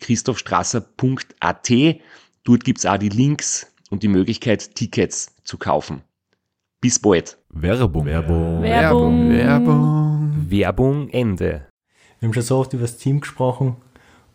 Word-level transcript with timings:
www.christophstrasser.at. 0.00 1.70
Dort 2.44 2.64
gibt's 2.64 2.86
auch 2.86 2.96
die 2.96 3.10
Links 3.10 3.72
und 3.90 4.02
die 4.02 4.08
Möglichkeit, 4.08 4.74
Tickets 4.74 5.34
zu 5.44 5.58
kaufen. 5.58 6.02
Bis 6.80 6.98
bald. 6.98 7.36
Werbung. 7.50 8.06
Werbung. 8.06 8.62
Werbung. 8.62 9.30
Werbung. 9.30 10.46
Werbung 10.48 11.08
Ende. 11.10 11.66
Wir 12.18 12.28
haben 12.28 12.34
schon 12.34 12.42
so 12.42 12.58
oft 12.58 12.72
über 12.72 12.82
das 12.82 12.96
Team 12.96 13.20
gesprochen 13.20 13.76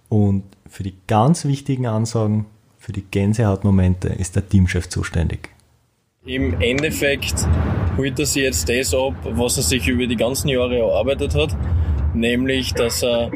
und 0.09 0.43
für 0.67 0.83
die 0.83 0.93
ganz 1.07 1.45
wichtigen 1.45 1.87
Ansagen, 1.87 2.45
für 2.77 2.93
die 2.93 3.01
Gänsehautmomente 3.03 4.09
ist 4.09 4.35
der 4.35 4.47
Teamchef 4.47 4.89
zuständig. 4.89 5.49
Im 6.25 6.59
Endeffekt 6.61 7.47
holt 7.97 8.19
er 8.19 8.25
sich 8.25 8.43
jetzt 8.43 8.69
das 8.69 8.93
ab, 8.93 9.13
was 9.23 9.57
er 9.57 9.63
sich 9.63 9.87
über 9.87 10.05
die 10.07 10.15
ganzen 10.15 10.49
Jahre 10.49 10.79
erarbeitet 10.79 11.35
hat, 11.35 11.55
nämlich 12.13 12.73
dass 12.73 13.03
er 13.03 13.31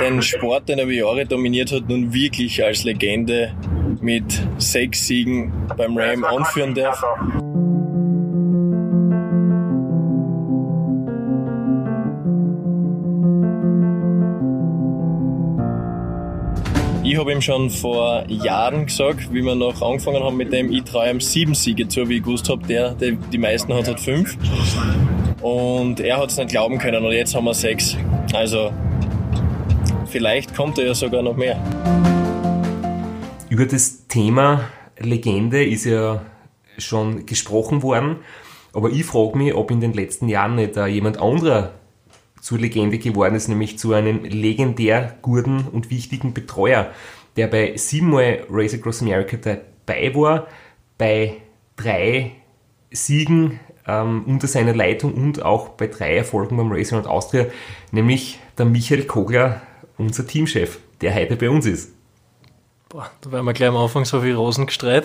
den 0.00 0.22
Sport, 0.22 0.68
den 0.68 0.78
er 0.78 0.84
über 0.84 0.92
Jahre 0.92 1.26
dominiert 1.26 1.72
hat, 1.72 1.88
nun 1.88 2.12
wirklich 2.12 2.62
als 2.62 2.84
Legende 2.84 3.52
mit 4.00 4.24
sechs 4.58 5.06
Siegen 5.06 5.52
beim 5.76 5.96
Ram 5.96 6.24
anführen 6.24 6.74
darf. 6.74 7.02
Ich 17.06 17.18
habe 17.18 17.32
ihm 17.32 17.42
schon 17.42 17.68
vor 17.68 18.24
Jahren 18.28 18.86
gesagt, 18.86 19.32
wie 19.32 19.42
wir 19.42 19.54
noch 19.54 19.82
angefangen 19.82 20.22
haben 20.24 20.38
mit 20.38 20.52
dem, 20.52 20.72
ich 20.72 20.84
traue 20.84 21.10
ihm 21.10 21.20
sieben 21.20 21.54
Siege 21.54 21.86
zu, 21.86 22.08
wie 22.08 22.16
ich 22.16 22.22
gewusst 22.22 22.48
habe, 22.48 22.66
der, 22.66 22.94
der 22.94 23.12
die 23.12 23.38
meisten 23.38 23.74
hat, 23.74 23.86
hat 23.86 24.00
fünf. 24.00 24.36
Und 25.42 26.00
er 26.00 26.16
hat 26.16 26.30
es 26.30 26.38
nicht 26.38 26.48
glauben 26.48 26.78
können 26.78 27.04
und 27.04 27.12
jetzt 27.12 27.34
haben 27.34 27.44
wir 27.44 27.52
sechs. 27.52 27.96
Also 28.32 28.72
vielleicht 30.14 30.54
kommt 30.54 30.78
er 30.78 30.86
ja 30.86 30.94
sogar 30.94 31.22
noch 31.22 31.36
mehr. 31.36 31.60
Über 33.48 33.66
das 33.66 34.06
Thema 34.06 34.70
Legende 34.96 35.64
ist 35.64 35.86
ja 35.86 36.24
schon 36.78 37.26
gesprochen 37.26 37.82
worden, 37.82 38.18
aber 38.72 38.90
ich 38.90 39.04
frage 39.04 39.36
mich, 39.36 39.54
ob 39.54 39.72
in 39.72 39.80
den 39.80 39.92
letzten 39.92 40.28
Jahren 40.28 40.54
nicht 40.54 40.76
jemand 40.76 41.20
anderer 41.20 41.72
zur 42.40 42.58
Legende 42.58 42.98
geworden 42.98 43.34
ist, 43.34 43.48
nämlich 43.48 43.76
zu 43.76 43.92
einem 43.92 44.22
legendär 44.22 45.16
guten 45.20 45.66
und 45.72 45.90
wichtigen 45.90 46.32
Betreuer, 46.32 46.92
der 47.36 47.48
bei 47.48 47.76
siebenmal 47.76 48.46
Race 48.48 48.74
Across 48.74 49.02
America 49.02 49.36
dabei 49.36 50.14
war, 50.14 50.46
bei 50.96 51.38
drei 51.74 52.30
Siegen 52.92 53.58
ähm, 53.88 54.22
unter 54.26 54.46
seiner 54.46 54.76
Leitung 54.76 55.12
und 55.12 55.42
auch 55.42 55.70
bei 55.70 55.88
drei 55.88 56.18
Erfolgen 56.18 56.56
beim 56.56 56.70
Racing 56.70 56.98
Around 56.98 57.10
Austria, 57.10 57.46
nämlich 57.90 58.38
der 58.56 58.66
Michael 58.66 59.06
Kogler, 59.06 59.60
unser 59.98 60.26
Teamchef, 60.26 60.78
der 61.00 61.14
heute 61.14 61.36
bei 61.36 61.50
uns 61.50 61.66
ist. 61.66 61.92
Boah, 62.88 63.10
da 63.20 63.32
werden 63.32 63.44
wir 63.44 63.52
gleich 63.52 63.68
am 63.68 63.76
Anfang 63.76 64.04
so 64.04 64.20
viel 64.20 64.34
Rosen 64.34 64.66
gestreut. 64.66 65.04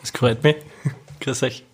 Das 0.00 0.10
freut 0.10 0.42
mich. 0.42 0.56
Grüß 1.20 1.42
euch. 1.42 1.64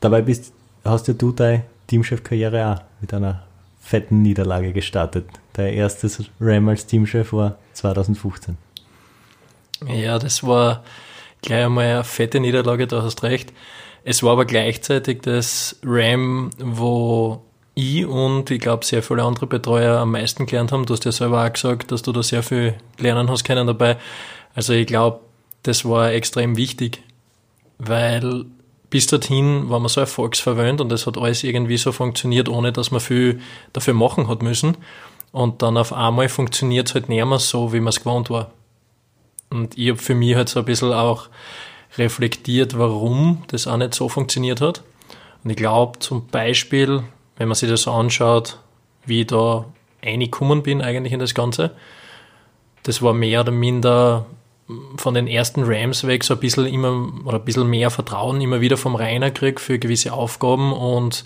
Dabei 0.00 0.22
bist, 0.22 0.52
hast 0.84 1.08
ja 1.08 1.14
du 1.14 1.32
deine 1.32 1.64
Teamchef-Karriere 1.86 2.74
auch 2.74 2.82
mit 3.00 3.14
einer 3.14 3.46
fetten 3.80 4.22
Niederlage 4.22 4.72
gestartet. 4.72 5.28
Dein 5.52 5.74
erstes 5.74 6.24
Ram 6.40 6.68
als 6.68 6.86
Teamchef 6.86 7.32
war 7.32 7.56
2015. 7.74 8.58
Ja, 9.86 10.18
das 10.18 10.42
war 10.42 10.82
gleich 11.42 11.66
einmal 11.66 11.86
eine 11.86 12.04
fette 12.04 12.40
Niederlage, 12.40 12.86
da 12.86 13.02
hast 13.02 13.22
recht. 13.22 13.52
Es 14.04 14.22
war 14.22 14.32
aber 14.32 14.44
gleichzeitig 14.44 15.22
das 15.22 15.76
Ram, 15.84 16.50
wo 16.58 17.42
ich 17.76 18.06
und 18.06 18.50
ich 18.50 18.58
glaube 18.58 18.84
sehr 18.84 19.02
viele 19.02 19.22
andere 19.22 19.46
Betreuer 19.46 20.00
am 20.00 20.12
meisten 20.12 20.46
gelernt 20.46 20.72
haben. 20.72 20.86
Du 20.86 20.94
hast 20.94 21.04
ja 21.04 21.12
selber 21.12 21.44
auch 21.44 21.52
gesagt, 21.52 21.92
dass 21.92 22.02
du 22.02 22.10
da 22.10 22.22
sehr 22.22 22.42
viel 22.42 22.74
lernen 22.98 23.30
hast 23.30 23.44
können 23.44 23.66
dabei. 23.66 23.98
Also 24.54 24.72
ich 24.72 24.86
glaube, 24.86 25.20
das 25.62 25.84
war 25.84 26.10
extrem 26.10 26.56
wichtig, 26.56 27.02
weil 27.78 28.46
bis 28.88 29.06
dorthin 29.08 29.68
war 29.68 29.78
man 29.78 29.90
so 29.90 30.00
erfolgsverwöhnt 30.00 30.80
und 30.80 30.90
es 30.90 31.06
hat 31.06 31.18
alles 31.18 31.44
irgendwie 31.44 31.76
so 31.76 31.92
funktioniert, 31.92 32.48
ohne 32.48 32.72
dass 32.72 32.90
man 32.90 33.00
viel 33.00 33.40
dafür 33.74 33.94
machen 33.94 34.28
hat 34.28 34.42
müssen. 34.42 34.78
Und 35.30 35.60
dann 35.60 35.76
auf 35.76 35.92
einmal 35.92 36.30
funktioniert 36.30 36.88
es 36.88 36.94
halt 36.94 37.10
nicht 37.10 37.24
mehr 37.24 37.38
so, 37.38 37.74
wie 37.74 37.80
man 37.80 37.88
es 37.88 37.98
gewohnt 38.00 38.30
war. 38.30 38.52
Und 39.50 39.76
ich 39.76 39.90
habe 39.90 39.98
für 39.98 40.14
mich 40.14 40.34
halt 40.34 40.48
so 40.48 40.60
ein 40.60 40.64
bisschen 40.64 40.94
auch 40.94 41.28
reflektiert, 41.98 42.78
warum 42.78 43.42
das 43.48 43.66
auch 43.66 43.76
nicht 43.76 43.94
so 43.94 44.08
funktioniert 44.08 44.62
hat. 44.62 44.82
Und 45.44 45.50
ich 45.50 45.56
glaube 45.56 45.98
zum 45.98 46.26
Beispiel, 46.28 47.02
wenn 47.36 47.48
man 47.48 47.54
sich 47.54 47.68
das 47.68 47.82
so 47.82 47.92
anschaut, 47.92 48.58
wie 49.04 49.22
ich 49.22 49.26
da 49.26 49.64
reingekommen 50.04 50.62
bin 50.62 50.82
eigentlich 50.82 51.12
in 51.12 51.20
das 51.20 51.34
Ganze, 51.34 51.72
das 52.82 53.02
war 53.02 53.12
mehr 53.12 53.40
oder 53.40 53.52
minder 53.52 54.26
von 54.96 55.14
den 55.14 55.28
ersten 55.28 55.62
Rams 55.64 56.06
weg 56.06 56.24
so 56.24 56.34
ein 56.34 56.40
bisschen 56.40 56.66
immer 56.66 57.08
oder 57.24 57.38
ein 57.38 57.44
bisschen 57.44 57.68
mehr 57.68 57.90
Vertrauen 57.90 58.40
immer 58.40 58.60
wieder 58.60 58.76
vom 58.76 58.96
Rainer 58.96 59.30
krieg 59.30 59.60
für 59.60 59.78
gewisse 59.78 60.12
Aufgaben 60.12 60.72
und 60.72 61.24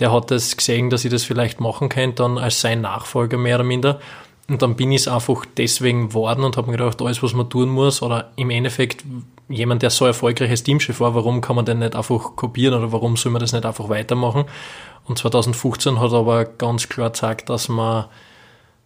der 0.00 0.12
hat 0.12 0.30
das 0.30 0.56
gesehen, 0.56 0.90
dass 0.90 1.04
ich 1.04 1.10
das 1.10 1.24
vielleicht 1.24 1.60
machen 1.60 1.88
könnte, 1.88 2.22
dann 2.22 2.36
als 2.36 2.60
sein 2.60 2.80
Nachfolger 2.80 3.38
mehr 3.38 3.56
oder 3.56 3.64
minder. 3.64 4.00
Und 4.48 4.60
dann 4.60 4.76
bin 4.76 4.92
ich 4.92 5.02
es 5.02 5.08
einfach 5.08 5.46
deswegen 5.56 6.08
geworden 6.08 6.44
und 6.44 6.56
habe 6.56 6.70
mir 6.70 6.76
gedacht, 6.76 7.00
alles, 7.00 7.22
was 7.22 7.32
man 7.32 7.48
tun 7.48 7.70
muss, 7.70 8.02
oder 8.02 8.32
im 8.36 8.50
Endeffekt 8.50 9.04
jemand, 9.48 9.82
der 9.82 9.90
so 9.90 10.04
erfolgreiches 10.04 10.62
Teamchef 10.62 11.00
war, 11.00 11.14
warum 11.14 11.40
kann 11.40 11.56
man 11.56 11.64
den 11.64 11.78
nicht 11.78 11.94
einfach 11.94 12.36
kopieren 12.36 12.74
oder 12.74 12.92
warum 12.92 13.16
soll 13.16 13.32
man 13.32 13.40
das 13.40 13.52
nicht 13.52 13.64
einfach 13.64 13.88
weitermachen? 13.88 14.44
Und 15.06 15.18
2015 15.18 16.00
hat 16.00 16.12
aber 16.12 16.44
ganz 16.44 16.88
klar 16.88 17.10
gezeigt, 17.10 17.50
dass 17.50 17.68
man 17.68 18.06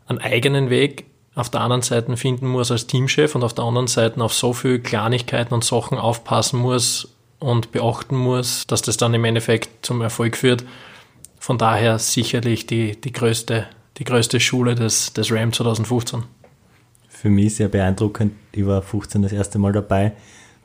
einen 0.06 0.18
eigenen 0.18 0.70
Weg 0.70 1.06
auf 1.34 1.50
der 1.50 1.60
anderen 1.60 1.82
Seite 1.82 2.16
finden 2.16 2.48
muss 2.48 2.72
als 2.72 2.88
Teamchef 2.88 3.34
und 3.34 3.44
auf 3.44 3.54
der 3.54 3.64
anderen 3.64 3.86
Seite 3.86 4.20
auf 4.22 4.34
so 4.34 4.52
viele 4.52 4.80
Kleinigkeiten 4.80 5.54
und 5.54 5.62
Sachen 5.62 5.96
aufpassen 5.96 6.58
muss 6.58 7.08
und 7.38 7.70
beachten 7.70 8.16
muss, 8.16 8.66
dass 8.66 8.82
das 8.82 8.96
dann 8.96 9.14
im 9.14 9.24
Endeffekt 9.24 9.86
zum 9.86 10.00
Erfolg 10.00 10.36
führt. 10.36 10.64
Von 11.38 11.56
daher 11.56 12.00
sicherlich 12.00 12.66
die, 12.66 13.00
die, 13.00 13.12
größte, 13.12 13.66
die 13.98 14.04
größte 14.04 14.40
Schule 14.40 14.74
des, 14.74 15.12
des 15.12 15.30
RAM 15.30 15.52
2015. 15.52 16.24
Für 17.08 17.30
mich 17.30 17.56
sehr 17.56 17.68
beeindruckend. 17.68 18.34
Ich 18.52 18.66
war 18.66 18.82
15 18.82 19.22
das 19.22 19.32
erste 19.32 19.58
Mal 19.58 19.72
dabei. 19.72 20.12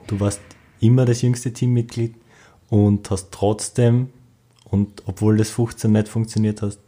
Du 0.07 0.19
warst 0.19 0.41
immer 0.79 1.05
das 1.05 1.21
jüngste 1.21 1.53
Teammitglied 1.53 2.15
und 2.69 3.09
hast 3.11 3.31
trotzdem, 3.31 4.09
und 4.73 5.03
obwohl 5.05 5.37
das 5.37 5.51
15 5.51 5.91
nicht 5.91 6.07
funktioniert 6.07 6.63
hast, 6.63 6.79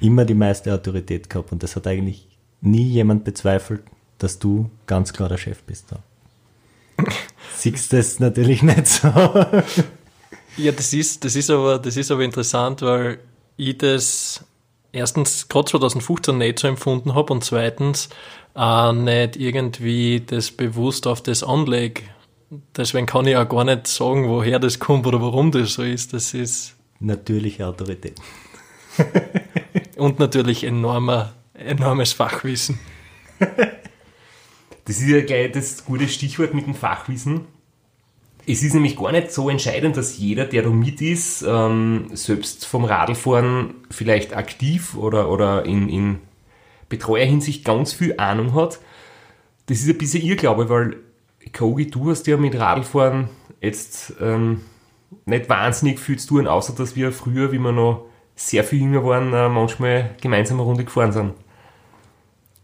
immer 0.00 0.24
die 0.24 0.32
meiste 0.32 0.72
Autorität 0.72 1.28
gehabt. 1.28 1.52
Und 1.52 1.62
das 1.62 1.76
hat 1.76 1.86
eigentlich 1.86 2.26
nie 2.62 2.84
jemand 2.84 3.24
bezweifelt, 3.24 3.82
dass 4.16 4.38
du 4.38 4.70
ganz 4.86 5.12
klar 5.12 5.28
der 5.28 5.36
Chef 5.36 5.62
bist 5.64 5.92
da. 5.92 7.04
Siehst 7.54 7.92
du 7.92 7.98
das 7.98 8.18
natürlich 8.18 8.62
nicht 8.62 8.86
so. 8.86 9.08
Ja, 10.56 10.72
das 10.72 10.94
ist, 10.94 11.22
das 11.24 11.36
ist 11.36 11.50
aber, 11.50 11.78
das 11.78 11.98
ist 11.98 12.10
aber 12.10 12.22
interessant, 12.22 12.80
weil 12.80 13.18
ich 13.58 13.76
das 13.76 14.42
erstens 14.92 15.46
gerade 15.48 15.66
2015 15.66 16.38
nicht 16.38 16.60
so 16.60 16.68
empfunden 16.68 17.14
habe 17.14 17.30
und 17.30 17.44
zweitens 17.44 18.08
auch 18.54 18.92
nicht 18.92 19.36
irgendwie 19.36 20.22
das 20.24 20.50
bewusst 20.50 21.06
auf 21.06 21.22
das 21.22 21.42
anlege. 21.42 22.04
Deswegen 22.74 23.04
kann 23.04 23.26
ich 23.26 23.36
auch 23.36 23.48
gar 23.48 23.64
nicht 23.64 23.86
sagen, 23.86 24.28
woher 24.28 24.58
das 24.60 24.78
kommt 24.78 25.06
oder 25.06 25.20
warum 25.20 25.50
das 25.50 25.74
so 25.74 25.82
ist. 25.82 26.14
Das 26.14 26.32
ist 26.32 26.76
natürliche 27.00 27.66
Autorität. 27.66 28.20
und 29.96 30.18
natürlich 30.18 30.64
enormer 30.64 31.34
enormes 31.54 32.12
Fachwissen. 32.12 32.78
Das 34.84 35.00
ist 35.00 35.08
ja 35.08 35.22
gleich 35.22 35.52
das 35.52 35.84
gute 35.84 36.08
Stichwort 36.08 36.54
mit 36.54 36.66
dem 36.66 36.74
Fachwissen. 36.74 37.46
Es 38.46 38.62
ist 38.62 38.74
nämlich 38.74 38.96
gar 38.96 39.12
nicht 39.12 39.32
so 39.32 39.48
entscheidend, 39.48 39.96
dass 39.96 40.18
jeder, 40.18 40.44
der 40.44 40.62
da 40.62 40.68
mit 40.68 41.00
ist, 41.00 41.42
ähm, 41.48 42.10
selbst 42.12 42.66
vom 42.66 42.84
Radlfahren 42.84 43.74
vielleicht 43.90 44.36
aktiv 44.36 44.94
oder, 44.96 45.30
oder 45.30 45.64
in, 45.64 45.88
in 45.88 46.18
Betreuerhinsicht 46.90 47.64
ganz 47.64 47.94
viel 47.94 48.18
Ahnung 48.18 48.54
hat. 48.54 48.80
Das 49.66 49.78
ist 49.80 49.88
ein 49.88 49.96
bisschen 49.96 50.22
Irrglaube, 50.22 50.68
weil 50.68 50.96
Kogi, 51.56 51.90
du 51.90 52.10
hast 52.10 52.26
ja 52.26 52.36
mit 52.36 52.54
Radlfahren 52.54 53.30
jetzt 53.62 54.12
ähm, 54.20 54.60
nicht 55.26 55.48
wahnsinnig 55.48 56.00
viel 56.00 56.18
zu 56.18 56.28
tun, 56.28 56.46
außer 56.46 56.74
dass 56.74 56.96
wir 56.96 57.12
früher, 57.12 57.52
wie 57.52 57.58
wir 57.58 57.72
noch 57.72 58.04
sehr 58.36 58.64
viel 58.64 58.80
jünger 58.80 59.04
waren, 59.04 59.32
äh, 59.32 59.48
manchmal 59.48 60.16
gemeinsam 60.20 60.58
eine 60.58 60.66
Runde 60.66 60.84
gefahren 60.84 61.12
sind. 61.12 61.34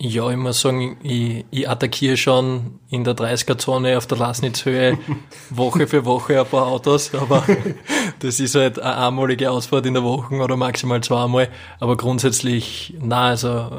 Ja, 0.03 0.31
ich 0.31 0.37
muss 0.39 0.63
sagen, 0.63 0.97
ich, 1.03 1.45
ich 1.51 1.69
attackiere 1.69 2.17
schon 2.17 2.81
in 2.89 3.05
der 3.05 3.15
30er-Zone 3.15 3.99
auf 3.99 4.07
der 4.07 4.17
Lasnitzhöhe 4.17 4.99
Woche 5.51 5.87
für 5.87 6.07
Woche 6.07 6.41
ein 6.41 6.47
paar 6.47 6.69
Autos, 6.69 7.15
aber 7.15 7.45
das 8.21 8.41
ist 8.41 8.55
halt 8.55 8.79
eine 8.79 8.97
einmalige 8.97 9.51
Ausfahrt 9.51 9.85
in 9.85 9.93
der 9.93 10.03
Woche 10.03 10.37
oder 10.37 10.57
maximal 10.57 11.03
zweimal. 11.03 11.51
Aber 11.81 11.99
grundsätzlich, 11.99 12.95
na, 12.99 13.27
also 13.27 13.71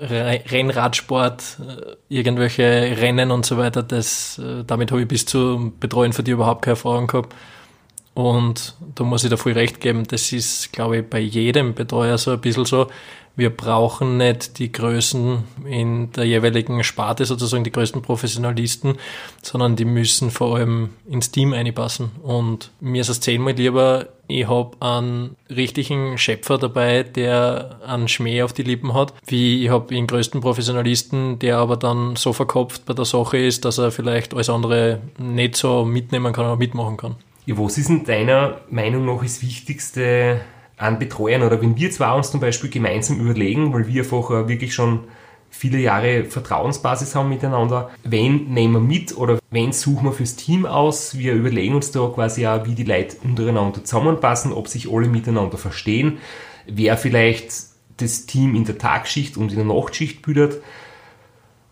Rennradsport, 0.00 1.58
äh, 1.60 1.96
irgendwelche 2.08 2.64
Rennen 3.00 3.30
und 3.30 3.46
so 3.46 3.56
weiter, 3.56 3.84
das, 3.84 4.40
äh, 4.40 4.64
damit 4.66 4.90
habe 4.90 5.02
ich 5.02 5.08
bis 5.08 5.24
zu 5.24 5.72
Betreuen 5.78 6.12
für 6.12 6.24
die 6.24 6.32
überhaupt 6.32 6.62
keine 6.62 6.72
Erfahrung 6.72 7.06
gehabt. 7.06 7.32
Und 8.20 8.74
da 8.94 9.04
muss 9.04 9.24
ich 9.24 9.30
da 9.30 9.36
voll 9.36 9.52
recht 9.52 9.80
geben, 9.80 10.04
das 10.06 10.32
ist, 10.32 10.72
glaube 10.72 10.98
ich, 10.98 11.06
bei 11.08 11.20
jedem 11.20 11.74
Betreuer 11.74 12.18
so 12.18 12.32
ein 12.32 12.40
bisschen 12.40 12.64
so 12.64 12.88
wir 13.36 13.50
brauchen 13.50 14.18
nicht 14.18 14.58
die 14.58 14.70
Größen 14.70 15.44
in 15.64 16.12
der 16.12 16.24
jeweiligen 16.24 16.84
Sparte, 16.84 17.24
sozusagen 17.24 17.64
die 17.64 17.72
größten 17.72 18.02
Professionalisten, 18.02 18.98
sondern 19.40 19.76
die 19.76 19.84
müssen 19.84 20.30
vor 20.30 20.56
allem 20.56 20.90
ins 21.08 21.30
Team 21.30 21.52
einpassen. 21.52 22.10
Und 22.22 22.70
mir 22.80 23.00
ist 23.00 23.08
es 23.08 23.20
zehnmal 23.20 23.54
lieber, 23.54 24.08
ich 24.26 24.46
habe 24.46 24.76
einen 24.80 25.36
richtigen 25.48 26.18
Schöpfer 26.18 26.58
dabei, 26.58 27.02
der 27.02 27.80
einen 27.86 28.08
Schmäh 28.08 28.42
auf 28.42 28.52
die 28.52 28.62
Lippen 28.62 28.94
hat, 28.94 29.14
wie 29.26 29.64
ich 29.64 29.70
habe 29.70 29.94
den 29.94 30.06
größten 30.06 30.40
Professionalisten, 30.40 31.38
der 31.38 31.58
aber 31.58 31.76
dann 31.76 32.16
so 32.16 32.32
verkopft 32.32 32.84
bei 32.84 32.94
der 32.94 33.06
Sache 33.06 33.38
ist, 33.38 33.64
dass 33.64 33.78
er 33.78 33.90
vielleicht 33.90 34.34
alles 34.34 34.50
andere 34.50 35.00
nicht 35.18 35.56
so 35.56 35.84
mitnehmen 35.84 36.32
kann 36.32 36.44
oder 36.44 36.56
mitmachen 36.56 36.96
kann. 36.96 37.16
Ja, 37.46 37.58
was 37.58 37.78
ist 37.78 37.88
in 37.88 38.04
deiner 38.04 38.60
Meinung 38.68 39.06
nach 39.06 39.22
das 39.22 39.42
Wichtigste 39.42 40.40
an 40.76 40.98
Betreuern 40.98 41.42
oder 41.42 41.60
wenn 41.60 41.76
wir 41.76 41.90
zwei 41.90 42.12
uns 42.12 42.30
zum 42.30 42.40
Beispiel 42.40 42.70
gemeinsam 42.70 43.18
überlegen, 43.20 43.72
weil 43.72 43.86
wir 43.86 44.02
einfach 44.02 44.30
wirklich 44.48 44.74
schon 44.74 45.04
viele 45.50 45.78
Jahre 45.78 46.24
Vertrauensbasis 46.24 47.14
haben 47.14 47.28
miteinander, 47.28 47.90
wen 48.04 48.52
nehmen 48.52 48.74
wir 48.74 48.80
mit 48.80 49.16
oder 49.16 49.38
wen 49.50 49.72
suchen 49.72 50.04
wir 50.04 50.12
fürs 50.12 50.36
Team 50.36 50.64
aus. 50.64 51.18
Wir 51.18 51.34
überlegen 51.34 51.74
uns 51.74 51.90
da 51.90 52.08
quasi 52.08 52.46
auch, 52.46 52.66
wie 52.66 52.74
die 52.74 52.84
Leute 52.84 53.16
untereinander 53.24 53.84
zusammenpassen, 53.84 54.52
ob 54.52 54.68
sich 54.68 54.90
alle 54.90 55.08
miteinander 55.08 55.58
verstehen, 55.58 56.18
wer 56.66 56.96
vielleicht 56.96 57.52
das 57.96 58.26
Team 58.26 58.54
in 58.54 58.64
der 58.64 58.78
Tagschicht 58.78 59.36
und 59.36 59.50
in 59.50 59.56
der 59.56 59.66
Nachtschicht 59.66 60.22
bildet. 60.22 60.62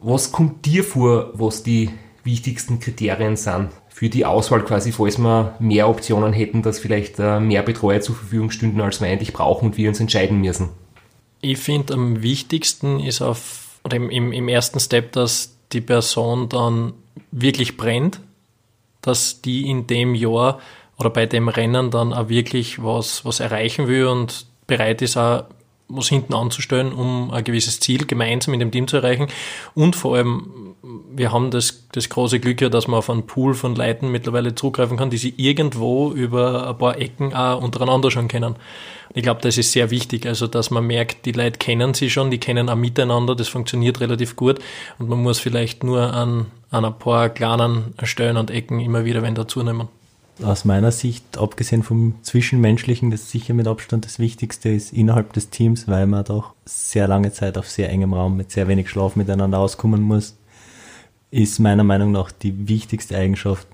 Was 0.01 0.33
kommt 0.33 0.67
dir 0.67 0.83
vor, 0.83 1.31
was 1.35 1.63
die 1.63 1.91
wichtigsten 2.25 2.81
Kriterien 2.81 3.37
sind 3.37 3.69
für 3.99 4.09
die 4.09 4.25
Auswahl 4.25 4.63
quasi, 4.63 4.93
falls 4.93 5.19
wir 5.19 5.57
mehr 5.59 5.89
Optionen 5.89 6.33
hätten, 6.33 6.63
dass 6.63 6.79
vielleicht 6.79 7.19
äh, 7.19 7.41
mehr 7.41 7.65
Betreuer 7.65 8.01
zur 8.01 8.15
Verfügung 8.15 8.53
stünden, 8.53 8.81
als 8.81 9.01
wir 9.01 9.09
eigentlich 9.09 9.33
brauchen 9.33 9.67
und 9.67 9.77
wir 9.77 9.89
uns 9.89 9.99
entscheiden 9.99 10.41
müssen? 10.41 10.69
Ich 11.41 11.59
finde, 11.59 11.95
am 11.95 12.23
wichtigsten 12.23 13.01
ist 13.01 13.23
auf, 13.23 13.81
oder 13.83 13.97
im, 13.97 14.11
im, 14.11 14.47
ersten 14.47 14.79
Step, 14.79 15.11
dass 15.11 15.57
die 15.73 15.81
Person 15.81 16.49
dann 16.49 16.93
wirklich 17.33 17.77
brennt, 17.77 18.21
dass 19.03 19.43
die 19.43 19.69
in 19.69 19.89
dem 19.89 20.15
Jahr 20.15 20.61
oder 20.97 21.11
bei 21.11 21.27
dem 21.27 21.49
Rennen 21.49 21.91
dann 21.91 22.13
auch 22.13 22.29
wirklich 22.29 22.81
was, 22.81 23.25
was 23.25 23.41
erreichen 23.41 23.89
will 23.89 24.07
und 24.07 24.47
bereit 24.69 25.03
ist, 25.03 25.17
auch 25.17 25.47
was 25.89 26.07
hinten 26.07 26.35
anzustellen, 26.35 26.93
um 26.93 27.33
ein 27.33 27.43
gewisses 27.43 27.81
Ziel 27.81 28.07
gemeinsam 28.07 28.55
in 28.55 28.61
dem 28.61 28.71
Team 28.71 28.87
zu 28.87 28.99
erreichen. 28.99 29.27
Und 29.75 29.97
vor 29.97 30.15
allem, 30.15 30.68
wir 30.83 31.33
haben 31.33 31.51
das, 31.51 31.89
das 31.93 32.09
große 32.09 32.41
Glück 32.41 32.61
ja, 32.61 32.69
dass 32.69 32.89
man 32.89 32.99
auf 32.99 33.11
einen 33.11 33.27
Pool 33.27 33.55
von 33.55 33.75
Leuten 33.75 34.11
mittlerweile 34.11 34.55
zugreifen 34.55 34.97
kann, 34.97 35.11
die 35.11 35.17
sie 35.17 35.35
irgendwo 35.37 36.13
über 36.13 36.69
ein 36.69 36.79
paar 36.79 36.99
Ecken 36.99 37.35
auch 37.35 37.61
untereinander 37.63 38.11
schon 38.11 38.29
kennen. 38.29 38.55
Und 39.09 39.17
ich 39.17 39.23
glaube, 39.23 39.41
das 39.41 39.59
ist 39.59 39.73
sehr 39.73 39.91
wichtig, 39.91 40.27
also 40.27 40.47
dass 40.47 40.71
man 40.71 40.87
merkt, 40.87 41.27
die 41.27 41.33
Leute 41.33 41.59
kennen 41.59 41.95
sie 41.95 42.11
schon, 42.11 42.31
die 42.31 42.39
kennen 42.39 42.69
auch 42.69 42.77
miteinander, 42.77 43.35
das 43.35 43.49
funktioniert 43.49 44.01
relativ 44.01 44.37
gut. 44.37 44.59
Und 44.99 45.09
man 45.09 45.23
muss 45.23 45.39
vielleicht 45.39 45.83
nur 45.83 46.13
an, 46.13 46.47
an 46.71 46.85
ein 46.85 46.99
paar 46.99 47.29
kleinen 47.31 47.95
Stellen 48.03 48.37
und 48.37 48.51
Ecken 48.51 48.81
immer 48.81 49.05
wieder 49.05 49.23
wenn 49.23 49.35
dazu 49.35 49.63
nehmen. 49.63 49.89
Aus 50.43 50.65
meiner 50.65 50.93
Sicht, 50.93 51.37
abgesehen 51.37 51.83
vom 51.83 52.15
Zwischenmenschlichen, 52.23 53.11
das 53.11 53.29
sicher 53.29 53.55
mit 53.55 53.67
Abstand 53.67 54.05
das 54.05 54.21
Wichtigste 54.21 54.69
ist 54.69 54.93
innerhalb 54.93 55.33
des 55.33 55.51
Teams, 55.51 55.89
weil 55.89 56.07
man 56.07 56.25
doch 56.25 56.53
sehr 56.65 57.09
lange 57.09 57.33
Zeit 57.33 57.59
auf 57.59 57.69
sehr 57.69 57.91
engem 57.91 58.15
Raum 58.15 58.37
mit 58.37 58.53
sehr 58.53 58.69
wenig 58.69 58.89
Schlaf 58.89 59.17
miteinander 59.17 59.59
auskommen 59.59 60.03
muss, 60.03 60.37
ist 61.31 61.59
meiner 61.59 61.85
Meinung 61.85 62.13
nach 62.13 62.31
die 62.31 62.69
wichtigste 62.69 63.17
Eigenschaft 63.17 63.67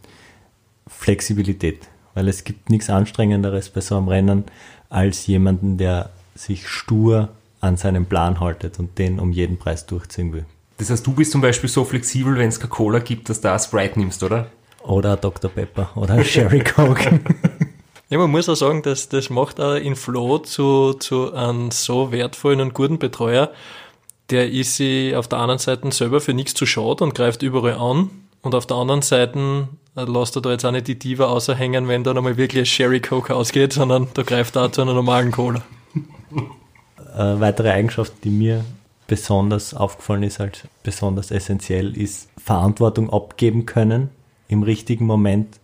Flexibilität. 0.87 1.89
Weil 2.15 2.29
es 2.29 2.45
gibt 2.45 2.71
nichts 2.71 2.91
Anstrengenderes 2.91 3.71
bei 3.71 3.81
so 3.81 3.97
einem 3.97 4.09
Rennen 4.09 4.45
als 4.91 5.27
jemanden, 5.27 5.79
der 5.79 6.11
sich 6.35 6.69
stur 6.69 7.31
an 7.61 7.77
seinen 7.77 8.07
Plan 8.07 8.41
haltet 8.41 8.79
und 8.79 8.99
den 8.99 9.19
um 9.19 9.33
jeden 9.33 9.59
Preis 9.59 9.87
durchziehen 9.87 10.33
will. 10.33 10.45
Das 10.79 10.91
heißt, 10.91 11.07
du 11.07 11.13
bist 11.13 11.33
zum 11.33 11.41
Beispiel 11.41 11.71
so 11.71 11.85
flexibel, 11.85 12.37
wenn 12.37 12.49
es 12.49 12.59
keine 12.59 12.71
Cola 12.71 12.99
gibt, 12.99 13.29
dass 13.29 13.41
du 13.41 13.49
da 13.49 13.59
Sprite 13.59 13.99
nimmst, 13.99 14.23
oder? 14.23 14.49
Oder 14.83 15.17
Dr. 15.17 15.51
Pepper 15.51 15.91
oder 15.95 16.23
Sherry 16.25 16.61
Coke. 16.61 17.21
Ja, 18.11 18.19
man 18.19 18.31
muss 18.31 18.49
auch 18.49 18.55
sagen, 18.55 18.83
dass 18.83 19.09
das 19.09 19.31
macht 19.31 19.59
auch 19.59 19.75
in 19.75 19.97
Flo 19.97 20.39
zu, 20.39 20.93
zu 20.93 21.33
einem 21.33 21.71
so 21.71 22.13
wertvollen 22.13 22.61
und 22.61 22.75
guten 22.75 22.99
Betreuer. 22.99 23.51
Der 24.31 24.51
ist 24.51 24.77
sich 24.77 25.15
auf 25.15 25.29
der 25.29 25.41
einen 25.41 25.59
Seite 25.59 25.91
selber 25.93 26.21
für 26.21 26.35
nichts 26.35 26.55
zu 26.55 26.67
schade 26.67 27.05
und 27.05 27.15
greift 27.15 27.43
überall 27.43 27.75
an. 27.75 28.11
Und 28.43 28.55
auf 28.55 28.67
der 28.67 28.77
anderen 28.77 29.03
Seite 29.03 29.69
äh, 29.97 30.05
lässt 30.05 30.37
er 30.37 30.43
da 30.43 30.51
jetzt 30.51 30.65
auch 30.65 30.71
nicht 30.71 30.87
die 30.87 30.99
Diva 30.99 31.27
außerhängen, 31.27 31.89
wenn 31.89 32.05
da 32.05 32.13
nochmal 32.15 32.37
wirklich 32.37 32.71
Sherry 32.71 33.01
Coke 33.01 33.35
ausgeht, 33.35 33.73
sondern 33.73 34.09
da 34.15 34.23
greift 34.23 34.57
er 34.57 34.65
auch 34.65 34.71
zu 34.71 34.83
einer 34.83 34.95
normalen 34.95 35.31
Cola. 35.31 35.63
Eine 37.17 37.41
weitere 37.41 37.71
Eigenschaft, 37.71 38.13
die 38.25 38.31
mir 38.31 38.65
besonders 39.07 39.75
aufgefallen 39.75 40.23
ist, 40.23 40.41
als 40.41 40.63
besonders 40.83 41.31
essentiell, 41.31 41.97
ist 41.97 42.29
Verantwortung 42.43 43.11
abgeben 43.11 43.67
können 43.67 44.11
im 44.49 44.63
richtigen 44.63 45.07
Moment 45.07 45.59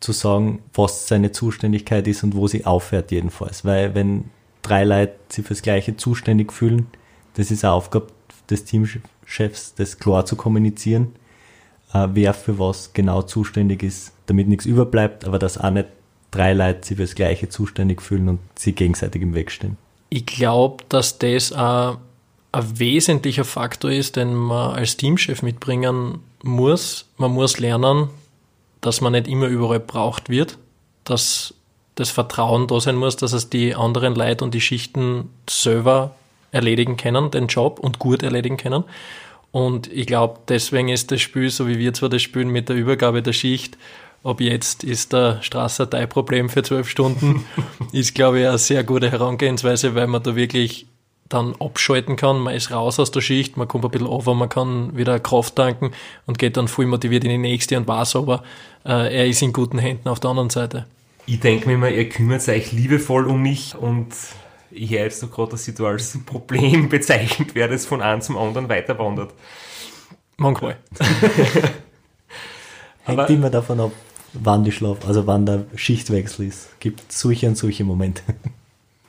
zu 0.00 0.12
sagen, 0.12 0.60
was 0.74 1.06
seine 1.08 1.32
Zuständigkeit 1.32 2.06
ist 2.08 2.24
und 2.24 2.34
wo 2.36 2.48
sie 2.48 2.66
aufhört 2.66 3.10
jedenfalls. 3.10 3.64
Weil 3.64 3.94
wenn 3.94 4.30
drei 4.62 4.84
Leute 4.84 5.14
sich 5.28 5.46
fürs 5.46 5.62
Gleiche 5.62 5.96
zuständig 5.96 6.52
fühlen, 6.52 6.88
das 7.34 7.50
ist 7.50 7.64
eine 7.64 7.74
Aufgabe 7.74 8.08
des 8.50 8.64
Teamchefs, 8.64 9.74
das 9.74 9.98
klar 9.98 10.24
zu 10.26 10.36
kommunizieren, 10.36 11.14
äh, 11.92 12.08
wer 12.12 12.34
für 12.34 12.58
was 12.58 12.92
genau 12.92 13.22
zuständig 13.22 13.82
ist, 13.82 14.12
damit 14.26 14.48
nichts 14.48 14.66
überbleibt, 14.66 15.24
aber 15.24 15.38
dass 15.38 15.58
auch 15.58 15.70
nicht 15.70 15.88
drei 16.30 16.52
Leute 16.52 16.86
sich 16.86 16.96
fürs 16.96 17.14
Gleiche 17.14 17.48
zuständig 17.48 18.02
fühlen 18.02 18.28
und 18.28 18.40
sie 18.56 18.72
gegenseitig 18.72 19.22
im 19.22 19.34
Weg 19.34 19.50
stehen. 19.50 19.76
Ich 20.08 20.26
glaube, 20.26 20.84
dass 20.88 21.18
das 21.18 21.52
ein, 21.52 21.96
ein 22.52 22.78
wesentlicher 22.78 23.44
Faktor 23.44 23.90
ist, 23.90 24.16
den 24.16 24.34
man 24.34 24.74
als 24.74 24.96
Teamchef 24.96 25.42
mitbringen 25.42 26.20
muss. 26.42 27.06
Man 27.16 27.32
muss 27.32 27.58
lernen, 27.58 28.08
dass 28.80 29.00
man 29.00 29.12
nicht 29.12 29.28
immer 29.28 29.46
überall 29.46 29.80
braucht 29.80 30.28
wird, 30.28 30.58
dass 31.04 31.54
das 31.94 32.10
Vertrauen 32.10 32.66
da 32.66 32.80
sein 32.80 32.96
muss, 32.96 33.16
dass 33.16 33.32
es 33.32 33.50
die 33.50 33.74
anderen 33.74 34.14
Leute 34.14 34.44
und 34.44 34.54
die 34.54 34.60
Schichten 34.60 35.28
selber 35.48 36.14
erledigen 36.52 36.96
können, 36.96 37.30
den 37.30 37.48
Job 37.48 37.80
und 37.80 37.98
gut 37.98 38.22
erledigen 38.22 38.56
können. 38.56 38.84
Und 39.50 39.92
ich 39.92 40.06
glaube, 40.06 40.40
deswegen 40.48 40.88
ist 40.88 41.10
das 41.10 41.20
Spiel, 41.20 41.50
so 41.50 41.66
wie 41.66 41.78
wir 41.78 41.92
zwar 41.92 42.08
das 42.08 42.22
spielen 42.22 42.48
mit 42.48 42.68
der 42.68 42.76
Übergabe 42.76 43.22
der 43.22 43.32
Schicht, 43.32 43.76
ob 44.22 44.40
jetzt 44.40 44.84
ist 44.84 45.12
der 45.12 45.42
Strasser 45.42 45.86
Problem 46.06 46.48
für 46.48 46.62
zwölf 46.62 46.88
Stunden, 46.88 47.44
ist, 47.92 48.14
glaube 48.14 48.40
ich, 48.40 48.46
eine 48.46 48.58
sehr 48.58 48.84
gute 48.84 49.10
Herangehensweise, 49.10 49.94
weil 49.94 50.06
man 50.06 50.22
da 50.22 50.36
wirklich 50.36 50.86
dann 51.28 51.54
abschalten 51.58 52.16
kann. 52.16 52.38
Man 52.38 52.54
ist 52.54 52.70
raus 52.70 53.00
aus 53.00 53.10
der 53.10 53.20
Schicht, 53.20 53.56
man 53.56 53.66
kommt 53.66 53.84
ein 53.84 53.90
bisschen 53.90 54.06
auf, 54.06 54.26
man 54.26 54.48
kann 54.48 54.96
wieder 54.96 55.18
Kraft 55.18 55.56
tanken 55.56 55.92
und 56.26 56.38
geht 56.38 56.56
dann 56.56 56.68
voll 56.68 56.86
motiviert 56.86 57.24
in 57.24 57.30
die 57.30 57.38
nächste 57.38 57.76
und 57.76 57.88
weiß 57.88 58.16
aber, 58.16 58.42
äh, 58.84 59.14
er 59.14 59.26
ist 59.26 59.42
in 59.42 59.52
guten 59.52 59.78
Händen 59.78 60.08
auf 60.08 60.20
der 60.20 60.30
anderen 60.30 60.50
Seite. 60.50 60.86
Ich 61.26 61.40
denke 61.40 61.68
mir 61.68 61.74
immer, 61.74 61.88
ihr 61.88 62.08
kümmert 62.08 62.46
euch 62.48 62.72
liebevoll 62.72 63.26
um 63.26 63.42
mich 63.42 63.74
und 63.76 64.08
ich 64.72 64.90
höre 64.90 65.04
jetzt 65.04 65.20
so 65.20 65.28
gerade, 65.28 65.52
dass 65.52 65.64
sie 65.64 65.74
da 65.74 65.84
als 65.84 66.18
Problem 66.24 66.88
bezeichnet 66.88 67.54
wird, 67.54 67.72
das 67.72 67.86
von 67.86 68.02
einem 68.02 68.20
zum 68.20 68.36
anderen 68.36 68.68
weiterwandert. 68.68 69.32
Manchmal. 70.36 70.76
Hängt 73.04 73.30
immer 73.30 73.50
davon 73.50 73.80
ab, 73.80 73.92
wann 74.32 74.64
die 74.64 74.72
Schlaf, 74.72 74.98
also 75.06 75.26
wann 75.26 75.46
der 75.46 75.66
Schichtwechsel 75.74 76.46
ist. 76.46 76.68
Gibt 76.80 77.12
solche 77.12 77.48
und 77.48 77.56
solche 77.56 77.84
Momente 77.84 78.22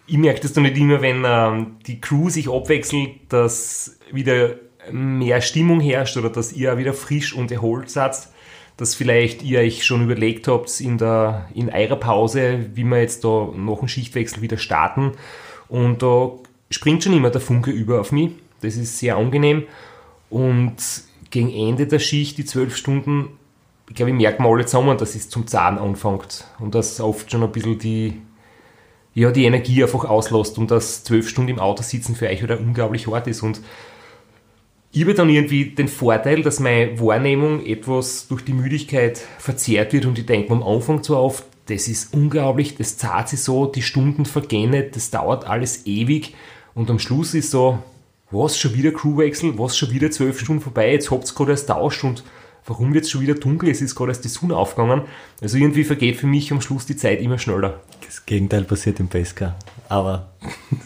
ich 0.06 0.18
merke 0.18 0.42
das 0.42 0.54
doch 0.54 0.62
nicht 0.62 0.78
immer, 0.78 1.02
wenn 1.02 1.24
ähm, 1.26 1.78
die 1.88 2.02
Crew 2.02 2.30
sich 2.30 2.50
abwechselt, 2.50 3.10
dass 3.30 3.98
wieder 4.12 4.56
mehr 4.92 5.42
Stimmung 5.42 5.80
herrscht 5.80 6.18
oder 6.18 6.30
dass 6.30 6.52
ihr 6.52 6.78
wieder 6.78 6.94
frisch 6.94 7.34
und 7.34 7.52
erholt 7.52 7.90
seid, 7.90 8.28
dass 8.76 8.96
vielleicht 8.96 9.44
ihr 9.44 9.60
euch 9.60 9.86
schon 9.86 10.04
überlegt 10.04 10.48
habt 10.48 10.82
in, 10.82 10.98
der, 10.98 11.48
in 11.54 11.70
eurer 11.70 11.96
Pause, 11.96 12.66
wie 12.74 12.84
wir 12.84 13.00
jetzt 13.00 13.24
da 13.24 13.50
nach 13.56 13.80
dem 13.80 13.88
Schichtwechsel 13.88 14.42
wieder 14.42 14.58
starten. 14.58 15.12
Und 15.74 16.04
da 16.04 16.30
springt 16.70 17.04
schon 17.04 17.14
immer 17.14 17.32
der 17.32 17.42
Funke 17.42 17.72
über 17.72 18.00
auf 18.00 18.12
mich. 18.12 18.30
Das 18.62 18.76
ist 18.76 19.00
sehr 19.00 19.18
angenehm. 19.18 19.64
Und 20.30 20.76
gegen 21.32 21.50
Ende 21.50 21.88
der 21.88 21.98
Schicht, 21.98 22.38
die 22.38 22.46
zwölf 22.46 22.78
Stunden, 22.78 23.30
ich 23.90 23.96
glaube, 23.96 24.12
ich 24.12 24.16
merke 24.16 24.40
mal 24.40 24.52
alle 24.52 24.68
zusammen, 24.68 25.00
dass 25.00 25.16
es 25.16 25.30
zum 25.30 25.48
Zahn 25.48 25.80
anfängt. 25.80 26.46
Und 26.60 26.76
dass 26.76 27.02
oft 27.02 27.32
schon 27.32 27.42
ein 27.42 27.52
bisschen 27.52 27.80
die, 27.80 28.22
ja, 29.16 29.32
die 29.32 29.46
Energie 29.46 29.82
einfach 29.82 30.06
auslässt 30.06 30.60
und 30.60 30.70
dass 30.70 31.04
zwölf 31.06 31.28
Stunden 31.28 31.50
im 31.50 31.60
Auto 31.60 31.82
sitzen 31.82 32.14
für 32.14 32.28
euch 32.28 32.44
wieder 32.44 32.60
unglaublich 32.60 33.08
hart 33.08 33.26
ist. 33.26 33.42
Und 33.42 33.60
ich 34.92 35.02
habe 35.02 35.16
dann 35.16 35.30
irgendwie 35.32 35.72
den 35.72 35.88
Vorteil, 35.88 36.44
dass 36.44 36.60
meine 36.60 37.00
Wahrnehmung 37.00 37.66
etwas 37.66 38.28
durch 38.28 38.46
die 38.46 38.54
Müdigkeit 38.54 39.18
verzerrt 39.40 39.92
wird 39.92 40.06
und 40.06 40.20
ich 40.20 40.28
denke 40.28 40.54
am 40.54 40.62
Anfang 40.62 41.02
zwar 41.02 41.24
oft, 41.24 41.46
das 41.68 41.88
ist 41.88 42.14
unglaublich, 42.14 42.76
das 42.76 42.98
zahlt 42.98 43.30
sich 43.30 43.42
so, 43.42 43.66
die 43.66 43.82
Stunden 43.82 44.26
vergehen 44.26 44.72
nicht, 44.72 44.96
das 44.96 45.12
dauert 45.12 45.46
alles 45.46 45.86
ewig 45.86 46.36
und 46.74 46.90
am 46.90 47.00
Schluss 47.00 47.34
ist 47.34 47.52
so, 47.52 47.80
was, 48.32 48.58
schon 48.58 48.74
wieder 48.74 48.92
Crewwechsel, 48.92 49.58
was, 49.58 49.78
schon 49.78 49.92
wieder 49.92 50.12
zwölf 50.12 50.40
Stunden 50.40 50.62
vorbei, 50.62 50.92
jetzt 50.92 51.12
habt 51.12 51.30
ihr 51.30 51.36
gerade 51.36 51.52
erst 51.52 51.68
Tausch 51.68 52.04
und 52.04 52.24
warum 52.66 52.94
wird 52.94 53.06
es 53.06 53.12
schon 53.12 53.22
wieder 53.22 53.36
dunkel, 53.36 53.70
es 53.70 53.82
ist 53.82 53.96
gerade 53.96 54.12
erst 54.12 54.24
die 54.24 54.30
Sonne 54.30 54.56
aufgegangen. 54.56 55.04
Also 55.42 55.58
irgendwie 55.58 55.84
vergeht 55.84 56.18
für 56.18 56.28
mich 56.28 56.52
am 56.52 56.62
Schluss 56.62 56.86
die 56.86 56.96
Zeit 56.96 57.22
immer 57.22 57.38
schneller. 57.38 57.82
Das 58.06 58.26
Gegenteil 58.26 58.64
passiert 58.64 59.00
im 59.00 59.08
Basecar, 59.08 59.56
aber... 59.90 60.34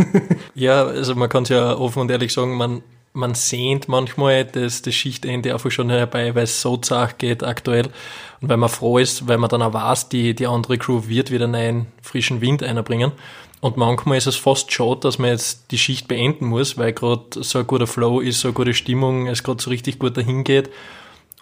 ja, 0.55 0.85
also 0.85 1.15
man 1.15 1.29
kann 1.29 1.43
es 1.43 1.49
ja 1.49 1.75
offen 1.75 2.01
und 2.01 2.11
ehrlich 2.11 2.33
sagen, 2.33 2.55
man 2.55 2.83
man 3.17 3.33
sehnt 3.33 3.87
manchmal 3.87 4.45
das, 4.45 4.83
das 4.83 4.93
Schichtende 4.93 5.51
einfach 5.51 5.71
schon 5.71 5.89
herbei, 5.89 6.35
weil 6.35 6.43
es 6.43 6.61
so 6.61 6.77
zart 6.77 7.17
geht 7.17 7.43
aktuell. 7.43 7.87
Und 8.39 8.49
weil 8.49 8.57
man 8.57 8.69
froh 8.69 8.99
ist, 8.99 9.27
weil 9.27 9.39
man 9.39 9.49
dann 9.49 9.63
auch 9.63 9.73
weiß, 9.73 10.09
die, 10.09 10.35
die 10.35 10.45
andere 10.45 10.77
Crew 10.77 11.01
wird 11.07 11.31
wieder 11.31 11.45
einen 11.45 11.87
frischen 12.01 12.41
Wind 12.41 12.61
einbringen. 12.61 13.11
Und 13.59 13.75
manchmal 13.75 14.19
ist 14.19 14.27
es 14.27 14.35
fast 14.35 14.71
schade, 14.71 14.99
dass 15.01 15.17
man 15.17 15.31
jetzt 15.31 15.71
die 15.71 15.79
Schicht 15.79 16.07
beenden 16.07 16.45
muss, 16.45 16.77
weil 16.77 16.93
gerade 16.93 17.23
so 17.31 17.59
ein 17.59 17.67
guter 17.67 17.87
Flow 17.87 18.19
ist, 18.19 18.39
so 18.39 18.49
eine 18.49 18.53
gute 18.53 18.75
Stimmung, 18.75 19.27
es 19.27 19.43
gerade 19.43 19.61
so 19.61 19.71
richtig 19.71 19.97
gut 19.97 20.15
dahin 20.15 20.43
geht. 20.43 20.69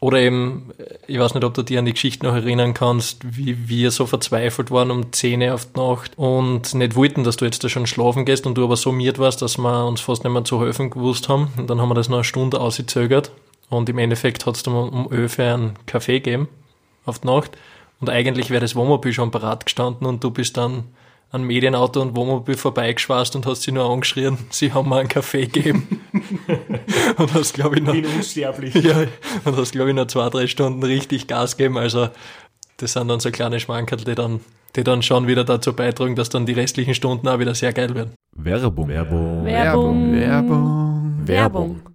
Oder 0.06 0.20
eben, 0.20 0.70
ich 1.08 1.18
weiß 1.18 1.34
nicht, 1.34 1.44
ob 1.44 1.56
du 1.56 1.64
dir 1.64 1.80
an 1.80 1.86
die 1.86 1.94
Geschichte 1.94 2.28
noch 2.28 2.36
erinnern 2.36 2.76
kannst, 2.76 3.24
wie 3.24 3.68
wir 3.68 3.90
so 3.90 4.06
verzweifelt 4.06 4.70
waren 4.70 4.92
um 4.92 5.12
10 5.12 5.50
auf 5.50 5.66
die 5.66 5.80
Nacht 5.80 6.12
und 6.16 6.76
nicht 6.76 6.96
wollten, 6.96 7.24
dass 7.24 7.38
du 7.38 7.46
jetzt 7.46 7.64
da 7.64 7.70
schon 7.70 7.88
schlafen 7.88 8.24
gehst 8.24 8.46
und 8.46 8.56
du 8.56 8.64
aber 8.66 8.76
so 8.76 8.92
miert 8.92 9.18
warst, 9.18 9.42
dass 9.42 9.58
wir 9.58 9.88
uns 9.88 10.02
fast 10.02 10.24
nicht 10.24 10.32
mehr 10.32 10.44
zu 10.44 10.62
helfen 10.62 10.92
gewusst 10.92 11.28
haben. 11.28 11.52
Und 11.58 11.72
dann 11.72 11.82
haben 11.82 11.90
wir 11.90 11.96
das 11.96 12.08
noch 12.08 12.18
eine 12.18 12.24
Stunde 12.24 12.62
ausgezögert 12.62 13.32
und 13.72 13.90
im 13.90 13.98
Endeffekt 13.98 14.46
hat 14.46 14.58
es 14.58 14.62
dann 14.62 14.76
um 14.76 15.12
11 15.12 15.40
Uhr 15.40 15.46
einen 15.46 15.74
Kaffee 15.88 16.20
gegeben 16.20 16.50
auf 17.08 17.18
die 17.18 17.26
Nacht 17.26 17.58
und 18.00 18.12
eigentlich 18.12 18.52
wäre 18.52 18.62
das 18.62 18.76
Wohnmobil 18.76 19.12
schon 19.12 19.32
parat 19.32 19.66
gestanden 19.66 20.06
und 20.06 20.24
du 20.24 20.30
bist 20.30 20.56
dann 20.56 20.84
an 21.32 21.44
Medienauto 21.44 22.02
und 22.02 22.16
Wohnmobil 22.16 22.56
vorbeigeschwast 22.56 23.36
und 23.36 23.46
hast 23.46 23.64
sie 23.64 23.72
nur 23.72 23.90
angeschrien, 23.90 24.38
sie 24.50 24.74
haben 24.74 24.90
mir 24.90 24.98
einen 24.98 25.10
Kaffee 25.10 25.48
gegeben. 25.48 26.02
und 27.18 27.34
hast, 27.34 27.54
glaube 27.54 27.78
ich, 27.78 27.84
noch. 27.84 27.94
Bin 27.94 28.06
unsterblich. 28.06 28.74
Ja, 28.86 29.06
und 29.46 29.58
hast, 29.58 29.72
glaube 29.72 29.90
ich, 29.90 29.96
noch 29.96 30.08
zwei, 30.08 30.30
drei 30.30 30.48
Stunden 30.48 30.84
richtig 30.84 31.28
Gas 31.28 31.58
gegeben. 31.58 31.78
Also, 31.78 32.10
das 32.78 32.94
sind 32.94 33.08
dann 33.08 33.20
so 33.20 33.32
kleine 33.32 33.60
Schmankerl, 33.60 34.00
die 34.00 34.16
dann, 34.16 34.42
die 34.76 34.84
dann 34.84 35.02
schon 35.02 35.28
wieder 35.28 35.44
dazu 35.44 35.74
beitragen, 35.74 36.16
dass 36.16 36.30
dann 36.30 36.46
die 36.46 36.54
restlichen 36.54 36.94
Stunden 36.94 37.28
auch 37.28 37.40
wieder 37.40 37.56
sehr 37.56 37.74
geil 37.74 37.96
werden. 37.96 38.14
Werbung. 38.36 38.88
Werbung. 38.88 39.46
Werbung. 39.46 40.14
Werbung. 40.14 41.28
Werbung. 41.28 41.95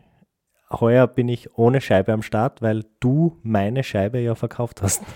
heuer 0.71 1.07
bin 1.07 1.27
ich 1.27 1.57
ohne 1.57 1.81
Scheibe 1.81 2.13
am 2.13 2.21
Start, 2.21 2.61
weil 2.61 2.85
du 2.99 3.37
meine 3.43 3.83
Scheibe 3.83 4.19
ja 4.19 4.35
verkauft 4.35 4.81
hast. 4.81 5.03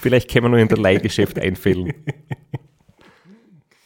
Vielleicht 0.00 0.30
können 0.30 0.44
wir 0.44 0.50
nur 0.50 0.58
in 0.58 0.68
der 0.68 0.78
Leihgeschäft 0.78 1.38
einfällen. 1.38 1.92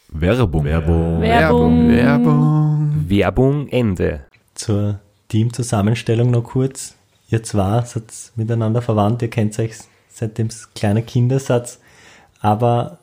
Werbung. 0.08 0.64
Werbung. 0.64 1.20
Werbung. 1.20 1.88
Werbung. 1.90 3.04
Werbung 3.08 3.68
Ende. 3.68 4.24
Zur 4.54 5.00
Teamzusammenstellung 5.28 6.30
noch 6.30 6.44
kurz. 6.44 6.96
Ihr 7.30 7.42
zwei 7.42 7.82
seid 7.82 8.32
miteinander 8.36 8.82
verwandt, 8.82 9.22
ihr 9.22 9.28
kennt 9.28 9.58
euch 9.58 9.74
seitdem 10.18 10.48
es 10.48 10.74
kleine 10.74 11.02
Kinder 11.02 11.38
seid, 11.38 11.78
aber 12.40 12.98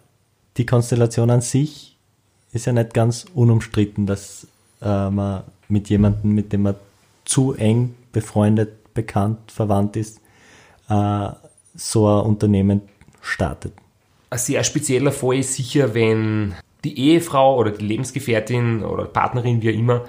die 0.58 0.65
Konstellation 0.65 1.29
an 1.29 1.41
sich 1.41 1.98
ist 2.51 2.65
ja 2.65 2.74
nicht 2.74 2.94
ganz 2.94 3.25
unumstritten, 3.34 4.05
dass 4.05 4.48
äh, 4.86 5.10
man 5.10 5.44
mit 5.68 5.89
jemandem, 5.89 6.34
mit 6.34 6.54
dem 6.54 6.62
man 6.63 6.75
zu 7.25 7.54
eng 7.54 7.96
befreundet, 8.12 8.94
bekannt, 8.94 9.51
verwandt 9.51 9.98
ist, 9.98 10.22
äh, 10.89 11.27
so 11.75 12.08
ein 12.08 12.25
Unternehmen 12.25 12.82
startet. 13.22 13.74
Ein 14.30 14.39
sehr 14.39 14.63
spezieller 14.63 15.12
Fall 15.12 15.39
ist 15.39 15.56
sicher, 15.56 15.94
wenn 15.94 16.54
die 16.84 16.98
Ehefrau 16.98 17.58
oder 17.58 17.72
die 17.72 17.86
Lebensgefährtin 17.86 18.84
oder 18.84 19.06
Partnerin, 19.06 19.62
wie 19.62 19.72
auch 19.72 19.77
immer, 19.77 20.06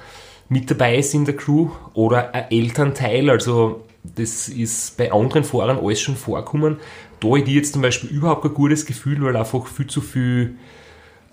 mit 0.48 0.70
dabei 0.70 0.98
ist 0.98 1.14
in 1.14 1.24
der 1.24 1.36
Crew 1.36 1.70
oder 1.94 2.32
ein 2.34 2.50
Elternteil, 2.50 3.30
also 3.30 3.84
das 4.04 4.48
ist 4.48 4.96
bei 4.96 5.10
anderen 5.10 5.42
Fahrern 5.42 5.78
alles 5.78 6.00
schon 6.00 6.16
vorkommen. 6.16 6.76
Da 7.18 7.28
hätte 7.28 7.50
ich 7.50 7.56
jetzt 7.56 7.72
zum 7.72 7.82
Beispiel 7.82 8.10
überhaupt 8.10 8.42
kein 8.42 8.54
gutes 8.54 8.86
Gefühl, 8.86 9.22
weil 9.22 9.36
einfach 9.36 9.66
viel 9.66 9.88
zu 9.88 10.00
viel 10.00 10.56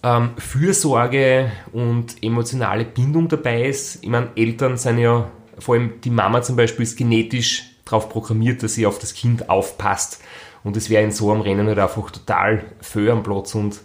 ähm, 0.03 0.31
Fürsorge 0.37 1.51
und 1.71 2.21
emotionale 2.21 2.85
Bindung 2.85 3.29
dabei 3.29 3.63
ist. 3.67 4.03
Ich 4.03 4.09
meine, 4.09 4.29
Eltern 4.35 4.77
sind 4.77 4.99
ja, 4.99 5.31
vor 5.57 5.75
allem 5.75 6.01
die 6.01 6.09
Mama 6.09 6.41
zum 6.41 6.57
Beispiel, 6.57 6.83
ist 6.83 6.97
genetisch 6.97 7.63
darauf 7.85 8.09
programmiert, 8.09 8.63
dass 8.63 8.75
sie 8.75 8.85
auf 8.85 8.99
das 8.99 9.13
Kind 9.13 9.49
aufpasst. 9.49 10.21
Und 10.63 10.77
es 10.77 10.89
wäre 10.89 11.03
in 11.03 11.11
so 11.11 11.31
einem 11.31 11.41
Rennen 11.41 11.67
halt 11.67 11.79
einfach 11.79 12.11
total 12.11 12.65
föh 12.81 13.11
am 13.11 13.23
Platz. 13.23 13.55
Und, 13.55 13.81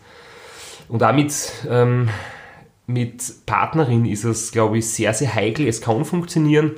und 0.89 1.03
auch 1.03 1.13
mit, 1.13 1.35
ähm, 1.69 2.09
mit 2.87 3.47
Partnerin 3.47 4.05
ist 4.05 4.25
es, 4.25 4.51
glaube 4.51 4.79
ich, 4.79 4.89
sehr, 4.89 5.15
sehr 5.15 5.35
heikel. 5.35 5.67
Es 5.67 5.81
kann 5.81 6.05
funktionieren, 6.05 6.73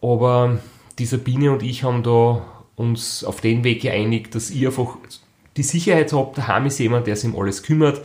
aber 0.00 0.58
die 0.98 1.06
Sabine 1.06 1.52
und 1.52 1.62
ich 1.62 1.84
haben 1.84 2.02
da 2.02 2.46
uns 2.76 3.24
auf 3.24 3.40
den 3.40 3.64
Weg 3.64 3.82
geeinigt, 3.82 4.34
dass 4.34 4.50
ihr 4.50 4.68
einfach 4.68 4.96
die 5.56 5.62
Sicherheit 5.62 6.12
habt, 6.12 6.38
daheim 6.38 6.66
ist 6.66 6.78
jemand, 6.78 7.06
der 7.06 7.16
sich 7.16 7.30
um 7.30 7.38
alles 7.38 7.62
kümmert. 7.62 8.02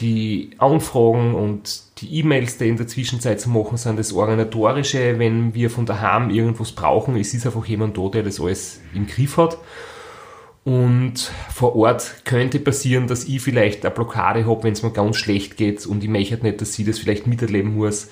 Die 0.00 0.50
Anfragen 0.58 1.34
und 1.34 1.82
die 1.98 2.20
E-Mails, 2.20 2.56
die 2.56 2.68
in 2.68 2.76
der 2.76 2.86
Zwischenzeit 2.86 3.40
zu 3.40 3.50
machen 3.50 3.76
sind, 3.76 3.98
das 3.98 4.12
Organisatorische, 4.12 5.18
wenn 5.18 5.52
wir 5.54 5.68
von 5.68 5.84
daheim 5.84 6.30
irgendwas 6.30 6.72
brauchen, 6.72 7.16
es 7.16 7.34
ist 7.34 7.44
einfach 7.44 7.66
jemand 7.66 7.98
da, 7.98 8.08
der 8.08 8.22
das 8.22 8.40
alles 8.40 8.80
im 8.94 9.06
Griff 9.06 9.36
hat. 9.36 9.58
Und 10.64 11.30
vor 11.52 11.74
Ort 11.76 12.24
könnte 12.24 12.58
passieren, 12.60 13.06
dass 13.06 13.24
ich 13.24 13.40
vielleicht 13.40 13.84
eine 13.84 13.94
Blockade 13.94 14.46
habe, 14.46 14.62
wenn 14.62 14.72
es 14.72 14.82
mir 14.82 14.90
ganz 14.90 15.16
schlecht 15.16 15.56
geht 15.56 15.86
und 15.86 16.04
ich 16.04 16.10
möchte 16.10 16.36
nicht, 16.42 16.60
dass 16.60 16.74
sie 16.74 16.84
das 16.84 16.98
vielleicht 16.98 17.26
miterleben 17.26 17.74
muss. 17.74 18.10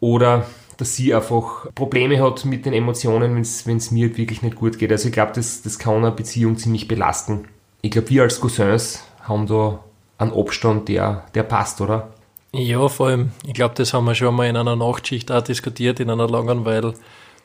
Oder 0.00 0.46
dass 0.76 0.96
sie 0.96 1.14
einfach 1.14 1.72
Probleme 1.74 2.20
hat 2.20 2.44
mit 2.44 2.66
den 2.66 2.72
Emotionen, 2.72 3.34
wenn 3.34 3.76
es 3.76 3.90
mir 3.90 4.16
wirklich 4.16 4.42
nicht 4.42 4.56
gut 4.56 4.78
geht. 4.78 4.90
Also 4.90 5.08
ich 5.08 5.14
glaube, 5.14 5.32
das, 5.34 5.62
das 5.62 5.78
kann 5.78 5.96
eine 5.96 6.10
Beziehung 6.10 6.56
ziemlich 6.56 6.88
belasten. 6.88 7.46
Ich 7.82 7.92
glaube, 7.92 8.10
wir 8.10 8.22
als 8.22 8.40
Cousins 8.40 9.04
haben 9.22 9.46
da 9.46 9.84
einen 10.22 10.32
Abstand, 10.32 10.88
der, 10.88 11.24
der 11.34 11.42
passt, 11.42 11.80
oder? 11.80 12.12
Ja, 12.54 12.86
vor 12.88 13.08
allem, 13.08 13.30
ich 13.46 13.54
glaube, 13.54 13.74
das 13.74 13.94
haben 13.94 14.04
wir 14.04 14.14
schon 14.14 14.34
mal 14.34 14.46
in 14.46 14.56
einer 14.56 14.76
Nachtschicht 14.76 15.32
auch 15.32 15.42
diskutiert, 15.42 16.00
in 16.00 16.10
einer 16.10 16.28
langen, 16.28 16.64
weil 16.64 16.94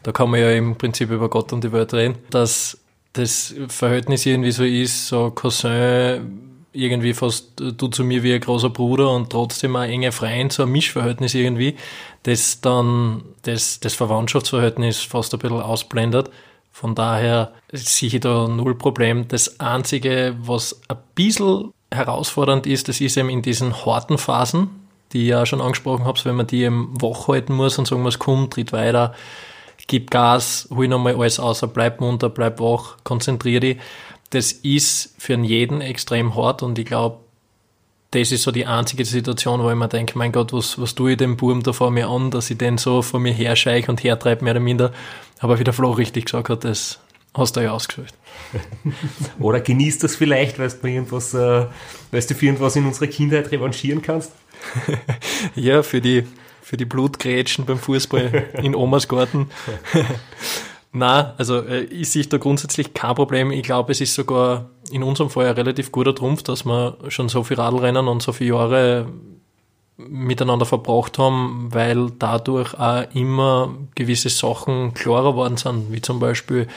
da 0.04 0.12
kann 0.12 0.30
man 0.30 0.40
ja 0.40 0.52
im 0.52 0.78
Prinzip 0.78 1.10
über 1.12 1.30
Gott 1.30 1.54
und 1.54 1.64
die 1.64 1.72
Welt 1.72 1.94
reden, 1.94 2.18
dass 2.30 2.78
das 3.14 3.56
Verhältnis 3.70 4.26
irgendwie 4.26 4.52
so 4.52 4.64
ist, 4.64 5.08
so 5.08 5.32
Cousin 5.32 6.48
irgendwie 6.74 7.14
fast 7.14 7.54
du 7.58 7.88
zu 7.88 8.04
mir 8.04 8.22
wie 8.22 8.34
ein 8.34 8.40
großer 8.40 8.70
Bruder 8.70 9.10
und 9.12 9.32
trotzdem 9.32 9.76
ein 9.76 9.90
enger 9.90 10.12
Freund, 10.12 10.54
so 10.54 10.64
ein 10.64 10.70
Mischverhältnis 10.70 11.34
irgendwie, 11.34 11.76
das 12.24 12.62
dann 12.62 13.24
das, 13.44 13.80
das 13.80 13.96
Verwandtschaftsverhältnis 13.96 15.02
fast 15.02 15.34
ein 15.34 15.40
bisschen 15.40 15.62
ausblendet. 15.62 16.30
Von 16.72 16.94
daher 16.94 17.54
sehe 17.72 18.10
ich 18.10 18.20
da 18.20 18.48
null 18.48 18.76
Problem. 18.76 19.28
Das 19.28 19.60
Einzige, 19.60 20.36
was 20.40 20.80
ein 20.88 20.98
bisschen 21.16 21.74
herausfordernd 21.92 22.68
ist, 22.68 22.88
das 22.88 23.02
ist 23.02 23.18
eben 23.18 23.30
in 23.30 23.42
diesen 23.42 23.86
harten 23.86 24.18
Phasen, 24.18 24.70
die 25.14 25.24
ich 25.24 25.30
ja 25.30 25.46
schon 25.46 25.62
angesprochen 25.62 26.06
habe, 26.06 26.20
wenn 26.24 26.36
man 26.36 26.48
die 26.48 26.64
eben 26.64 26.94
wach 27.02 27.28
halten 27.28 27.54
muss 27.54 27.78
und 27.78 27.88
sagen 27.88 28.02
muss, 28.02 28.20
komm, 28.20 28.50
tritt 28.50 28.74
weiter, 28.74 29.14
gib 29.88 30.12
Gas, 30.12 30.68
hol 30.70 30.88
nochmal 30.88 31.16
alles 31.16 31.40
aus, 31.40 31.66
bleib 31.74 32.02
munter, 32.02 32.30
bleib 32.30 32.60
wach, 32.60 32.98
konzentriere 33.04 33.60
dich 33.62 33.78
das 34.30 34.52
ist 34.52 35.16
für 35.18 35.38
jeden 35.38 35.82
extrem 35.82 36.36
hart 36.36 36.64
und 36.64 36.78
ich 36.80 36.86
glaube, 36.86 37.20
das 38.12 38.32
ist 38.32 38.44
so 38.44 38.52
die 38.52 38.66
einzige 38.66 39.04
Situation, 39.04 39.62
wo 39.62 39.70
ich 39.70 39.76
mir 39.76 39.90
denke, 39.90 40.18
mein 40.18 40.32
Gott, 40.32 40.54
was, 40.54 40.80
was 40.80 40.96
tue 40.96 41.12
ich 41.12 41.18
dem 41.18 41.36
Burm 41.36 41.62
da 41.64 41.74
vor 41.74 41.92
mir 41.92 42.08
an, 42.08 42.32
dass 42.32 42.50
ich 42.50 42.58
den 42.58 42.78
so 42.78 43.02
vor 43.02 43.20
mir 43.20 43.34
herscheich 43.34 43.90
und 43.90 44.04
hertreibe, 44.04 44.44
mehr 44.44 44.54
oder 44.54 44.62
minder. 44.62 44.92
Aber 45.40 45.60
wie 45.60 45.66
der 45.66 45.74
Flo 45.74 45.92
richtig 45.92 46.26
gesagt 46.26 46.50
hat, 46.50 46.64
das 46.64 47.00
hast 47.38 47.56
du 47.56 47.62
ja 47.62 47.72
ausgesucht. 47.72 48.14
oder 49.40 49.60
genießt 49.60 50.04
das 50.04 50.16
vielleicht, 50.16 50.60
weil 50.60 50.70
du, 50.70 50.88
irgendwas, 50.88 51.34
äh, 51.34 51.66
weil 52.12 52.22
du 52.22 52.34
für 52.34 52.46
irgendwas 52.46 52.76
in 52.76 52.86
unserer 52.86 53.08
Kindheit 53.08 53.52
revanchieren 53.52 54.02
kannst? 54.02 54.32
ja, 55.56 55.84
für 55.84 56.02
die, 56.02 56.26
für 56.62 56.78
die 56.78 56.86
Blutgrätschen 56.86 57.66
beim 57.66 57.80
Fußball 57.80 58.50
in 58.62 58.76
Omas 58.76 59.08
Garten. 59.08 59.50
Na, 60.92 61.36
also 61.38 61.62
äh, 61.62 61.84
ich 61.84 62.10
sehe 62.10 62.26
da 62.26 62.38
grundsätzlich 62.38 62.94
kein 62.94 63.16
Problem. 63.16 63.52
Ich 63.52 63.64
glaube, 63.64 63.92
es 63.92 64.02
ist 64.02 64.16
sogar 64.16 64.70
in 64.92 65.04
unserem 65.04 65.30
Fall 65.30 65.48
ein 65.48 65.54
relativ 65.54 65.92
guter 65.92 66.16
Trumpf, 66.16 66.44
dass 66.44 66.66
wir 66.66 66.98
schon 67.10 67.30
so 67.30 67.44
viel 67.44 67.58
Radlrennen 67.58 68.08
und 68.08 68.22
so 68.22 68.32
viele 68.32 68.56
Jahre 68.56 69.08
miteinander 69.98 70.66
verbracht 70.66 71.18
haben, 71.18 71.70
weil 71.72 72.12
dadurch 72.20 72.74
auch 72.76 73.04
immer 73.14 73.76
gewisse 73.96 74.30
Sachen 74.30 74.94
klarer 74.94 75.36
worden 75.36 75.58
sind, 75.58 75.92
wie 75.92 76.02
zum 76.02 76.20
Beispiel, 76.20 76.68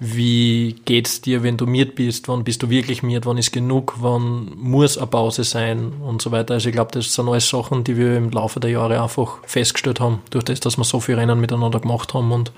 wie 0.00 0.74
geht's 0.84 1.20
dir, 1.20 1.42
wenn 1.42 1.56
du 1.56 1.66
miert 1.66 1.94
bist, 1.94 2.28
wann 2.28 2.44
bist 2.44 2.62
du 2.62 2.70
wirklich 2.70 3.02
miert, 3.02 3.26
wann 3.26 3.38
ist 3.38 3.52
genug, 3.52 3.94
wann 4.00 4.52
muss 4.56 4.98
eine 4.98 5.06
Pause 5.06 5.44
sein 5.44 5.92
und 6.02 6.20
so 6.20 6.32
weiter. 6.32 6.54
Also 6.54 6.68
ich 6.68 6.74
glaube, 6.74 6.90
das 6.92 7.14
sind 7.14 7.28
alles 7.28 7.48
Sachen, 7.48 7.84
die 7.84 7.96
wir 7.96 8.16
im 8.16 8.30
Laufe 8.30 8.60
der 8.60 8.70
Jahre 8.70 9.00
einfach 9.00 9.38
festgestellt 9.46 10.00
haben, 10.00 10.20
durch 10.30 10.44
das, 10.44 10.60
dass 10.60 10.76
wir 10.76 10.84
so 10.84 11.00
viele 11.00 11.18
Rennen 11.18 11.40
miteinander 11.40 11.80
gemacht 11.80 12.12
haben 12.14 12.32
und 12.32 12.52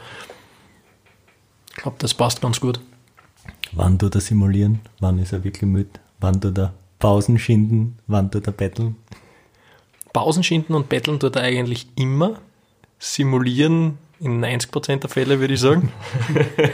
ich 1.70 1.82
glaube, 1.82 1.96
das 2.00 2.14
passt 2.14 2.40
ganz 2.40 2.58
gut. 2.60 2.80
Wann 3.72 3.98
tut 3.98 4.14
er 4.14 4.22
simulieren? 4.22 4.80
Wann 5.00 5.18
ist 5.18 5.32
er 5.32 5.44
wirklich 5.44 5.70
müde? 5.70 5.90
Wann 6.20 6.40
tut 6.40 6.56
er 6.56 6.72
Pausen 6.98 7.38
schinden? 7.38 7.98
Wann 8.06 8.30
tut 8.30 8.46
er 8.46 8.52
betteln? 8.52 8.96
Pausen 10.14 10.42
schinden 10.42 10.74
und 10.74 10.88
betteln 10.88 11.20
tut 11.20 11.36
er 11.36 11.42
eigentlich 11.42 11.86
immer. 11.94 12.40
Simulieren 12.98 13.98
in 14.20 14.44
90% 14.44 14.96
der 14.96 15.10
Fälle, 15.10 15.40
würde 15.40 15.54
ich 15.54 15.60
sagen. 15.60 15.92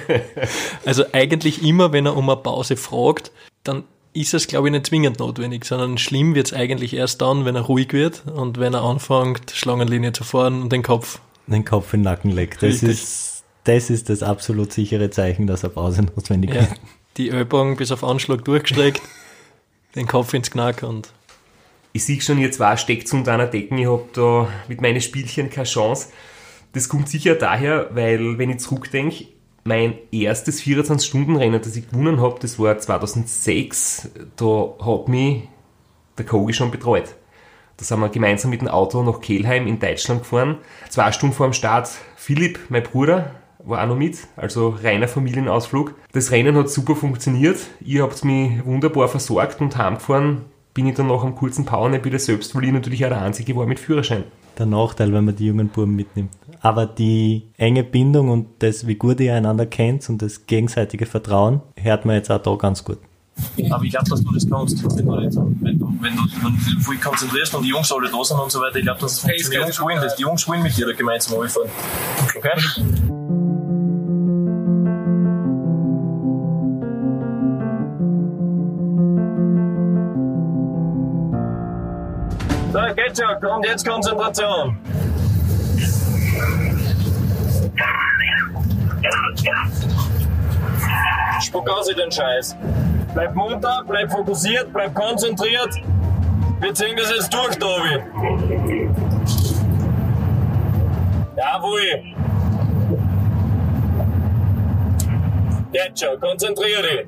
also 0.84 1.04
eigentlich 1.12 1.62
immer, 1.62 1.92
wenn 1.92 2.06
er 2.06 2.16
um 2.16 2.28
eine 2.28 2.40
Pause 2.40 2.76
fragt, 2.76 3.32
dann 3.64 3.84
ist 4.12 4.34
es, 4.34 4.46
glaube 4.46 4.68
ich, 4.68 4.72
nicht 4.72 4.86
zwingend 4.86 5.18
notwendig, 5.18 5.64
sondern 5.64 5.98
schlimm 5.98 6.34
wird 6.34 6.48
es 6.48 6.52
eigentlich 6.52 6.94
erst 6.94 7.22
dann, 7.22 7.44
wenn 7.44 7.56
er 7.56 7.62
ruhig 7.62 7.92
wird 7.92 8.26
und 8.26 8.58
wenn 8.58 8.74
er 8.74 8.82
anfängt, 8.82 9.50
Schlangenlinie 9.52 10.12
zu 10.12 10.24
fahren 10.24 10.62
und 10.62 10.72
den 10.72 10.82
Kopf. 10.82 11.20
Den 11.46 11.64
Kopf 11.64 11.92
in 11.94 12.00
den 12.00 12.04
Nacken 12.04 12.30
legt. 12.30 12.62
Das 12.62 12.74
Richtig. 12.74 12.90
ist 12.90 13.32
das 13.64 13.90
ist 13.90 14.08
das 14.08 14.22
absolut 14.22 14.72
sichere 14.72 15.10
Zeichen, 15.10 15.46
dass 15.46 15.64
eine 15.64 15.72
Pause 15.72 16.02
notwendig 16.16 16.54
ja, 16.54 16.62
ist. 16.62 16.72
Die 17.16 17.30
Ellbogen 17.30 17.76
bis 17.76 17.92
auf 17.92 18.04
Anschlag 18.04 18.44
durchgestreckt, 18.44 19.02
den 19.94 20.06
Kopf 20.06 20.34
ins 20.34 20.50
Knack 20.50 20.82
und. 20.82 21.08
Ich 21.94 22.04
sehe 22.04 22.20
schon, 22.22 22.38
ihr 22.38 22.50
zwei 22.50 22.78
steckt 22.78 23.12
unter 23.12 23.34
einer 23.34 23.46
Decken, 23.46 23.76
ich 23.76 23.86
habe 23.86 24.04
da 24.14 24.48
mit 24.66 24.80
meinen 24.80 25.02
Spielchen 25.02 25.50
keine 25.50 25.66
Chance. 25.66 26.08
Das 26.72 26.88
kommt 26.88 27.08
sicher 27.08 27.34
daher, 27.34 27.90
weil, 27.92 28.38
wenn 28.38 28.50
ich 28.50 28.60
zurückdenke, 28.60 29.26
mein 29.64 29.94
erstes 30.10 30.60
24-Stunden-Rennen, 30.62 31.60
das 31.60 31.76
ich 31.76 31.88
gewonnen 31.88 32.20
habe, 32.20 32.38
das 32.40 32.58
war 32.58 32.78
2006. 32.78 34.10
Da 34.36 34.74
hat 34.84 35.08
mich 35.08 35.48
der 36.18 36.26
Kogi 36.26 36.52
schon 36.52 36.70
betreut. 36.70 37.14
Da 37.76 37.84
sind 37.84 38.00
wir 38.00 38.08
gemeinsam 38.08 38.50
mit 38.50 38.60
dem 38.60 38.68
Auto 38.68 39.02
nach 39.02 39.20
Kelheim 39.20 39.66
in 39.66 39.78
Deutschland 39.78 40.22
gefahren. 40.22 40.58
Zwei 40.88 41.12
Stunden 41.12 41.34
vor 41.34 41.46
dem 41.46 41.52
Start 41.52 41.90
Philipp, 42.16 42.58
mein 42.68 42.82
Bruder, 42.82 43.32
war 43.64 43.82
auch 43.82 43.88
noch 43.88 43.96
mit, 43.96 44.18
also 44.36 44.70
reiner 44.82 45.08
Familienausflug. 45.08 45.94
Das 46.12 46.32
Rennen 46.32 46.56
hat 46.56 46.68
super 46.68 46.96
funktioniert. 46.96 47.58
Ihr 47.80 48.02
habt 48.02 48.24
mich 48.24 48.64
wunderbar 48.64 49.08
versorgt 49.08 49.60
und 49.60 49.76
heimgefahren 49.76 50.42
bin 50.74 50.86
ich 50.86 50.94
dann 50.94 51.08
nach 51.08 51.22
einem 51.22 51.34
kurzen 51.34 51.64
Powernap 51.64 52.04
wieder 52.04 52.18
selbst, 52.18 52.54
weil 52.54 52.64
ich 52.64 52.72
natürlich 52.72 53.04
auch 53.04 53.10
der 53.10 53.22
Einzige 53.22 53.54
war 53.56 53.66
mit 53.66 53.78
Führerschein. 53.78 54.24
Der 54.58 54.66
Nachteil, 54.66 55.12
wenn 55.12 55.24
man 55.24 55.36
die 55.36 55.46
jungen 55.46 55.68
Buben 55.68 55.96
mitnimmt. 55.96 56.30
Aber 56.60 56.86
die 56.86 57.48
enge 57.56 57.82
Bindung 57.82 58.28
und 58.28 58.46
das, 58.60 58.86
wie 58.86 58.94
gut 58.94 59.18
ihr 59.20 59.34
einander 59.34 59.66
kennt 59.66 60.08
und 60.08 60.22
das 60.22 60.46
gegenseitige 60.46 61.06
Vertrauen, 61.06 61.60
hört 61.76 62.04
man 62.04 62.16
jetzt 62.16 62.30
auch 62.30 62.42
da 62.42 62.54
ganz 62.54 62.84
gut. 62.84 62.98
Aber 63.70 63.82
ich 63.84 63.90
glaube, 63.90 64.08
dass 64.08 64.22
du 64.22 64.32
das 64.32 64.48
kannst, 64.48 64.84
wenn 64.96 65.06
du, 65.06 65.20
nicht, 65.20 65.36
wenn 65.36 65.78
du, 65.78 65.96
wenn 66.00 66.16
du, 66.16 66.22
wenn 66.42 66.56
du 66.56 66.76
dich 66.76 66.84
voll 66.84 66.96
konzentrierst 66.96 67.54
und 67.54 67.62
die 67.64 67.70
Jungs 67.70 67.90
alle 67.90 68.10
da 68.10 68.24
sind 68.24 68.38
und 68.38 68.52
so 68.52 68.60
weiter. 68.60 68.76
Ich 68.76 68.84
glaube, 68.84 69.00
dass 69.00 69.12
es 69.12 69.18
funktioniert. 69.20 69.62
Die 69.62 69.66
Jungs 69.66 69.80
wollen 69.80 70.00
das. 70.00 70.16
Die 70.16 70.22
Jungs 70.22 70.48
wollen 70.48 70.62
mit 70.62 70.76
dir 70.76 70.92
gemeinsam 70.94 71.40
anfahren. 71.40 71.70
Okay? 72.36 73.41
Jetzt 82.72 83.20
schon, 83.20 83.40
kommt 83.40 83.66
jetzt 83.66 83.86
Konzentration. 83.86 84.78
Spuck 91.42 91.68
aus 91.68 91.90
in 91.90 91.96
den 91.96 92.10
Scheiß. 92.10 92.56
Bleib 93.12 93.34
munter, 93.34 93.84
bleib 93.86 94.10
fokussiert, 94.10 94.72
bleib 94.72 94.94
konzentriert. 94.94 95.74
Wir 96.60 96.72
ziehen 96.72 96.96
das 96.96 97.10
jetzt 97.10 97.34
durch, 97.34 97.58
Tobi. 97.58 98.00
Jawohl. 101.36 102.02
Jetzt 105.72 106.00
schon, 106.00 106.20
konzentrier 106.20 106.82
dich. 106.82 107.06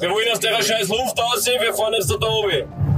Wir 0.00 0.10
wollen 0.10 0.32
aus 0.32 0.40
der 0.40 0.60
scheiß 0.60 0.88
Luft 0.88 1.20
aussehen, 1.20 1.60
wir 1.60 1.72
fahren 1.72 1.94
jetzt 1.94 2.10
da 2.10 2.26
oben. 2.26 2.89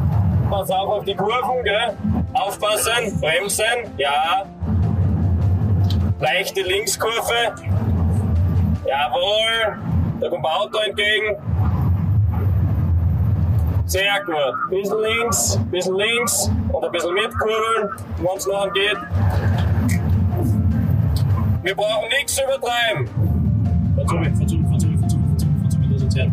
Pass 0.52 0.70
auf 0.70 0.98
auf 0.98 1.04
die 1.06 1.14
Kurven, 1.14 1.64
gell? 1.64 1.96
Aufpassen, 2.34 3.18
bremsen, 3.22 3.64
ja. 3.96 4.44
Leichte 6.20 6.60
Linkskurve. 6.60 7.54
Jawohl. 8.84 9.78
Da 10.20 10.28
kommt 10.28 10.44
ein 10.44 10.52
Auto 10.52 10.76
entgegen. 10.86 11.36
Sehr 13.86 14.22
gut. 14.26 14.68
Bisschen 14.68 14.98
links, 15.00 15.58
bisschen 15.70 15.96
links 15.96 16.50
und 16.70 16.84
ein 16.84 16.92
bisschen 16.92 17.14
mitkurbeln, 17.14 17.88
wenn 18.18 18.36
es 18.36 18.46
noch 18.46 18.70
geht. 18.74 18.98
Wir 21.62 21.74
brauchen 21.74 22.08
nichts 22.10 22.38
übertreiben. 22.38 23.08
Mir, 23.96 24.36
fahr 24.36 24.78
zu 24.78 24.88
mir, 25.78 25.88
lass 25.92 26.02
uns 26.02 26.14
her. 26.14 26.30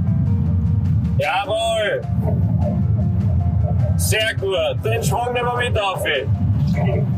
Jawohl. 1.19 2.48
Sehr 3.99 4.33
gut. 4.35 4.83
Den 4.85 5.03
Schwung 5.03 5.33
nehmen 5.33 5.49
wir 5.49 5.57
mit 5.57 5.77
auf. 5.77 6.01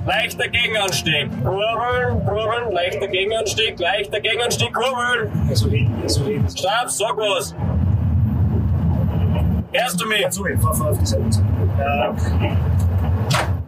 Leichter 0.08 0.48
Gegenanstieg. 0.48 1.30
Kurbeln, 1.44 2.26
kurbeln, 2.26 2.72
leichter 2.72 3.08
Gegenanstieg, 3.08 3.80
leichter 3.80 4.20
Gegenanstieg, 4.20 4.74
kurbeln. 4.74 5.30
Stopp, 6.50 6.90
sag 6.90 7.18
was. 7.18 7.54
Hörst 9.74 10.02
du 10.02 10.08
mich? 10.08 10.26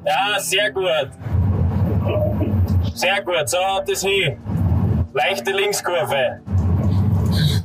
Ja, 0.05 0.39
sehr 0.39 0.71
gut. 0.71 1.09
Sehr 2.95 3.21
gut, 3.21 3.47
so 3.47 3.57
haut 3.59 3.89
es 3.89 4.03
hin. 4.03 4.37
Leichte 5.13 5.51
Linkskurve. 5.51 6.39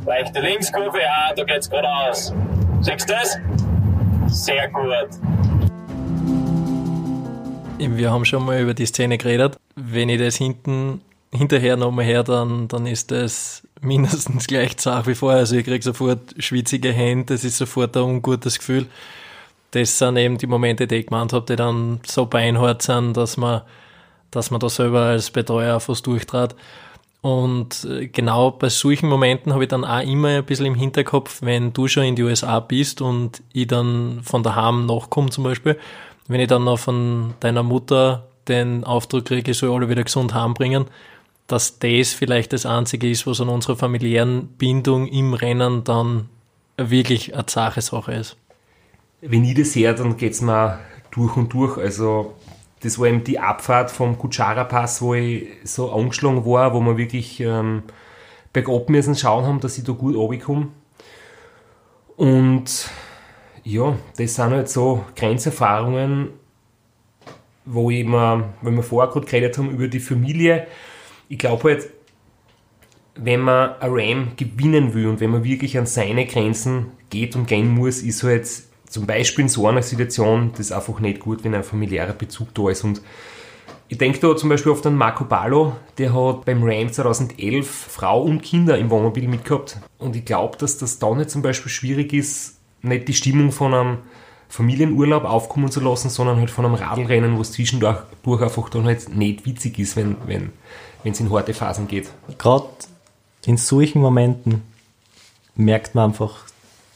Leichte 0.05 0.41
Linkskurve, 0.41 1.01
ja, 1.01 1.33
da 1.35 1.45
geht's 1.45 1.71
geradeaus. 1.71 2.35
Siehst 2.83 3.09
du 3.09 3.15
das? 3.15 3.39
Sehr 4.27 4.69
gut. 4.69 5.09
Wir 7.81 8.11
haben 8.11 8.25
schon 8.25 8.45
mal 8.45 8.61
über 8.61 8.75
die 8.75 8.87
Szene 8.87 9.19
geredet. 9.19 9.57
Wenn 9.77 10.09
ich 10.09 10.19
das 10.19 10.37
hinten 10.37 11.01
hinterher 11.33 11.77
nochmal 11.77 12.05
her, 12.05 12.25
dann, 12.25 12.67
dann 12.67 12.87
ist 12.87 13.13
das 13.13 13.63
mindestens 13.81 14.47
gleich 14.49 14.77
zart 14.79 15.07
wie 15.07 15.15
vorher. 15.15 15.41
Also 15.41 15.57
ich 15.57 15.65
kriege 15.65 15.83
sofort 15.83 16.35
schwitzige 16.39 16.93
Hände, 16.93 17.35
das 17.35 17.45
ist 17.45 17.57
sofort 17.59 17.97
ein 17.97 18.03
ungutes 18.03 18.59
Gefühl. 18.59 18.87
Das 19.71 19.97
sind 19.97 20.17
eben 20.17 20.39
die 20.39 20.47
Momente, 20.47 20.87
die 20.87 20.97
ich 20.97 21.07
gemeint 21.07 21.33
habe, 21.33 21.47
die 21.47 21.57
dann 21.57 22.01
so 22.05 22.27
beinhart 22.27 22.83
sind, 22.83 23.17
dass 23.17 23.37
man, 23.37 23.63
dass 24.31 24.51
man 24.51 24.59
da 24.61 24.69
selber 24.69 25.03
als 25.03 25.31
Betreuer 25.31 25.79
fast 25.79 26.07
durchtrat. 26.07 26.57
Und 27.21 27.85
äh, 27.85 28.07
genau 28.07 28.53
bei 28.53 28.71
solchen 28.71 29.09
Momenten 29.09 29.53
habe 29.53 29.65
ich 29.65 29.69
dann 29.69 29.85
auch 29.85 30.01
immer 30.01 30.29
ein 30.29 30.45
bisschen 30.45 30.67
im 30.67 30.75
Hinterkopf, 30.75 31.43
wenn 31.43 31.73
du 31.73 31.87
schon 31.87 32.05
in 32.05 32.17
die 32.17 32.23
USA 32.23 32.61
bist 32.61 33.03
und 33.03 33.43
ich 33.53 33.67
dann 33.67 34.21
von 34.23 34.43
daheim 34.43 34.87
nachkomme 34.87 35.31
zum 35.31 35.45
Beispiel, 35.45 35.79
wenn 36.29 36.41
ich 36.41 36.49
dann 36.49 36.65
noch 36.65 36.79
von 36.79 37.35
deiner 37.41 37.63
Mutter 37.63 38.27
den 38.47 38.85
Auftrag 38.85 39.25
kriege, 39.25 39.51
ich 39.51 39.59
soll 39.59 39.75
alle 39.75 39.89
wieder 39.89 40.05
gesund 40.05 40.35
heimbringen, 40.35 40.87
dass 41.47 41.79
das 41.79 42.13
vielleicht 42.13 42.53
das 42.53 42.67
Einzige 42.67 43.11
ist, 43.11 43.27
was 43.27 43.41
an 43.41 43.49
unserer 43.49 43.77
familiären 43.77 44.49
Bindung 44.59 45.07
im 45.07 45.35
Rennen 45.35 45.85
dann 45.85 46.29
wirklich 46.77 47.35
eine 47.35 47.47
zache 47.47 47.81
Sache 47.81 48.13
ist. 48.13 48.37
Wenn 49.21 49.45
ich 49.45 49.55
das 49.55 49.73
sehe, 49.73 49.95
dann 49.95 50.17
geht 50.17 50.33
es 50.33 50.43
mir 50.43 50.79
durch 51.11 51.37
und 51.37 51.53
durch. 51.53 51.79
Also 51.79 52.35
das 52.81 52.99
war 52.99 53.09
eben 53.09 53.25
die 53.25 53.41
Abfahrt 53.41 53.91
vom 53.91 54.19
Kutschara-Pass, 54.19 55.03
wo 55.03 55.15
ich 55.15 55.49
so 55.65 55.91
angeschlagen 55.91 56.45
war, 56.45 56.73
wo 56.75 56.81
wir 56.81 56.97
wirklich 56.97 57.41
ähm, 57.41 57.83
bergab 58.53 58.89
müssen 58.89 59.17
schauen 59.17 59.47
haben, 59.47 59.61
dass 59.61 59.79
ich 59.79 59.85
da 59.85 59.93
gut 59.93 60.15
runterkomme. 60.15 60.69
Und 62.17 62.91
ja, 63.69 63.99
das 64.17 64.35
sind 64.35 64.51
halt 64.51 64.69
so 64.71 65.05
Grenzerfahrungen, 65.15 66.31
wo 67.67 67.91
ich 67.91 68.07
wenn 68.07 68.77
wir 68.77 68.83
vorher 68.83 69.13
gerade 69.13 69.27
geredet 69.27 69.59
haben 69.59 69.71
über 69.71 69.89
die 69.89 70.01
Familie, 70.01 70.67
ich 71.29 71.39
glaube 71.39 71.65
halt, 71.65 71.91
wenn 73.15 73.41
man 73.41 73.75
ein 73.81 73.91
Ram 73.91 74.33
gewinnen 74.37 74.95
will 74.95 75.07
und 75.07 75.21
wenn 75.21 75.31
man 75.31 75.45
wirklich 75.45 75.77
an 75.77 75.85
seine 75.85 76.25
Grenzen 76.25 76.93
geht 77.11 77.37
und 77.37 77.47
gehen 77.47 77.69
muss, 77.69 78.01
ist 78.01 78.23
halt 78.23 78.49
zum 78.89 79.07
Beispiel 79.07 79.43
in 79.43 79.49
so 79.51 79.67
einer 79.67 79.83
Situation 79.83 80.53
das 80.57 80.73
einfach 80.73 81.01
nicht 81.01 81.21
gut, 81.21 81.45
wenn 81.45 81.55
ein 81.55 81.65
familiärer 81.65 82.15
Bezug 82.15 82.55
da 82.55 82.71
ist. 82.71 82.85
Und 82.85 83.03
ich 83.89 83.99
denke 83.99 84.19
da 84.21 84.35
zum 84.35 84.49
Beispiel 84.49 84.73
oft 84.73 84.87
an 84.87 84.95
Marco 84.95 85.25
Ballo, 85.25 85.77
der 85.99 86.15
hat 86.15 86.47
beim 86.47 86.63
Ram 86.63 86.91
2011 86.91 87.69
Frau 87.69 88.23
und 88.23 88.41
Kinder 88.41 88.79
im 88.79 88.89
Wohnmobil 88.89 89.29
mitgehabt. 89.29 89.79
Und 89.99 90.17
ich 90.17 90.25
glaube, 90.25 90.57
dass 90.57 90.79
das 90.79 90.99
da 90.99 91.15
nicht 91.15 91.29
zum 91.29 91.43
Beispiel 91.43 91.71
schwierig 91.71 92.15
ist, 92.15 92.58
nicht 92.83 93.09
die 93.09 93.15
Stimmung 93.15 93.53
von 93.53 93.75
einem 93.75 93.99
Familienurlaub 94.49 95.25
aufkommen 95.25 95.71
zu 95.71 95.81
lassen, 95.81 96.09
sondern 96.09 96.39
halt 96.39 96.51
von 96.51 96.65
einem 96.65 96.75
Radlrennen, 96.75 97.37
wo 97.37 97.43
es 97.43 97.53
zwischendurch 97.53 97.99
einfach 98.27 98.69
dann 98.71 98.85
halt 98.85 99.15
nicht 99.15 99.45
witzig 99.45 99.79
ist, 99.79 99.97
wenn, 99.97 100.17
wenn 100.27 100.53
wenn 101.03 101.13
es 101.13 101.21
in 101.21 101.31
harte 101.31 101.55
Phasen 101.55 101.89
geht. 101.89 102.11
Gerade 102.39 102.69
in 103.47 103.57
solchen 103.57 104.01
Momenten 104.01 104.63
merkt 105.55 105.95
man 105.95 106.11
einfach 106.11 106.45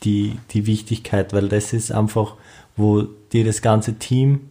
die, 0.02 0.38
die 0.50 0.66
Wichtigkeit, 0.66 1.32
weil 1.32 1.48
das 1.48 1.72
ist 1.72 1.92
einfach, 1.92 2.34
wo 2.76 3.02
dir 3.32 3.44
das 3.44 3.62
ganze 3.62 3.98
Team 3.98 4.50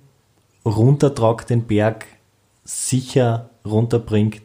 runtertragt, 0.66 1.50
den 1.50 1.64
Berg 1.64 2.06
sicher 2.64 3.50
runterbringt. 3.66 4.42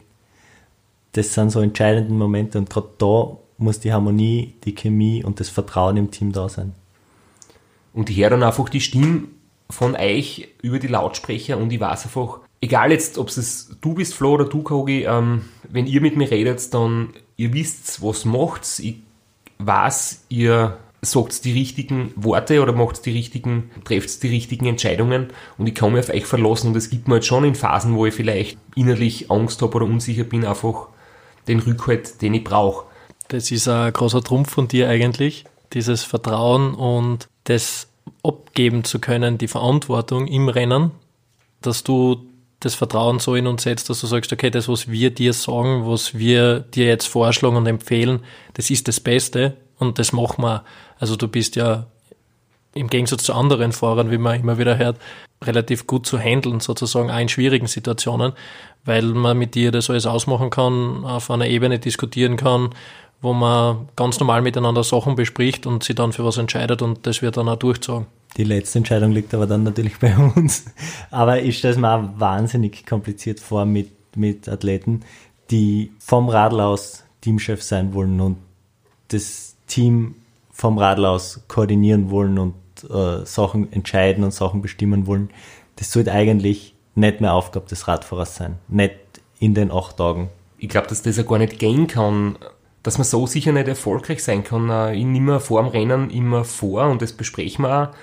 Das 1.13 1.33
sind 1.33 1.51
so 1.51 1.61
entscheidende 1.61 2.13
Momente 2.13 2.57
und 2.57 2.69
gerade 2.69 2.89
da 2.97 3.37
muss 3.57 3.79
die 3.79 3.91
Harmonie, 3.91 4.53
die 4.63 4.75
Chemie 4.75 5.23
und 5.23 5.39
das 5.39 5.49
Vertrauen 5.49 5.97
im 5.97 6.11
Team 6.11 6.31
da 6.31 6.49
sein. 6.49 6.73
Und 7.93 8.09
ich 8.09 8.17
höre 8.17 8.31
dann 8.31 8.43
einfach 8.43 8.69
die 8.69 8.81
Stimme 8.81 9.23
von 9.69 9.95
euch 9.95 10.49
über 10.61 10.79
die 10.79 10.87
Lautsprecher 10.87 11.57
und 11.57 11.71
ich 11.73 11.79
weiß 11.79 12.05
einfach, 12.05 12.39
egal 12.61 12.91
jetzt, 12.91 13.17
ob 13.17 13.29
es 13.29 13.75
du 13.81 13.93
bist, 13.93 14.13
Flo, 14.13 14.33
oder 14.33 14.45
du, 14.45 14.61
Kogi, 14.61 15.03
ähm, 15.03 15.43
wenn 15.69 15.87
ihr 15.87 16.01
mit 16.01 16.15
mir 16.15 16.29
redet, 16.29 16.73
dann 16.73 17.09
ihr 17.35 17.53
wisst, 17.53 18.01
was 18.01 18.25
macht. 18.25 18.63
Ich 18.79 18.97
weiß, 19.59 20.25
ihr 20.29 20.77
sagt 21.01 21.45
die 21.45 21.53
richtigen 21.53 22.11
Worte 22.15 22.61
oder 22.61 22.73
macht 22.73 23.05
die 23.05 23.11
richtigen, 23.11 23.69
trefft 23.85 24.23
die 24.23 24.29
richtigen 24.29 24.65
Entscheidungen 24.65 25.27
und 25.57 25.67
ich 25.67 25.75
kann 25.75 25.93
mich 25.93 26.03
auf 26.03 26.13
euch 26.13 26.25
verlassen 26.25 26.69
und 26.69 26.75
es 26.75 26.89
gibt 26.89 27.07
mir 27.07 27.15
jetzt 27.15 27.27
schon 27.27 27.43
in 27.43 27.55
Phasen, 27.55 27.95
wo 27.95 28.05
ich 28.05 28.13
vielleicht 28.13 28.57
innerlich 28.75 29.29
Angst 29.29 29.61
habe 29.61 29.75
oder 29.75 29.85
unsicher 29.85 30.23
bin, 30.23 30.45
einfach 30.45 30.87
den 31.47 31.59
Rückhalt, 31.59 32.21
den 32.21 32.33
ich 32.33 32.43
brauche. 32.43 32.85
Das 33.27 33.51
ist 33.51 33.67
ein 33.67 33.91
großer 33.91 34.23
Trumpf 34.23 34.51
von 34.51 34.67
dir 34.67 34.89
eigentlich, 34.89 35.43
dieses 35.73 36.03
Vertrauen 36.03 36.73
und 36.73 37.27
das 37.43 37.87
abgeben 38.23 38.83
zu 38.83 38.99
können, 38.99 39.37
die 39.37 39.47
Verantwortung 39.47 40.27
im 40.27 40.49
Rennen, 40.49 40.91
dass 41.61 41.83
du 41.83 42.25
das 42.59 42.73
Vertrauen 42.73 43.19
so 43.19 43.35
in 43.35 43.47
uns 43.47 43.63
setzt, 43.63 43.89
dass 43.89 44.01
du 44.01 44.07
sagst, 44.07 44.33
okay, 44.33 44.49
das, 44.49 44.67
was 44.67 44.89
wir 44.89 45.11
dir 45.11 45.33
sagen, 45.33 45.85
was 45.85 46.17
wir 46.17 46.61
dir 46.61 46.85
jetzt 46.85 47.07
vorschlagen 47.07 47.55
und 47.55 47.67
empfehlen, 47.67 48.21
das 48.53 48.69
ist 48.69 48.87
das 48.87 48.99
Beste 48.99 49.57
und 49.77 49.99
das 49.99 50.11
machen 50.11 50.43
wir. 50.43 50.63
Also 50.97 51.15
du 51.15 51.27
bist 51.27 51.55
ja 51.55 51.85
im 52.73 52.87
Gegensatz 52.87 53.23
zu 53.23 53.33
anderen 53.33 53.71
Fahrern, 53.73 54.11
wie 54.11 54.17
man 54.17 54.39
immer 54.39 54.57
wieder 54.57 54.77
hört, 54.77 54.97
relativ 55.43 55.85
gut 55.85 56.05
zu 56.05 56.17
handeln, 56.17 56.59
sozusagen 56.59 57.11
auch 57.11 57.19
in 57.19 57.29
schwierigen 57.29 57.67
Situationen, 57.67 58.33
weil 58.85 59.03
man 59.03 59.37
mit 59.37 59.55
dir 59.55 59.71
das 59.71 59.89
alles 59.89 60.05
ausmachen 60.05 60.49
kann, 60.49 61.03
auf 61.05 61.29
einer 61.29 61.47
Ebene 61.47 61.79
diskutieren 61.79 62.37
kann, 62.37 62.71
wo 63.21 63.33
man 63.33 63.89
ganz 63.95 64.19
normal 64.19 64.41
miteinander 64.41 64.83
Sachen 64.83 65.15
bespricht 65.15 65.65
und 65.65 65.83
sich 65.83 65.95
dann 65.95 66.13
für 66.13 66.23
was 66.23 66.37
entscheidet 66.37 66.81
und 66.81 67.05
das 67.07 67.21
wird 67.21 67.37
dann 67.37 67.49
auch 67.49 67.57
durchzogen. 67.57 68.07
Die 68.37 68.43
letzte 68.43 68.79
Entscheidung 68.79 69.11
liegt 69.11 69.33
aber 69.33 69.47
dann 69.47 69.63
natürlich 69.63 69.97
bei 69.97 70.15
uns. 70.15 70.65
Aber 71.09 71.41
ich 71.41 71.57
stelle 71.57 71.73
es 71.73 71.79
mir 71.79 71.91
auch 71.91 72.03
wahnsinnig 72.17 72.85
kompliziert 72.85 73.39
vor 73.39 73.65
mit, 73.65 73.89
mit 74.15 74.47
Athleten, 74.47 75.01
die 75.49 75.91
vom 75.99 76.29
Radl 76.29 76.61
aus 76.61 77.03
Teamchef 77.21 77.63
sein 77.63 77.93
wollen 77.93 78.19
und 78.21 78.37
das 79.07 79.55
Team 79.65 80.15
vom 80.51 80.77
Radl 80.77 81.05
aus 81.05 81.41
koordinieren 81.47 82.09
wollen 82.11 82.37
und 82.37 82.53
äh, 82.89 83.25
Sachen 83.25 83.71
entscheiden 83.73 84.23
und 84.23 84.33
Sachen 84.33 84.61
bestimmen 84.61 85.07
wollen. 85.07 85.29
Das 85.77 85.91
sollte 85.91 86.11
eigentlich 86.11 86.75
nicht 86.95 87.21
mehr 87.21 87.33
Aufgabe 87.33 87.67
des 87.67 87.87
Radfahrers 87.87 88.35
sein. 88.35 88.57
Nicht 88.67 88.95
in 89.39 89.53
den 89.53 89.71
acht 89.71 89.97
Tagen. 89.97 90.29
Ich 90.57 90.69
glaube, 90.69 90.87
dass 90.87 91.03
das 91.03 91.17
ja 91.17 91.23
gar 91.23 91.37
nicht 91.37 91.59
gehen 91.59 91.87
kann, 91.87 92.37
dass 92.83 92.97
man 92.97 93.05
so 93.05 93.27
sicher 93.27 93.51
nicht 93.51 93.67
erfolgreich 93.67 94.23
sein 94.23 94.43
kann. 94.43 94.93
Ich 94.93 95.05
nehme 95.05 95.39
vor 95.39 95.61
dem 95.61 95.71
Rennen 95.71 96.09
immer 96.09 96.43
vor 96.43 96.87
und 96.87 97.01
das 97.01 97.13
besprechen 97.13 97.63
wir 97.63 97.89
auch 97.89 97.95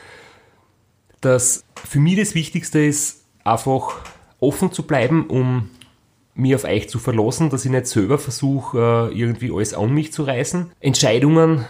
dass 1.25 1.65
für 1.75 2.01
mich 2.01 2.17
das 2.17 2.35
Wichtigste 2.35 2.85
ist, 2.85 3.25
einfach 3.45 4.01
offen 4.41 4.73
zu 4.73 4.85
bleiben, 4.85 5.27
um 5.27 5.71
mich 6.35 6.55
auf 6.55 6.65
euch 6.65 6.89
zu 6.89 6.99
verlassen, 6.99 7.51
dass 7.51 7.65
ich 7.65 7.71
nicht 7.71 7.87
selber 7.87 8.19
versuche, 8.19 9.11
äh, 9.13 9.19
irgendwie 9.19 9.53
alles 9.53 9.75
an 9.75 9.93
mich 9.93 10.13
zu 10.13 10.25
reißen. 10.25 10.73
Entscheidungen 10.81 11.65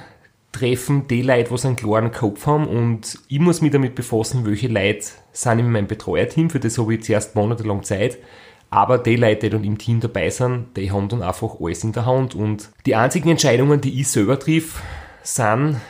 treffen 0.52 1.06
die 1.08 1.22
Leute, 1.22 1.54
die 1.54 1.66
einen 1.66 1.76
klaren 1.76 2.12
Kopf 2.12 2.46
haben 2.46 2.66
und 2.66 3.18
ich 3.28 3.40
muss 3.40 3.60
mich 3.60 3.72
damit 3.72 3.94
befassen, 3.94 4.46
welche 4.46 4.68
Leute 4.68 5.06
sind 5.32 5.58
in 5.58 5.70
meinem 5.70 5.86
Betreuerteam, 5.86 6.48
für 6.48 6.60
das 6.60 6.78
habe 6.78 6.94
ich 6.94 7.02
zuerst 7.02 7.34
monatelang 7.34 7.82
Zeit, 7.82 8.18
aber 8.74 8.98
die 8.98 9.14
Leute, 9.14 9.42
die 9.42 9.50
dann 9.50 9.62
im 9.62 9.78
Team 9.78 10.00
dabei 10.00 10.30
sind, 10.30 10.76
die 10.76 10.90
haben 10.90 11.08
dann 11.08 11.22
einfach 11.22 11.60
alles 11.60 11.84
in 11.84 11.92
der 11.92 12.06
Hand 12.06 12.34
und 12.34 12.70
die 12.86 12.96
einzigen 12.96 13.28
Entscheidungen, 13.28 13.80
die 13.80 14.00
ich 14.00 14.08
selber 14.08 14.36
triff, 14.36 14.82
sind 15.22 15.80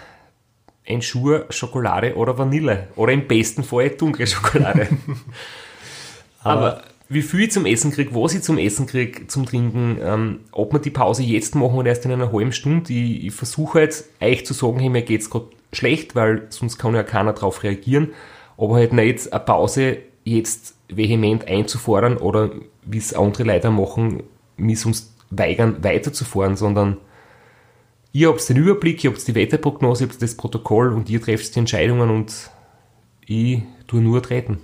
ein 0.87 1.01
Schuh, 1.01 1.40
Schokolade 1.49 2.14
oder 2.14 2.37
Vanille 2.37 2.88
oder 2.94 3.14
im 3.14 3.27
besten 3.27 3.64
Fall 3.64 3.88
dunkle 3.88 4.27
Schokolade. 4.27 4.88
aber 6.42 6.83
wie 7.09 7.23
viel 7.23 7.44
ich 7.44 7.53
zum 7.53 7.64
Essen 7.64 7.90
kriege, 7.90 8.14
was 8.14 8.35
ich 8.35 8.42
zum 8.42 8.59
Essen 8.59 8.87
kriege, 8.87 9.29
zum 9.29 9.47
Trinken, 9.47 9.97
ähm, 10.03 10.40
ob 10.53 10.75
wir 10.75 10.79
die 10.79 10.90
Pause 10.90 11.23
jetzt 11.23 11.55
machen 11.55 11.77
oder 11.79 11.88
erst 11.88 12.05
in 12.05 12.12
einer 12.12 12.33
halben 12.33 12.53
Stunde. 12.53 12.92
Ich, 12.92 13.25
ich 13.25 13.33
versuche 13.33 13.81
jetzt 13.81 14.11
euch 14.20 14.44
zu 14.44 14.53
sagen, 14.53 14.79
hey, 14.79 14.90
mir 14.90 15.01
geht's 15.01 15.31
gerade 15.31 15.47
schlecht, 15.73 16.14
weil 16.14 16.49
sonst 16.51 16.77
kann 16.77 16.94
ja 16.94 17.03
keiner 17.03 17.33
darauf 17.33 17.62
reagieren. 17.62 18.12
Aber 18.59 18.75
halt 18.75 18.92
nicht 18.92 19.33
eine 19.33 19.40
Pause 19.40 19.97
jetzt 20.23 20.74
vehement 20.88 21.49
einzufordern 21.49 22.16
oder 22.16 22.51
wie 22.83 22.99
es 22.99 23.14
andere 23.14 23.44
Leute 23.44 23.70
machen, 23.70 24.23
mich 24.57 24.81
sonst 24.81 25.12
weigern, 25.31 25.83
weiterzufahren, 25.83 26.57
sondern 26.57 26.99
ihr 28.12 28.29
habt 28.29 28.49
den 28.49 28.57
Überblick, 28.57 29.03
ihr 29.05 29.11
habt 29.11 29.27
die 29.27 29.35
Wetterprognose, 29.35 30.05
ihr 30.05 30.11
habt 30.11 30.23
das 30.23 30.37
Protokoll 30.37 30.92
und 30.92 31.09
ihr 31.09 31.20
trefft 31.20 31.55
die 31.55 31.61
Entscheidungen 31.61 32.11
und 32.11 32.51
ich 33.27 33.62
tue 33.87 34.01
nur 34.01 34.23
treten. 34.23 34.59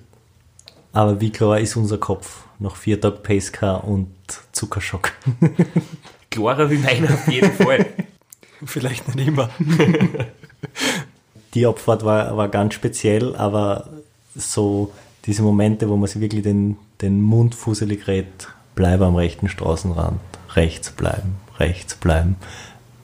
Aber 0.92 1.20
wie 1.20 1.30
klar 1.30 1.61
ist 1.61 1.76
unser 1.76 1.98
Kopf 1.98 2.44
nach 2.59 2.76
vier 2.76 3.00
Tagen 3.00 3.22
Pacecar 3.22 3.85
und 3.85 4.09
Zuckerschock? 4.52 5.12
Klarer 6.30 6.70
wie 6.70 6.78
meiner 6.78 7.14
auf 7.14 7.28
jeden 7.28 7.52
Fall. 7.52 7.87
Vielleicht 8.64 9.14
nicht 9.14 9.28
immer. 9.28 9.50
Die 11.54 11.66
Abfahrt 11.66 12.04
war, 12.04 12.37
war 12.37 12.48
ganz 12.48 12.74
speziell, 12.74 13.35
aber 13.35 13.88
so 14.37 14.92
diese 15.26 15.42
Momente, 15.42 15.88
wo 15.88 15.96
man 15.96 16.09
sich 16.09 16.20
wirklich 16.20 16.42
den, 16.42 16.76
den 17.00 17.20
Mund 17.20 17.54
fusselig 17.54 18.06
redet, 18.06 18.48
bleibe 18.74 19.06
am 19.06 19.16
rechten 19.16 19.48
Straßenrand, 19.48 20.20
rechts 20.54 20.90
bleiben, 20.90 21.37
rechts 21.59 21.94
bleiben, 21.94 22.37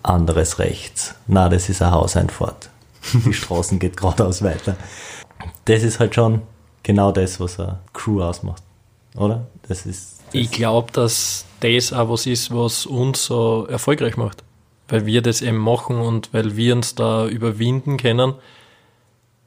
anderes 0.02 0.58
rechts. 0.58 1.14
Na, 1.26 1.48
das 1.48 1.68
ist 1.68 1.82
eine 1.82 1.92
Hauseinfahrt. 1.92 2.70
Die 3.12 3.32
Straßen 3.32 3.78
geht 3.78 3.96
geradeaus 3.96 4.42
weiter. 4.42 4.76
Das 5.66 5.82
ist 5.82 6.00
halt 6.00 6.14
schon 6.14 6.42
genau 6.82 7.12
das, 7.12 7.40
was 7.40 7.60
eine 7.60 7.80
Crew 7.92 8.22
ausmacht, 8.22 8.62
oder? 9.16 9.46
Das 9.68 9.84
ist. 9.86 10.20
Das 10.26 10.34
ich 10.34 10.50
glaube, 10.50 10.92
dass 10.92 11.44
das 11.60 11.92
auch 11.92 12.08
was 12.08 12.26
ist, 12.26 12.54
was 12.54 12.86
uns 12.86 13.24
so 13.24 13.66
erfolgreich 13.68 14.16
macht. 14.16 14.42
Weil 14.88 15.04
wir 15.04 15.20
das 15.20 15.42
eben 15.42 15.56
machen 15.56 15.96
und 15.96 16.32
weil 16.32 16.56
wir 16.56 16.74
uns 16.74 16.94
da 16.94 17.26
überwinden 17.26 17.96
können, 17.96 18.34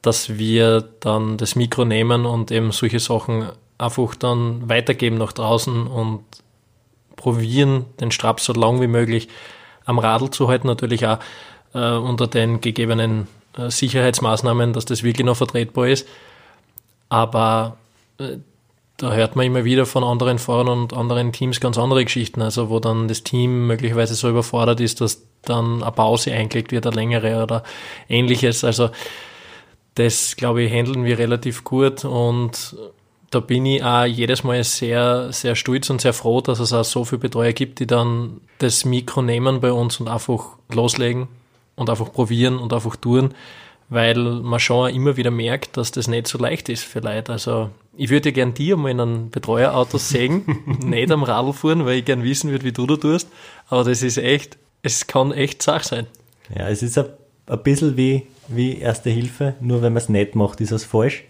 dass 0.02 0.38
wir 0.38 0.82
dann 1.00 1.36
das 1.36 1.56
Mikro 1.56 1.84
nehmen 1.84 2.26
und 2.26 2.50
eben 2.50 2.72
solche 2.72 3.00
Sachen 3.00 3.50
einfach 3.78 4.14
dann 4.14 4.68
weitergeben 4.68 5.18
nach 5.18 5.32
draußen 5.32 5.86
und 5.86 6.24
probieren, 7.16 7.86
den 8.00 8.10
Straps 8.10 8.44
so 8.44 8.52
lang 8.52 8.80
wie 8.80 8.86
möglich 8.86 9.28
am 9.84 9.98
Radl 9.98 10.30
zu 10.30 10.48
halten, 10.48 10.66
natürlich 10.66 11.06
auch 11.06 11.18
äh, 11.74 11.92
unter 11.92 12.26
den 12.26 12.60
gegebenen 12.60 13.28
äh, 13.56 13.70
Sicherheitsmaßnahmen, 13.70 14.72
dass 14.72 14.84
das 14.84 15.02
wirklich 15.02 15.26
noch 15.26 15.36
vertretbar 15.36 15.88
ist. 15.88 16.06
Aber 17.08 17.76
äh, 18.18 18.38
da 18.96 19.12
hört 19.12 19.34
man 19.34 19.46
immer 19.46 19.64
wieder 19.64 19.86
von 19.86 20.04
anderen 20.04 20.38
Fahrern 20.38 20.80
und 20.80 20.92
anderen 20.92 21.32
Teams 21.32 21.60
ganz 21.60 21.78
andere 21.78 22.04
Geschichten, 22.04 22.42
also 22.42 22.68
wo 22.68 22.80
dann 22.80 23.08
das 23.08 23.22
Team 23.22 23.66
möglicherweise 23.66 24.14
so 24.14 24.28
überfordert 24.28 24.80
ist, 24.80 25.00
dass 25.00 25.22
dann 25.42 25.82
eine 25.82 25.92
Pause 25.92 26.32
eingelegt 26.32 26.70
wird, 26.70 26.86
eine 26.86 26.96
längere 26.96 27.42
oder 27.42 27.62
ähnliches. 28.08 28.62
Also 28.62 28.90
das, 29.94 30.36
glaube 30.36 30.62
ich, 30.62 30.72
handeln 30.72 31.04
wir 31.04 31.18
relativ 31.18 31.64
gut 31.64 32.04
und 32.04 32.76
da 33.30 33.40
bin 33.40 33.64
ich 33.66 33.82
auch 33.82 34.04
jedes 34.04 34.42
Mal 34.42 34.62
sehr, 34.64 35.32
sehr 35.32 35.54
stolz 35.54 35.88
und 35.90 36.00
sehr 36.00 36.12
froh, 36.12 36.40
dass 36.40 36.58
es 36.58 36.72
auch 36.72 36.84
so 36.84 37.04
viele 37.04 37.20
Betreuer 37.20 37.52
gibt, 37.52 37.78
die 37.78 37.86
dann 37.86 38.40
das 38.58 38.84
Mikro 38.84 39.22
nehmen 39.22 39.60
bei 39.60 39.72
uns 39.72 40.00
und 40.00 40.08
einfach 40.08 40.56
loslegen 40.68 41.28
und 41.76 41.90
einfach 41.90 42.12
probieren 42.12 42.58
und 42.58 42.72
einfach 42.72 42.96
tun 42.96 43.34
weil 43.90 44.16
man 44.16 44.60
schon 44.60 44.94
immer 44.94 45.16
wieder 45.16 45.32
merkt, 45.32 45.76
dass 45.76 45.90
das 45.90 46.06
nicht 46.06 46.28
so 46.28 46.38
leicht 46.38 46.68
ist 46.68 46.84
für 46.84 47.00
Leute. 47.00 47.32
Also 47.32 47.70
ich 47.96 48.08
würde 48.08 48.32
gern 48.32 48.54
dir 48.54 48.76
mal 48.76 48.92
in 48.92 49.00
einem 49.00 49.30
Betreuerauto 49.30 49.98
sägen, 49.98 50.78
nicht 50.84 51.10
am 51.10 51.24
Radl 51.24 51.52
fahren, 51.52 51.84
weil 51.84 51.98
ich 51.98 52.04
gern 52.04 52.22
wissen 52.22 52.50
würde, 52.50 52.64
wie 52.64 52.72
du 52.72 52.86
da 52.86 52.96
tust. 52.96 53.28
Aber 53.68 53.82
das 53.82 54.02
ist 54.02 54.16
echt, 54.16 54.56
es 54.82 55.08
kann 55.08 55.32
echt 55.32 55.60
Sache 55.60 55.84
sein. 55.84 56.06
Ja, 56.56 56.68
es 56.68 56.82
ist 56.82 56.98
ein, 56.98 57.06
ein 57.48 57.62
bisschen 57.64 57.96
wie, 57.96 58.28
wie 58.54 58.78
Erste 58.78 59.10
Hilfe, 59.10 59.54
nur 59.60 59.82
wenn 59.82 59.92
man 59.92 60.02
es 60.02 60.08
nicht 60.08 60.34
macht, 60.34 60.60
ist 60.60 60.72
es 60.72 60.84
falsch. 60.84 61.24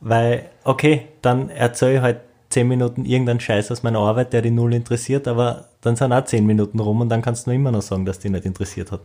Weil, 0.00 0.50
okay, 0.64 1.06
dann 1.22 1.48
erzähle 1.48 1.96
ich 1.96 2.00
halt 2.00 2.20
zehn 2.50 2.68
Minuten 2.68 3.04
irgendeinen 3.04 3.40
Scheiß 3.40 3.70
aus 3.70 3.82
meiner 3.82 4.00
Arbeit, 4.00 4.32
der 4.32 4.42
dich 4.42 4.52
null 4.52 4.74
interessiert, 4.74 5.26
aber 5.26 5.68
dann 5.80 5.96
sind 5.96 6.12
auch 6.12 6.24
zehn 6.24 6.44
Minuten 6.44 6.80
rum 6.80 7.00
und 7.00 7.08
dann 7.08 7.22
kannst 7.22 7.46
du 7.46 7.50
immer 7.50 7.72
noch 7.72 7.82
sagen, 7.82 8.04
dass 8.04 8.18
dich 8.18 8.30
nicht 8.30 8.44
interessiert 8.44 8.92
hat. 8.92 9.00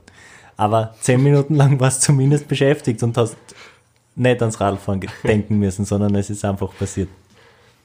Aber 0.58 0.96
zehn 1.02 1.22
Minuten 1.22 1.56
lang 1.56 1.80
warst 1.80 2.02
du 2.02 2.08
zumindest 2.08 2.48
beschäftigt 2.48 3.02
und 3.04 3.18
hast 3.18 3.38
nicht 4.16 4.42
ans 4.42 4.60
Radfahren 4.60 5.02
denken 5.24 5.60
müssen, 5.60 5.86
sondern 5.86 6.16
es 6.16 6.30
ist 6.30 6.44
einfach 6.44 6.76
passiert. 6.78 7.10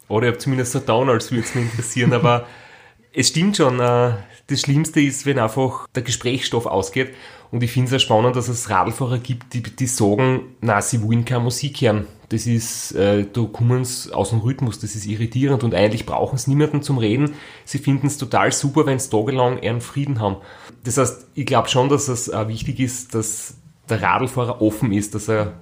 Oder 0.08 0.26
ich 0.26 0.32
habe 0.32 0.38
zumindest 0.38 0.72
so 0.72 0.80
down, 0.80 1.08
als 1.08 1.30
würde 1.30 1.44
es 1.44 1.54
mich 1.54 1.64
interessieren, 1.64 2.12
aber 2.12 2.46
es 3.12 3.28
stimmt 3.28 3.56
schon, 3.56 3.78
äh, 3.78 4.12
das 4.46 4.60
Schlimmste 4.60 5.00
ist, 5.00 5.26
wenn 5.26 5.38
einfach 5.38 5.86
der 5.94 6.02
Gesprächsstoff 6.02 6.66
ausgeht. 6.66 7.14
Und 7.52 7.62
ich 7.62 7.70
finde 7.70 7.84
es 7.84 7.90
sehr 7.90 7.98
spannend, 7.98 8.34
dass 8.34 8.48
es 8.48 8.70
Radlfahrer 8.70 9.18
gibt, 9.18 9.52
die, 9.52 9.62
die 9.62 9.86
sagen, 9.86 10.54
na, 10.62 10.80
sie 10.80 11.02
wollen 11.02 11.26
keine 11.26 11.44
Musik 11.44 11.82
hören. 11.82 12.06
Das 12.30 12.46
ist, 12.46 12.92
äh, 12.92 13.26
da 13.30 13.42
kommen 13.42 13.84
sie 13.84 14.10
aus 14.10 14.30
dem 14.30 14.38
Rhythmus, 14.38 14.78
das 14.78 14.94
ist 14.94 15.04
irritierend 15.04 15.62
und 15.62 15.74
eigentlich 15.74 16.06
brauchen 16.06 16.38
sie 16.38 16.48
niemanden 16.48 16.80
zum 16.80 16.96
Reden. 16.96 17.34
Sie 17.66 17.76
finden 17.76 18.06
es 18.06 18.16
total 18.16 18.52
super, 18.52 18.86
wenn 18.86 18.98
sie 18.98 19.10
tagelang 19.10 19.62
ihren 19.62 19.82
Frieden 19.82 20.18
haben. 20.18 20.36
Das 20.84 20.96
heißt, 20.96 21.26
ich 21.34 21.44
glaube 21.44 21.68
schon, 21.68 21.90
dass 21.90 22.08
es 22.08 22.28
äh, 22.28 22.48
wichtig 22.48 22.80
ist, 22.80 23.14
dass 23.14 23.58
der 23.90 24.00
Radlfahrer 24.00 24.62
offen 24.62 24.90
ist, 24.90 25.14
dass 25.14 25.28
er 25.28 25.52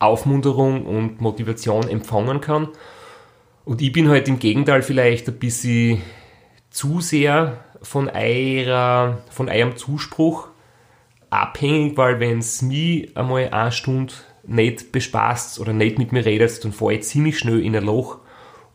Aufmunterung 0.00 0.86
und 0.86 1.20
Motivation 1.20 1.88
empfangen 1.88 2.40
kann. 2.40 2.66
Und 3.64 3.80
ich 3.80 3.92
bin 3.92 4.08
halt 4.08 4.26
im 4.26 4.40
Gegenteil 4.40 4.82
vielleicht 4.82 5.28
ein 5.28 5.38
bisschen 5.38 6.02
zu 6.70 7.00
sehr 7.00 7.64
von, 7.80 8.08
eurer, 8.08 9.18
von 9.30 9.48
eurem 9.48 9.76
Zuspruch 9.76 10.48
abhängig, 11.30 11.96
weil 11.96 12.20
wenn 12.20 12.38
es 12.38 12.62
mich 12.62 13.16
einmal 13.16 13.48
eine 13.50 13.72
Stunde 13.72 14.14
nicht 14.46 14.92
bespaßt 14.92 15.60
oder 15.60 15.72
nicht 15.72 15.98
mit 15.98 16.12
mir 16.12 16.24
redet, 16.24 16.64
dann 16.64 16.72
fahre 16.72 16.94
ich 16.94 17.02
ziemlich 17.02 17.38
schnell 17.38 17.60
in 17.60 17.76
ein 17.76 17.84
Loch. 17.84 18.18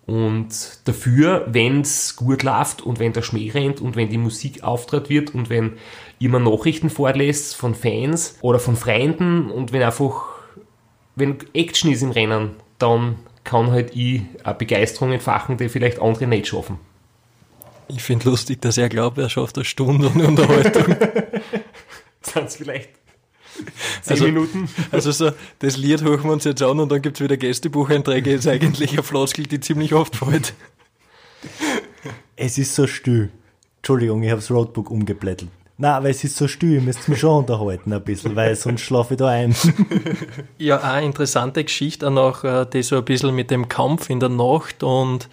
Und 0.05 0.79
dafür, 0.85 1.45
wenn 1.47 1.81
es 1.81 2.15
gut 2.17 2.43
läuft 2.43 2.81
und 2.81 2.99
wenn 2.99 3.13
der 3.13 3.21
Schmäh 3.21 3.51
rennt 3.51 3.79
und 3.79 3.95
wenn 3.95 4.09
die 4.09 4.17
Musik 4.17 4.63
auftritt 4.63 5.09
wird 5.09 5.33
und 5.33 5.49
wenn 5.49 5.73
immer 6.19 6.39
Nachrichten 6.39 6.89
vorlässt 6.89 7.55
von 7.55 7.73
Fans 7.73 8.37
oder 8.41 8.59
von 8.59 8.75
Freunden 8.75 9.49
und 9.49 9.71
wenn 9.71 9.81
einfach, 9.81 10.25
wenn 11.15 11.37
Action 11.53 11.91
ist 11.91 12.03
im 12.03 12.11
Rennen, 12.11 12.51
dann 12.79 13.15
kann 13.45 13.71
halt 13.71 13.95
ich 13.95 14.21
eine 14.43 14.55
Begeisterung 14.55 15.13
entfachen, 15.13 15.57
die 15.57 15.69
vielleicht 15.69 16.01
andere 16.01 16.27
nicht 16.27 16.47
schaffen. 16.47 16.79
Ich 17.87 18.03
finde 18.03 18.29
lustig, 18.29 18.61
dass 18.61 18.77
er 18.77 18.89
glaubt, 18.89 19.17
er 19.17 19.29
schafft 19.29 19.57
eine 19.57 19.65
Stunde 19.65 20.11
ohne 20.13 20.27
Unterhaltung. 20.27 20.95
Sind 22.23 22.45
es 22.47 22.55
vielleicht 22.55 22.89
zehn 24.01 24.11
Also- 24.13 24.25
Minuten? 24.25 24.69
Also 24.91 25.11
so, 25.11 25.31
das 25.59 25.77
Lied 25.77 26.01
hören 26.01 26.23
wir 26.23 26.31
uns 26.31 26.43
jetzt 26.45 26.61
an 26.63 26.79
und 26.79 26.91
dann 26.91 27.01
gibt's 27.01 27.19
wieder 27.21 27.37
Gästebucheinträge, 27.37 28.31
ist 28.31 28.47
eigentlich 28.47 28.91
eine 28.93 29.03
Floskel, 29.03 29.45
die 29.45 29.59
ziemlich 29.59 29.93
oft 29.93 30.15
fällt. 30.15 30.53
Es 32.35 32.57
ist 32.57 32.75
so 32.75 32.87
still. 32.87 33.29
Entschuldigung, 33.77 34.23
ich 34.23 34.29
habe 34.31 34.41
das 34.41 34.49
Roadbook 34.49 34.89
umgeblättert. 34.89 35.49
Na, 35.77 35.97
aber 35.97 36.09
es 36.09 36.23
ist 36.23 36.35
so 36.37 36.47
still, 36.47 36.73
ihr 36.73 36.81
müsst 36.81 37.09
mich 37.09 37.19
schon 37.19 37.39
unterhalten 37.39 37.91
ein 37.91 38.03
bisschen, 38.03 38.35
weil 38.35 38.55
sonst 38.55 38.81
schlafe 38.81 39.15
ich 39.15 39.17
da 39.17 39.27
ein. 39.27 39.55
Ja, 40.57 40.77
eine 40.81 41.05
interessante 41.07 41.63
Geschichte 41.63 42.07
auch 42.07 42.11
noch, 42.11 42.43
äh, 42.43 42.65
die 42.71 42.83
so 42.83 42.97
ein 42.97 43.05
bisschen 43.05 43.35
mit 43.35 43.51
dem 43.51 43.67
Kampf 43.67 44.09
in 44.09 44.19
der 44.19 44.29
Nacht 44.29 44.83
und 44.83 45.27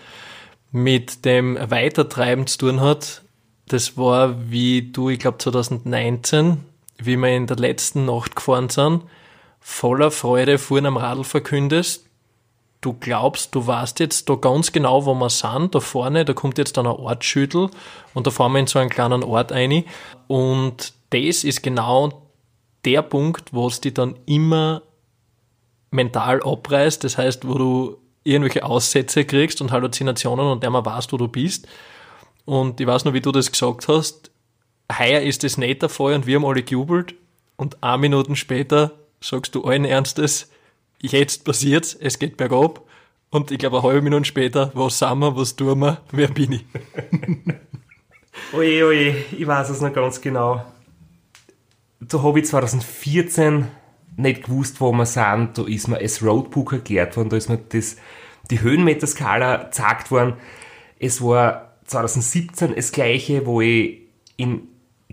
mit 0.72 1.24
dem 1.24 1.56
Weitertreiben 1.70 2.46
zu 2.46 2.58
tun 2.58 2.80
hat. 2.80 3.22
Das 3.68 3.96
war 3.96 4.50
wie 4.50 4.90
du, 4.90 5.10
ich 5.10 5.18
glaube 5.20 5.38
2019, 5.38 6.56
wie 7.06 7.16
wir 7.16 7.28
in 7.28 7.46
der 7.46 7.56
letzten 7.56 8.04
Nacht 8.04 8.36
gefahren 8.36 8.68
sind, 8.68 9.04
voller 9.60 10.10
Freude 10.10 10.58
vorhin 10.58 10.86
am 10.86 10.96
Radl 10.96 11.24
verkündest, 11.24 12.06
du 12.80 12.94
glaubst, 12.94 13.54
du 13.54 13.66
weißt 13.66 14.00
jetzt 14.00 14.28
da 14.28 14.34
ganz 14.36 14.72
genau, 14.72 15.04
wo 15.04 15.14
wir 15.14 15.30
sind, 15.30 15.74
da 15.74 15.80
vorne, 15.80 16.24
da 16.24 16.32
kommt 16.32 16.58
jetzt 16.58 16.76
dann 16.76 16.86
ein 16.86 16.92
Ortsschüttel 16.92 17.70
und 18.14 18.26
da 18.26 18.30
fahren 18.30 18.52
wir 18.52 18.60
in 18.60 18.66
so 18.66 18.78
einen 18.78 18.90
kleinen 18.90 19.22
Ort 19.22 19.52
rein 19.52 19.84
und 20.28 20.94
das 21.10 21.44
ist 21.44 21.62
genau 21.62 22.22
der 22.84 23.02
Punkt, 23.02 23.52
wo 23.52 23.66
es 23.66 23.80
dich 23.80 23.94
dann 23.94 24.16
immer 24.26 24.82
mental 25.90 26.42
abreißt, 26.42 27.04
das 27.04 27.18
heißt, 27.18 27.46
wo 27.46 27.54
du 27.54 27.96
irgendwelche 28.22 28.64
Aussätze 28.64 29.24
kriegst 29.24 29.60
und 29.60 29.72
Halluzinationen 29.72 30.46
und 30.46 30.62
der 30.62 30.70
mal 30.70 30.84
weißt, 30.84 31.12
wo 31.12 31.16
du 31.16 31.28
bist. 31.28 31.66
Und 32.44 32.80
ich 32.80 32.86
weiß 32.86 33.04
noch, 33.04 33.12
wie 33.12 33.20
du 33.20 33.32
das 33.32 33.50
gesagt 33.50 33.88
hast, 33.88 34.29
heuer 34.98 35.20
ist 35.20 35.44
das 35.44 35.58
nicht 35.58 35.82
der 35.82 35.88
Fall 35.88 36.14
und 36.14 36.26
wir 36.26 36.36
haben 36.36 36.44
alle 36.44 36.62
gejubelt 36.62 37.14
und 37.56 37.82
ein 37.82 38.00
Minuten 38.00 38.36
später 38.36 38.92
sagst 39.20 39.54
du 39.54 39.64
allen 39.64 39.84
Ernstes, 39.84 40.50
jetzt 41.00 41.44
passiert's, 41.44 41.94
es 41.94 42.18
geht 42.18 42.36
bergab 42.36 42.82
und 43.30 43.50
ich 43.50 43.58
glaube 43.58 43.78
eine 43.78 43.86
halbe 43.86 44.02
Minute 44.02 44.24
später, 44.24 44.70
was 44.74 44.98
sind 44.98 45.18
wir, 45.18 45.36
was 45.36 45.56
tun 45.56 45.78
wir, 45.78 46.00
wer 46.10 46.28
bin 46.28 46.52
ich? 46.52 46.64
Oje, 48.52 48.84
oje, 48.84 49.24
ich 49.36 49.46
weiß 49.46 49.70
es 49.70 49.80
noch 49.80 49.92
ganz 49.92 50.20
genau. 50.20 50.64
Da 52.00 52.22
habe 52.22 52.40
ich 52.40 52.46
2014 52.46 53.68
nicht 54.16 54.44
gewusst, 54.44 54.80
wo 54.80 54.92
wir 54.92 55.06
sind. 55.06 55.56
Da 55.56 55.66
ist 55.66 55.88
mir 55.88 55.98
das 55.98 56.22
Roadbook 56.22 56.72
erklärt 56.72 57.16
worden, 57.16 57.28
da 57.28 57.36
ist 57.36 57.48
mir 57.48 57.58
das, 57.58 57.96
die 58.50 58.60
Höhenmeterskala 58.60 59.64
gezeigt 59.64 60.10
worden. 60.10 60.34
Es 60.98 61.22
war 61.22 61.76
2017 61.86 62.74
das 62.74 62.92
gleiche, 62.92 63.46
wo 63.46 63.60
ich 63.60 64.00
in 64.36 64.69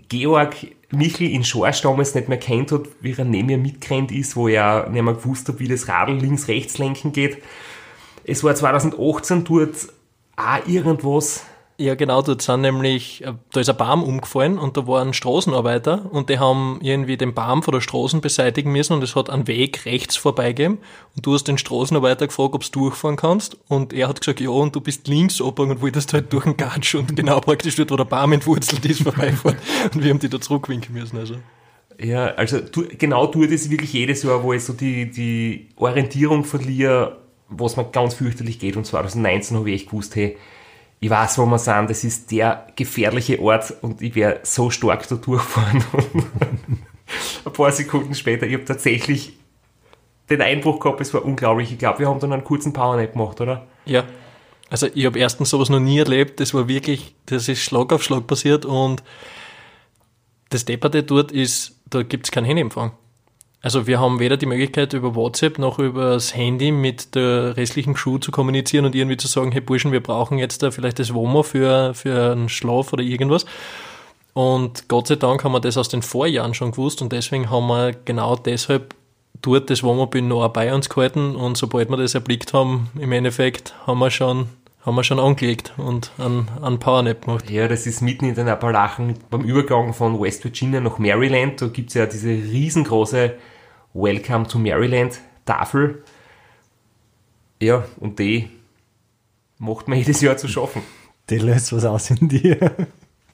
Georg 0.08 0.56
Michel 0.90 1.30
in 1.30 1.44
Schorsch 1.44 1.82
damals 1.82 2.14
nicht 2.14 2.28
mehr 2.28 2.38
kennt 2.38 2.72
hat, 2.72 2.88
wie 3.00 3.14
er 3.16 3.24
neben 3.24 3.46
mir 3.46 3.58
mitgerannt 3.58 4.12
ist, 4.12 4.36
wo 4.36 4.48
er 4.48 4.88
nicht 4.88 5.02
mehr 5.02 5.14
gewusst 5.14 5.48
hat, 5.48 5.58
wie 5.58 5.68
das 5.68 5.88
Radl 5.88 6.12
links-rechts 6.12 6.78
lenken 6.78 7.12
geht. 7.12 7.42
Es 8.24 8.44
war 8.44 8.54
2018 8.54 9.44
dort 9.44 9.74
auch 10.36 10.66
irgendwas 10.66 11.44
ja, 11.80 11.94
genau, 11.94 12.22
dort 12.22 12.42
sind 12.42 12.62
nämlich, 12.62 13.24
äh, 13.24 13.34
da 13.52 13.60
ist 13.60 13.70
ein 13.70 13.76
Baum 13.76 14.02
umgefallen 14.02 14.58
und 14.58 14.76
da 14.76 14.88
waren 14.88 15.14
Straßenarbeiter 15.14 16.10
und 16.10 16.28
die 16.28 16.40
haben 16.40 16.80
irgendwie 16.82 17.16
den 17.16 17.34
Baum 17.34 17.62
von 17.62 17.72
der 17.72 17.80
Straße 17.80 18.18
beseitigen 18.18 18.72
müssen 18.72 18.94
und 18.94 19.02
es 19.04 19.14
hat 19.14 19.30
einen 19.30 19.46
Weg 19.46 19.86
rechts 19.86 20.16
vorbeigegeben 20.16 20.78
und 21.14 21.24
du 21.24 21.34
hast 21.34 21.44
den 21.44 21.56
Straßenarbeiter 21.56 22.26
gefragt, 22.26 22.54
ob 22.54 22.64
du 22.64 22.80
durchfahren 22.80 23.16
kannst 23.16 23.56
und 23.68 23.92
er 23.92 24.08
hat 24.08 24.20
gesagt, 24.20 24.40
ja, 24.40 24.50
und 24.50 24.74
du 24.74 24.80
bist 24.80 25.06
links 25.06 25.40
oben 25.40 25.70
und 25.70 25.80
wolltest 25.80 26.12
halt 26.12 26.32
durch 26.32 26.44
den 26.44 26.56
Gatsch 26.56 26.96
und 26.96 27.14
genau 27.14 27.38
praktisch 27.40 27.76
dort, 27.76 27.92
wo 27.92 27.96
der 27.96 28.04
Baum 28.04 28.32
entwurzelt 28.32 28.84
ist, 28.84 29.02
vorbeifahren 29.02 29.56
und 29.94 30.02
wir 30.02 30.10
haben 30.10 30.18
die 30.18 30.28
da 30.28 30.40
zurückwinken 30.40 30.92
müssen, 30.92 31.16
also. 31.16 31.36
Ja, 32.00 32.26
also 32.34 32.58
tu, 32.58 32.86
genau 32.98 33.28
tue 33.28 33.46
das 33.46 33.70
wirklich 33.70 33.92
jedes 33.92 34.24
Jahr, 34.24 34.42
wo 34.42 34.52
ich 34.52 34.64
so 34.64 34.72
die, 34.72 35.10
die 35.10 35.68
Orientierung 35.76 36.44
verliere, 36.44 37.18
was 37.48 37.76
mir 37.76 37.84
ganz 37.84 38.14
fürchterlich 38.14 38.58
geht 38.58 38.76
und 38.76 38.84
2019 38.84 39.56
habe 39.56 39.70
ich 39.70 39.82
echt 39.82 39.90
gewusst, 39.90 40.16
hey, 40.16 40.36
ich 41.00 41.10
weiß, 41.10 41.38
wo 41.38 41.46
wir 41.46 41.58
sind, 41.58 41.90
das 41.90 42.04
ist 42.04 42.30
der 42.30 42.66
gefährliche 42.74 43.40
Ort 43.40 43.72
und 43.82 44.02
ich 44.02 44.14
werde 44.14 44.40
so 44.42 44.70
stark 44.70 45.06
da 45.08 45.16
durchfahren. 45.16 45.84
ein 47.44 47.52
paar 47.52 47.72
Sekunden 47.72 48.14
später, 48.14 48.46
ich 48.46 48.54
habe 48.54 48.64
tatsächlich 48.64 49.38
den 50.28 50.42
Einbruch 50.42 50.80
gehabt, 50.80 51.00
es 51.00 51.14
war 51.14 51.24
unglaublich. 51.24 51.72
Ich 51.72 51.78
glaube, 51.78 52.00
wir 52.00 52.08
haben 52.08 52.20
dann 52.20 52.32
einen 52.32 52.44
kurzen 52.44 52.72
Powernap 52.72 53.12
gemacht, 53.12 53.40
oder? 53.40 53.66
Ja. 53.84 54.04
Also 54.70 54.88
ich 54.92 55.06
habe 55.06 55.18
erstens 55.18 55.50
sowas 55.50 55.70
noch 55.70 55.80
nie 55.80 55.98
erlebt, 55.98 56.40
das 56.40 56.52
war 56.52 56.68
wirklich, 56.68 57.14
das 57.26 57.48
ist 57.48 57.62
Schlag 57.62 57.92
auf 57.92 58.02
Schlag 58.02 58.26
passiert 58.26 58.66
und 58.66 59.02
das 60.50 60.66
Depperte 60.66 61.02
dort 61.02 61.32
ist, 61.32 61.80
da 61.88 62.02
gibt 62.02 62.26
es 62.26 62.30
keinen 62.30 62.44
Handyempfang. 62.44 62.92
Also 63.60 63.88
wir 63.88 63.98
haben 63.98 64.20
weder 64.20 64.36
die 64.36 64.46
Möglichkeit 64.46 64.92
über 64.92 65.16
WhatsApp 65.16 65.58
noch 65.58 65.80
über 65.80 66.12
das 66.12 66.34
Handy 66.34 66.70
mit 66.70 67.16
der 67.16 67.56
restlichen 67.56 67.94
Crew 67.94 68.18
zu 68.18 68.30
kommunizieren 68.30 68.84
und 68.84 68.94
irgendwie 68.94 69.16
zu 69.16 69.26
sagen, 69.26 69.50
hey 69.50 69.60
Burschen, 69.60 69.90
wir 69.90 70.02
brauchen 70.02 70.38
jetzt 70.38 70.62
da 70.62 70.70
vielleicht 70.70 71.00
das 71.00 71.12
WOMO 71.12 71.42
für, 71.42 71.92
für 71.94 72.32
einen 72.32 72.48
Schlaf 72.48 72.92
oder 72.92 73.02
irgendwas. 73.02 73.46
Und 74.32 74.88
Gott 74.88 75.08
sei 75.08 75.16
Dank 75.16 75.42
haben 75.42 75.52
wir 75.52 75.60
das 75.60 75.76
aus 75.76 75.88
den 75.88 76.02
Vorjahren 76.02 76.54
schon 76.54 76.70
gewusst 76.70 77.02
und 77.02 77.12
deswegen 77.12 77.50
haben 77.50 77.66
wir 77.66 77.92
genau 78.04 78.36
deshalb 78.36 78.94
dort 79.42 79.70
das 79.70 79.82
Wohnmobil 79.82 80.22
noch 80.22 80.46
bei 80.48 80.72
uns 80.72 80.88
gehalten 80.88 81.34
und 81.34 81.56
sobald 81.56 81.90
wir 81.90 81.96
das 81.96 82.14
erblickt 82.14 82.52
haben, 82.52 82.90
im 82.98 83.10
Endeffekt 83.10 83.74
haben 83.86 83.98
wir 83.98 84.10
schon 84.10 84.48
haben 84.82 84.94
wir 84.94 85.04
schon 85.04 85.18
angelegt 85.18 85.74
und 85.76 86.12
einen, 86.18 86.48
einen 86.62 86.78
Powernap 86.78 87.24
gemacht. 87.24 87.50
Ja, 87.50 87.68
das 87.68 87.86
ist 87.86 88.00
mitten 88.00 88.26
in 88.26 88.34
den 88.34 88.48
Appalachen 88.48 89.14
beim 89.30 89.42
Übergang 89.42 89.92
von 89.92 90.20
West 90.20 90.44
Virginia 90.44 90.80
nach 90.80 90.98
Maryland. 90.98 91.60
Da 91.60 91.66
gibt 91.68 91.90
es 91.90 91.94
ja 91.94 92.06
diese 92.06 92.28
riesengroße 92.28 93.34
Welcome 93.94 94.46
to 94.46 94.58
Maryland 94.58 95.20
Tafel. 95.44 96.02
Ja, 97.60 97.84
und 97.98 98.18
die 98.18 98.50
macht 99.58 99.88
man 99.88 99.98
jedes 99.98 100.20
Jahr 100.20 100.36
zu 100.36 100.48
schaffen. 100.48 100.82
Die 101.28 101.38
löst 101.38 101.72
was 101.72 101.84
aus 101.84 102.10
in 102.10 102.28
dir. 102.28 102.74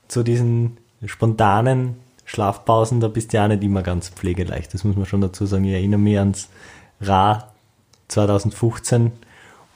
zu 0.08 0.22
diesen 0.22 0.78
spontanen 1.04 1.96
Schlafpausen, 2.24 3.00
da 3.00 3.08
bist 3.08 3.32
du 3.32 3.36
ja 3.36 3.44
auch 3.44 3.48
nicht 3.48 3.62
immer 3.62 3.82
ganz 3.82 4.08
pflegeleicht. 4.08 4.72
Das 4.72 4.84
muss 4.84 4.96
man 4.96 5.06
schon 5.06 5.20
dazu 5.20 5.46
sagen. 5.46 5.64
Ich 5.64 5.74
erinnere 5.74 6.00
mich 6.00 6.18
ans 6.18 6.48
Ra 7.00 7.52
2015, 8.08 9.12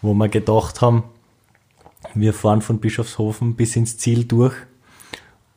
wo 0.00 0.14
wir 0.14 0.28
gedacht 0.28 0.80
haben, 0.80 1.04
wir 2.14 2.32
fahren 2.32 2.62
von 2.62 2.78
Bischofshofen 2.78 3.54
bis 3.54 3.76
ins 3.76 3.98
Ziel 3.98 4.24
durch 4.24 4.54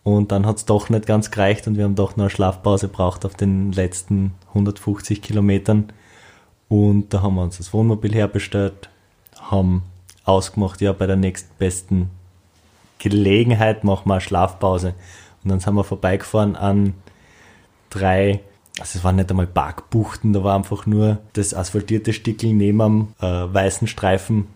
und 0.03 0.31
dann 0.31 0.45
hat 0.45 0.57
es 0.57 0.65
doch 0.65 0.89
nicht 0.89 1.05
ganz 1.05 1.29
gereicht 1.29 1.67
und 1.67 1.77
wir 1.77 1.83
haben 1.83 1.95
doch 1.95 2.17
noch 2.17 2.23
eine 2.23 2.29
Schlafpause 2.29 2.87
braucht 2.87 3.25
auf 3.25 3.35
den 3.35 3.71
letzten 3.71 4.33
150 4.49 5.21
Kilometern. 5.21 5.93
Und 6.69 7.13
da 7.13 7.21
haben 7.21 7.35
wir 7.35 7.43
uns 7.43 7.57
das 7.57 7.73
Wohnmobil 7.73 8.13
herbestellt, 8.13 8.89
haben 9.39 9.83
ausgemacht, 10.23 10.81
ja, 10.81 10.93
bei 10.93 11.05
der 11.05 11.17
nächstbesten 11.17 12.09
Gelegenheit 12.97 13.83
machen 13.83 14.07
wir 14.09 14.13
eine 14.13 14.21
Schlafpause. 14.21 14.95
Und 15.43 15.51
dann 15.51 15.59
sind 15.59 15.75
wir 15.75 15.83
vorbeigefahren 15.83 16.55
an 16.55 16.93
drei, 17.89 18.39
also 18.79 18.97
es 18.97 19.03
waren 19.03 19.17
nicht 19.17 19.29
einmal 19.29 19.47
Parkbuchten, 19.47 20.33
da 20.33 20.43
war 20.43 20.55
einfach 20.55 20.85
nur 20.85 21.19
das 21.33 21.53
asphaltierte 21.53 22.13
Stickel 22.13 22.53
neben 22.53 22.81
am 22.81 23.13
äh, 23.19 23.25
weißen 23.25 23.87
Streifen 23.87 24.47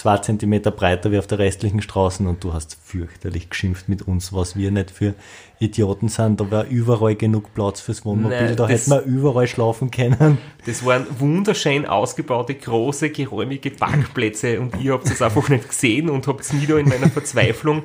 zwei 0.00 0.16
Zentimeter 0.16 0.70
breiter 0.70 1.12
wie 1.12 1.18
auf 1.18 1.26
der 1.26 1.38
restlichen 1.38 1.82
Straßen 1.82 2.26
und 2.26 2.42
du 2.42 2.54
hast 2.54 2.78
fürchterlich 2.82 3.50
geschimpft 3.50 3.88
mit 3.88 4.08
uns, 4.08 4.32
was 4.32 4.56
wir 4.56 4.70
nicht 4.70 4.90
für 4.90 5.14
Idioten 5.58 6.08
sind. 6.08 6.40
Da 6.40 6.50
war 6.50 6.64
überall 6.64 7.16
genug 7.16 7.52
Platz 7.52 7.82
fürs 7.82 8.04
Wohnmobil, 8.06 8.46
Nein, 8.46 8.56
da 8.56 8.66
hätten 8.66 8.90
wir 8.90 9.02
überall 9.02 9.46
schlafen 9.46 9.90
können. 9.90 10.38
Das 10.64 10.86
waren 10.86 11.06
wunderschön 11.18 11.84
ausgebaute, 11.84 12.54
große, 12.54 13.10
geräumige 13.10 13.70
Parkplätze 13.70 14.58
und 14.60 14.80
ihr 14.80 14.94
habt 14.94 15.06
es 15.06 15.20
einfach 15.20 15.48
nicht 15.50 15.68
gesehen 15.68 16.08
und 16.08 16.26
habt 16.26 16.40
es 16.40 16.52
nie 16.54 16.66
da 16.66 16.78
in 16.78 16.88
meiner 16.88 17.10
Verzweiflung 17.10 17.82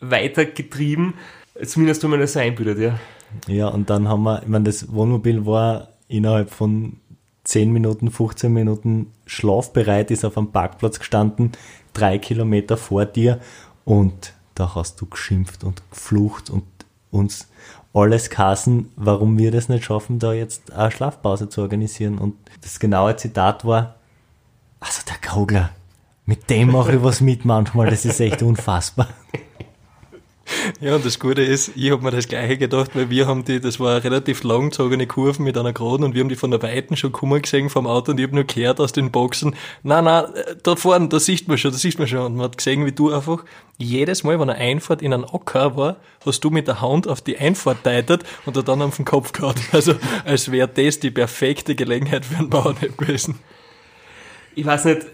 weitergetrieben. 0.00 1.14
Zumindest 1.64 2.04
wenn 2.04 2.10
man 2.10 2.20
das 2.20 2.36
einbildet, 2.36 2.78
ja. 2.78 2.98
Ja, 3.48 3.66
und 3.68 3.90
dann 3.90 4.08
haben 4.08 4.22
wir, 4.22 4.42
ich 4.42 4.48
meine, 4.48 4.64
das 4.64 4.92
Wohnmobil 4.92 5.44
war 5.44 5.88
innerhalb 6.06 6.50
von 6.50 6.98
10 7.44 7.72
Minuten, 7.72 8.10
15 8.10 8.52
Minuten 8.52 9.12
schlafbereit, 9.26 10.10
ist 10.10 10.24
auf 10.24 10.36
einem 10.36 10.52
Parkplatz 10.52 10.98
gestanden, 10.98 11.52
drei 11.92 12.18
Kilometer 12.18 12.76
vor 12.76 13.04
dir 13.04 13.40
und 13.84 14.34
da 14.54 14.74
hast 14.74 15.00
du 15.00 15.06
geschimpft 15.06 15.64
und 15.64 15.82
geflucht 15.90 16.50
und 16.50 16.64
uns 17.10 17.48
alles 17.94 18.30
kassen, 18.30 18.90
warum 18.96 19.38
wir 19.38 19.50
das 19.50 19.68
nicht 19.68 19.84
schaffen, 19.84 20.18
da 20.18 20.32
jetzt 20.32 20.72
eine 20.72 20.90
Schlafpause 20.90 21.48
zu 21.48 21.60
organisieren. 21.60 22.18
Und 22.18 22.34
das 22.62 22.80
genaue 22.80 23.16
Zitat 23.16 23.64
war, 23.64 23.96
also 24.80 25.02
der 25.08 25.16
Kogler, 25.28 25.70
mit 26.24 26.48
dem 26.48 26.72
mache 26.72 26.96
ich 26.96 27.02
was 27.02 27.20
mit 27.20 27.44
manchmal, 27.44 27.90
das 27.90 28.04
ist 28.04 28.20
echt 28.20 28.42
unfassbar. 28.42 29.08
Ja, 30.80 30.96
und 30.96 31.04
das 31.04 31.18
Gute 31.18 31.42
ist, 31.42 31.72
ich 31.76 31.90
habe 31.90 32.02
mir 32.02 32.10
das 32.10 32.28
Gleiche 32.28 32.58
gedacht, 32.58 32.90
weil 32.94 33.10
wir 33.10 33.26
haben 33.26 33.44
die, 33.44 33.60
das 33.60 33.78
war 33.80 33.92
eine 33.92 34.04
relativ 34.04 34.42
langgezogene 34.42 35.06
Kurve 35.06 35.42
mit 35.42 35.56
einer 35.56 35.72
Geraden 35.72 36.04
und 36.04 36.14
wir 36.14 36.20
haben 36.20 36.28
die 36.28 36.36
von 36.36 36.50
der 36.50 36.62
Weiten 36.62 36.96
schon 36.96 37.12
kommen 37.12 37.40
gesehen 37.40 37.70
vom 37.70 37.86
Auto 37.86 38.12
und 38.12 38.18
ich 38.18 38.26
habe 38.26 38.34
nur 38.34 38.44
gehört 38.44 38.80
aus 38.80 38.92
den 38.92 39.10
Boxen, 39.10 39.54
na 39.82 40.02
na, 40.02 40.32
da 40.62 40.76
vorne, 40.76 41.08
da 41.08 41.20
sieht 41.20 41.48
man 41.48 41.58
schon, 41.58 41.72
da 41.72 41.78
sieht 41.78 41.98
man 41.98 42.08
schon. 42.08 42.20
Und 42.26 42.36
man 42.36 42.44
hat 42.44 42.58
gesehen, 42.58 42.84
wie 42.86 42.92
du 42.92 43.12
einfach 43.12 43.44
jedes 43.78 44.24
Mal, 44.24 44.38
wenn 44.38 44.50
eine 44.50 44.58
Einfahrt 44.58 45.02
in 45.02 45.12
einen 45.12 45.24
Acker 45.24 45.76
war, 45.76 45.96
hast 46.24 46.42
du 46.44 46.50
mit 46.50 46.68
der 46.68 46.80
Hand 46.80 47.08
auf 47.08 47.20
die 47.20 47.38
Einfahrt 47.38 47.84
teitet 47.84 48.24
und 48.44 48.56
er 48.56 48.62
dann 48.62 48.82
auf 48.82 48.96
den 48.96 49.04
Kopf 49.04 49.32
gehauen. 49.32 49.54
Also, 49.72 49.94
als 50.24 50.50
wäre 50.52 50.68
das 50.68 51.00
die 51.00 51.10
perfekte 51.10 51.74
Gelegenheit 51.74 52.24
für 52.24 52.36
einen 52.36 52.50
Bauernheb 52.50 52.98
gewesen. 52.98 53.38
Ich 54.54 54.66
weiß 54.66 54.84
nicht, 54.84 55.06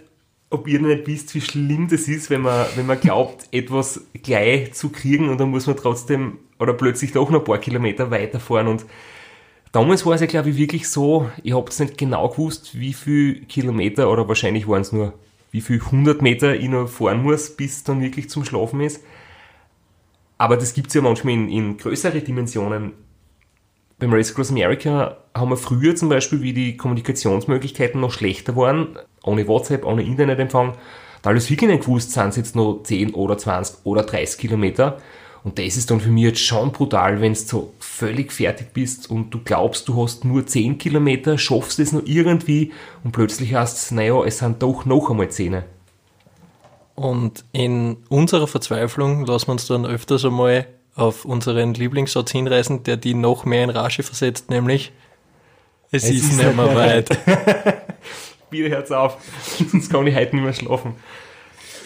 ob 0.51 0.67
ihr 0.67 0.81
nicht 0.81 1.07
wisst, 1.07 1.35
wie 1.35 1.41
schlimm 1.41 1.89
das 1.89 2.09
ist, 2.09 2.31
wenn 2.31 2.41
man, 2.41 2.67
wenn 2.77 2.87
man 2.87 3.01
glaubt, 3.01 3.49
etwas 3.53 4.03
gleich 4.23 4.73
zu 4.75 4.91
kriegen 4.91 5.29
und 5.29 5.39
dann 5.39 5.51
muss 5.51 5.67
man 5.67 5.77
trotzdem 5.77 6.39
oder 6.59 6.73
plötzlich 6.73 7.13
doch 7.13 7.31
noch 7.31 7.41
ein 7.41 7.45
paar 7.45 7.59
Kilometer 7.59 8.11
weiterfahren 8.11 8.67
und 8.67 8.87
damals 9.73 10.05
war 10.07 10.15
es 10.15 10.21
ja 10.21 10.27
glaube 10.27 10.51
ich 10.51 10.57
wirklich 10.57 10.89
so, 10.89 11.31
ich 11.43 11.55
habe 11.55 11.69
es 11.69 11.79
nicht 11.79 11.99
genau 11.99 12.29
gewusst, 12.29 12.79
wie 12.79 12.93
viel 12.93 13.45
Kilometer 13.45 14.11
oder 14.11 14.27
wahrscheinlich 14.27 14.67
waren 14.67 14.83
es 14.83 14.93
nur 14.93 15.15
wie 15.51 15.61
viel 15.61 15.81
100 15.81 16.23
Meter 16.23 16.55
ich 16.55 16.69
noch 16.69 16.89
fahren 16.89 17.23
muss, 17.23 17.57
bis 17.57 17.85
dann 17.85 18.01
wirklich 18.01 18.29
zum 18.29 18.45
Schlafen 18.45 18.81
ist. 18.81 19.03
Aber 20.37 20.57
das 20.57 20.75
gibt 20.75 20.89
es 20.89 20.95
ja 20.95 21.01
manchmal 21.01 21.35
in, 21.35 21.49
in 21.49 21.77
größere 21.79 22.21
Dimensionen. 22.21 22.93
Beim 23.99 24.13
Race 24.13 24.31
Across 24.31 24.51
America 24.51 25.17
haben 25.35 25.51
wir 25.51 25.57
früher 25.57 25.97
zum 25.97 26.09
Beispiel, 26.09 26.41
wie 26.41 26.53
die 26.53 26.77
Kommunikationsmöglichkeiten 26.77 28.01
noch 28.01 28.13
schlechter 28.13 28.55
waren, 28.55 28.97
ohne 29.25 29.49
WhatsApp, 29.49 29.85
ohne 29.85 30.03
Internetempfang, 30.03 30.75
da 31.23 31.31
alles 31.31 31.51
wirklich 31.51 31.69
nicht 31.69 31.85
gewusst, 31.85 32.13
sind 32.13 32.29
es 32.29 32.37
jetzt 32.37 32.55
noch 32.55 32.83
10 32.85 33.15
oder 33.15 33.37
20 33.37 33.85
oder 33.85 34.05
30 34.05 34.39
Kilometer. 34.39 34.99
Und 35.43 35.59
das 35.59 35.77
ist 35.77 35.91
dann 35.91 36.01
für 36.01 36.11
mich 36.11 36.25
jetzt 36.25 36.41
schon 36.41 36.71
brutal, 36.71 37.21
wenn 37.21 37.33
du 37.33 37.41
so 37.41 37.73
völlig 37.81 38.33
fertig 38.33 38.73
bist 38.73 39.11
und 39.11 39.31
du 39.31 39.41
glaubst, 39.43 39.89
du 39.89 40.01
hast 40.01 40.25
nur 40.25 40.47
10 40.47 40.79
Kilometer, 40.79 41.37
schaffst 41.37 41.81
es 41.81 41.93
noch 41.93 42.03
irgendwie 42.05 42.73
und 43.03 43.11
plötzlich 43.11 43.55
hast 43.55 43.91
du, 43.91 43.97
naja, 43.97 44.23
es 44.25 44.39
sind 44.39 44.63
doch 44.63 44.85
noch 44.85 45.11
einmal 45.11 45.29
10. 45.29 45.63
Und 46.95 47.45
in 47.53 47.97
unserer 48.09 48.47
Verzweiflung 48.47 49.25
lassen 49.25 49.49
wir 49.49 49.53
uns 49.53 49.67
dann 49.67 49.87
öfters 49.87 50.25
einmal 50.25 50.67
auf 50.99 51.25
unseren 51.25 51.75
Lieblingssatz 51.75 52.33
hinreißen, 52.33 52.83
der 52.83 52.97
die 52.97 53.15
noch 53.15 53.45
mehr 53.45 53.65
in 53.65 53.71
Rage 53.71 54.03
versetzt, 54.03 54.51
nämlich 54.51 54.93
es, 55.91 56.05
Es 56.05 56.11
ist, 56.11 56.25
ist 56.25 56.37
nicht 56.37 56.57
mehr 56.57 56.75
weit. 56.75 57.09
Wieder 58.51 58.69
hört's 58.77 58.93
auf, 58.93 59.17
sonst 59.71 59.91
kann 59.91 60.07
ich 60.07 60.15
heute 60.15 60.37
nicht 60.37 60.45
mehr 60.45 60.53
schlafen. 60.53 60.95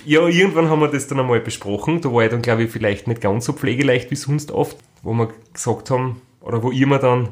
Ja, 0.05 0.27
irgendwann 0.27 0.69
haben 0.69 0.81
wir 0.81 0.89
das 0.89 1.07
dann 1.07 1.21
einmal 1.21 1.39
besprochen. 1.41 2.01
Da 2.01 2.13
war 2.13 2.25
ich 2.25 2.31
dann, 2.31 2.43
glaube 2.43 2.65
ich, 2.65 2.71
vielleicht 2.73 3.07
nicht 3.07 3.21
ganz 3.21 3.45
so 3.45 3.53
pflegeleicht 3.53 4.11
wie 4.11 4.17
sonst 4.17 4.51
oft, 4.51 4.77
wo 5.03 5.13
wir 5.13 5.33
gesagt 5.53 5.91
haben, 5.91 6.21
oder 6.41 6.63
wo 6.65 6.73
ihr 6.73 6.89
mir 6.89 6.99
dann, 6.99 7.29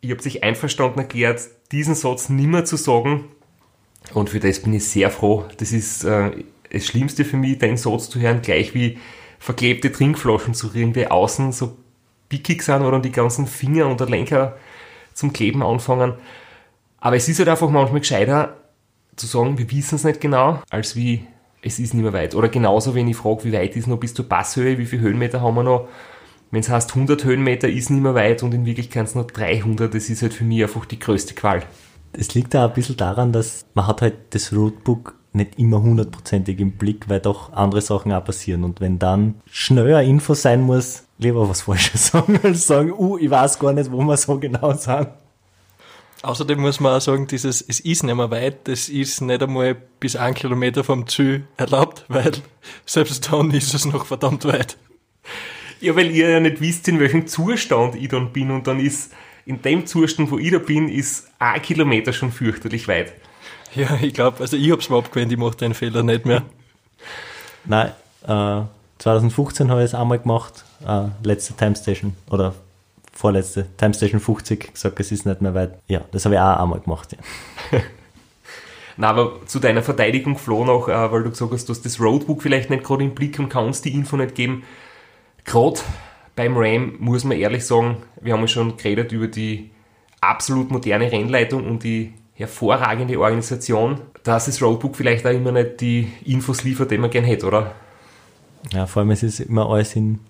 ihr 0.00 0.12
habt 0.12 0.22
sich 0.22 0.44
einverstanden 0.44 1.00
erklärt, 1.00 1.40
diesen 1.72 1.96
Satz 1.96 2.28
nimmer 2.28 2.64
zu 2.64 2.76
sagen. 2.76 3.24
Und 4.14 4.30
für 4.30 4.38
das 4.38 4.60
bin 4.60 4.72
ich 4.72 4.86
sehr 4.86 5.10
froh. 5.10 5.46
Das 5.56 5.72
ist 5.72 6.04
äh, 6.04 6.30
das 6.70 6.86
Schlimmste 6.86 7.24
für 7.24 7.36
mich, 7.36 7.58
den 7.58 7.76
Satz 7.76 8.08
zu 8.08 8.20
hören, 8.20 8.42
gleich 8.42 8.72
wie 8.74 8.98
verklebte 9.40 9.90
Trinkflaschen 9.90 10.54
zu 10.54 10.68
rühren, 10.68 10.92
die 10.92 11.10
außen 11.10 11.50
so 11.50 11.76
pickig 12.28 12.62
sind 12.62 12.82
oder 12.82 13.00
die 13.00 13.10
ganzen 13.10 13.46
Finger 13.48 13.88
und 13.88 13.98
der 13.98 14.08
Lenker 14.08 14.56
zum 15.14 15.32
Kleben 15.32 15.62
anfangen. 15.62 16.14
Aber 16.98 17.16
es 17.16 17.28
ist 17.28 17.38
halt 17.38 17.48
einfach 17.48 17.70
manchmal 17.70 18.00
gescheiter 18.00 18.56
zu 19.16 19.26
sagen, 19.26 19.58
wir 19.58 19.68
wissen 19.70 19.96
es 19.96 20.04
nicht 20.04 20.20
genau, 20.20 20.62
als 20.70 20.94
wie 20.94 21.26
es 21.62 21.78
ist 21.78 21.94
nicht 21.94 22.02
mehr 22.02 22.12
weit. 22.12 22.34
Oder 22.34 22.48
genauso, 22.48 22.94
wenn 22.94 23.08
ich 23.08 23.16
frage, 23.16 23.44
wie 23.44 23.52
weit 23.52 23.76
ist 23.76 23.86
noch 23.86 23.98
bis 23.98 24.14
zur 24.14 24.28
Passhöhe, 24.28 24.78
wie 24.78 24.86
viele 24.86 25.02
Höhenmeter 25.02 25.40
haben 25.40 25.56
wir 25.56 25.62
noch. 25.62 25.88
Wenn 26.50 26.60
es 26.60 26.68
heißt, 26.68 26.90
100 26.90 27.24
Höhenmeter 27.24 27.68
ist 27.68 27.90
nicht 27.90 28.02
mehr 28.02 28.14
weit 28.14 28.42
und 28.42 28.52
in 28.52 28.66
Wirklichkeit 28.66 29.08
sind 29.08 29.20
es 29.20 29.26
noch 29.26 29.30
300, 29.30 29.92
das 29.94 30.10
ist 30.10 30.22
halt 30.22 30.34
für 30.34 30.44
mich 30.44 30.62
einfach 30.62 30.84
die 30.84 30.98
größte 30.98 31.34
Qual. 31.34 31.62
Es 32.12 32.34
liegt 32.34 32.54
da 32.54 32.66
ein 32.66 32.74
bisschen 32.74 32.96
daran, 32.96 33.32
dass 33.32 33.64
man 33.74 33.86
hat 33.86 34.02
halt 34.02 34.16
das 34.30 34.52
Roadbook 34.52 35.14
nicht 35.32 35.58
immer 35.58 35.82
hundertprozentig 35.82 36.58
im 36.58 36.72
Blick, 36.72 37.08
weil 37.08 37.20
doch 37.20 37.52
andere 37.52 37.80
Sachen 37.80 38.12
auch 38.12 38.24
passieren. 38.24 38.64
Und 38.64 38.80
wenn 38.80 38.98
dann 38.98 39.36
schneller 39.50 40.02
Info 40.02 40.34
sein 40.34 40.62
muss, 40.62 41.04
lieber 41.18 41.48
was 41.48 41.62
Falsches 41.62 42.06
sagen, 42.12 42.38
als 42.42 42.66
sagen, 42.66 42.92
uh, 42.92 43.18
ich 43.18 43.30
weiß 43.30 43.58
gar 43.58 43.72
nicht, 43.72 43.92
wo 43.92 44.02
wir 44.02 44.16
so 44.16 44.38
genau 44.38 44.72
sind. 44.72 45.08
Außerdem 46.22 46.60
muss 46.60 46.80
man 46.80 46.96
auch 46.96 47.00
sagen, 47.00 47.26
dieses, 47.26 47.62
es 47.62 47.80
ist 47.80 48.02
nicht 48.02 48.14
mehr 48.14 48.30
weit, 48.30 48.68
das 48.68 48.90
ist 48.90 49.22
nicht 49.22 49.42
einmal 49.42 49.74
bis 50.00 50.16
ein 50.16 50.34
Kilometer 50.34 50.84
vom 50.84 51.06
Ziel 51.06 51.44
erlaubt, 51.56 52.04
weil 52.08 52.32
selbst 52.84 53.32
dann 53.32 53.50
ist 53.52 53.72
es 53.72 53.86
noch 53.86 54.04
verdammt 54.04 54.44
weit. 54.44 54.76
Ja, 55.80 55.96
weil 55.96 56.10
ihr 56.10 56.28
ja 56.28 56.40
nicht 56.40 56.60
wisst, 56.60 56.88
in 56.88 57.00
welchem 57.00 57.26
Zustand 57.26 57.94
ich 57.94 58.08
dann 58.08 58.32
bin 58.32 58.50
und 58.50 58.66
dann 58.66 58.80
ist 58.80 59.12
in 59.46 59.62
dem 59.62 59.86
Zustand, 59.86 60.30
wo 60.30 60.38
ich 60.38 60.50
da 60.50 60.58
bin, 60.58 60.90
ist 60.90 61.30
ein 61.38 61.62
Kilometer 61.62 62.12
schon 62.12 62.32
fürchterlich 62.32 62.86
weit. 62.86 63.14
Ja, 63.74 63.98
ich 64.00 64.14
glaube, 64.14 64.40
also 64.40 64.56
ich 64.56 64.70
hab's 64.70 64.90
mir 64.90 64.98
abgewöhnt, 64.98 65.30
ich 65.30 65.38
mache 65.38 65.56
den 65.56 65.74
Fehler 65.74 66.02
nicht 66.02 66.26
mehr. 66.26 66.42
Nein, 67.64 67.92
äh, 68.24 68.62
2015 68.98 69.70
habe 69.70 69.80
ich 69.80 69.86
es 69.86 69.94
einmal 69.94 70.18
gemacht, 70.18 70.64
äh, 70.86 71.06
letzte 71.22 71.54
Time 71.54 71.76
Station 71.76 72.16
oder 72.30 72.54
vorletzte 73.12 73.66
Time 73.76 73.94
Station 73.94 74.20
50 74.20 74.74
gesagt, 74.74 74.98
es 74.98 75.12
ist 75.12 75.26
nicht 75.26 75.40
mehr 75.40 75.54
weit. 75.54 75.78
Ja, 75.88 76.00
das 76.10 76.24
habe 76.24 76.34
ich 76.34 76.40
auch 76.40 76.58
einmal 76.58 76.80
gemacht. 76.80 77.16
Ja. 77.72 77.78
Na, 78.96 79.10
aber 79.10 79.46
zu 79.46 79.60
deiner 79.60 79.82
Verteidigung, 79.82 80.36
Flo, 80.36 80.64
noch, 80.64 80.88
äh, 80.88 81.12
weil 81.12 81.22
du 81.22 81.30
gesagt 81.30 81.52
hast, 81.52 81.68
du 81.68 81.72
hast 81.72 81.84
das 81.84 82.00
Roadbook 82.00 82.42
vielleicht 82.42 82.70
nicht 82.70 82.84
gerade 82.84 83.04
im 83.04 83.14
Blick 83.14 83.38
und 83.38 83.48
kannst 83.48 83.84
die 83.84 83.94
Info 83.94 84.16
nicht 84.16 84.34
geben. 84.34 84.64
Gerade 85.44 85.80
beim 86.36 86.56
Ram 86.56 86.96
muss 86.98 87.24
man 87.24 87.38
ehrlich 87.38 87.64
sagen, 87.64 87.98
wir 88.20 88.32
haben 88.32 88.40
ja 88.40 88.48
schon 88.48 88.76
geredet 88.76 89.12
über 89.12 89.26
die 89.26 89.70
absolut 90.20 90.70
moderne 90.70 91.10
Rennleitung 91.10 91.66
und 91.66 91.82
die 91.82 92.12
hervorragende 92.40 93.18
Organisation, 93.20 94.00
dass 94.22 94.46
das 94.46 94.60
Roadbook 94.60 94.96
vielleicht 94.96 95.26
auch 95.26 95.30
immer 95.30 95.52
nicht 95.52 95.80
die 95.80 96.12
Infos 96.24 96.64
liefert, 96.64 96.90
die 96.90 96.98
man 96.98 97.10
gern 97.10 97.24
hätte, 97.24 97.46
oder? 97.46 97.74
ja, 98.72 98.86
vor 98.86 99.00
allem 99.00 99.10
es 99.10 99.22
ist 99.22 99.40
immer 99.40 99.68
alles 99.68 99.96
in 99.96 100.20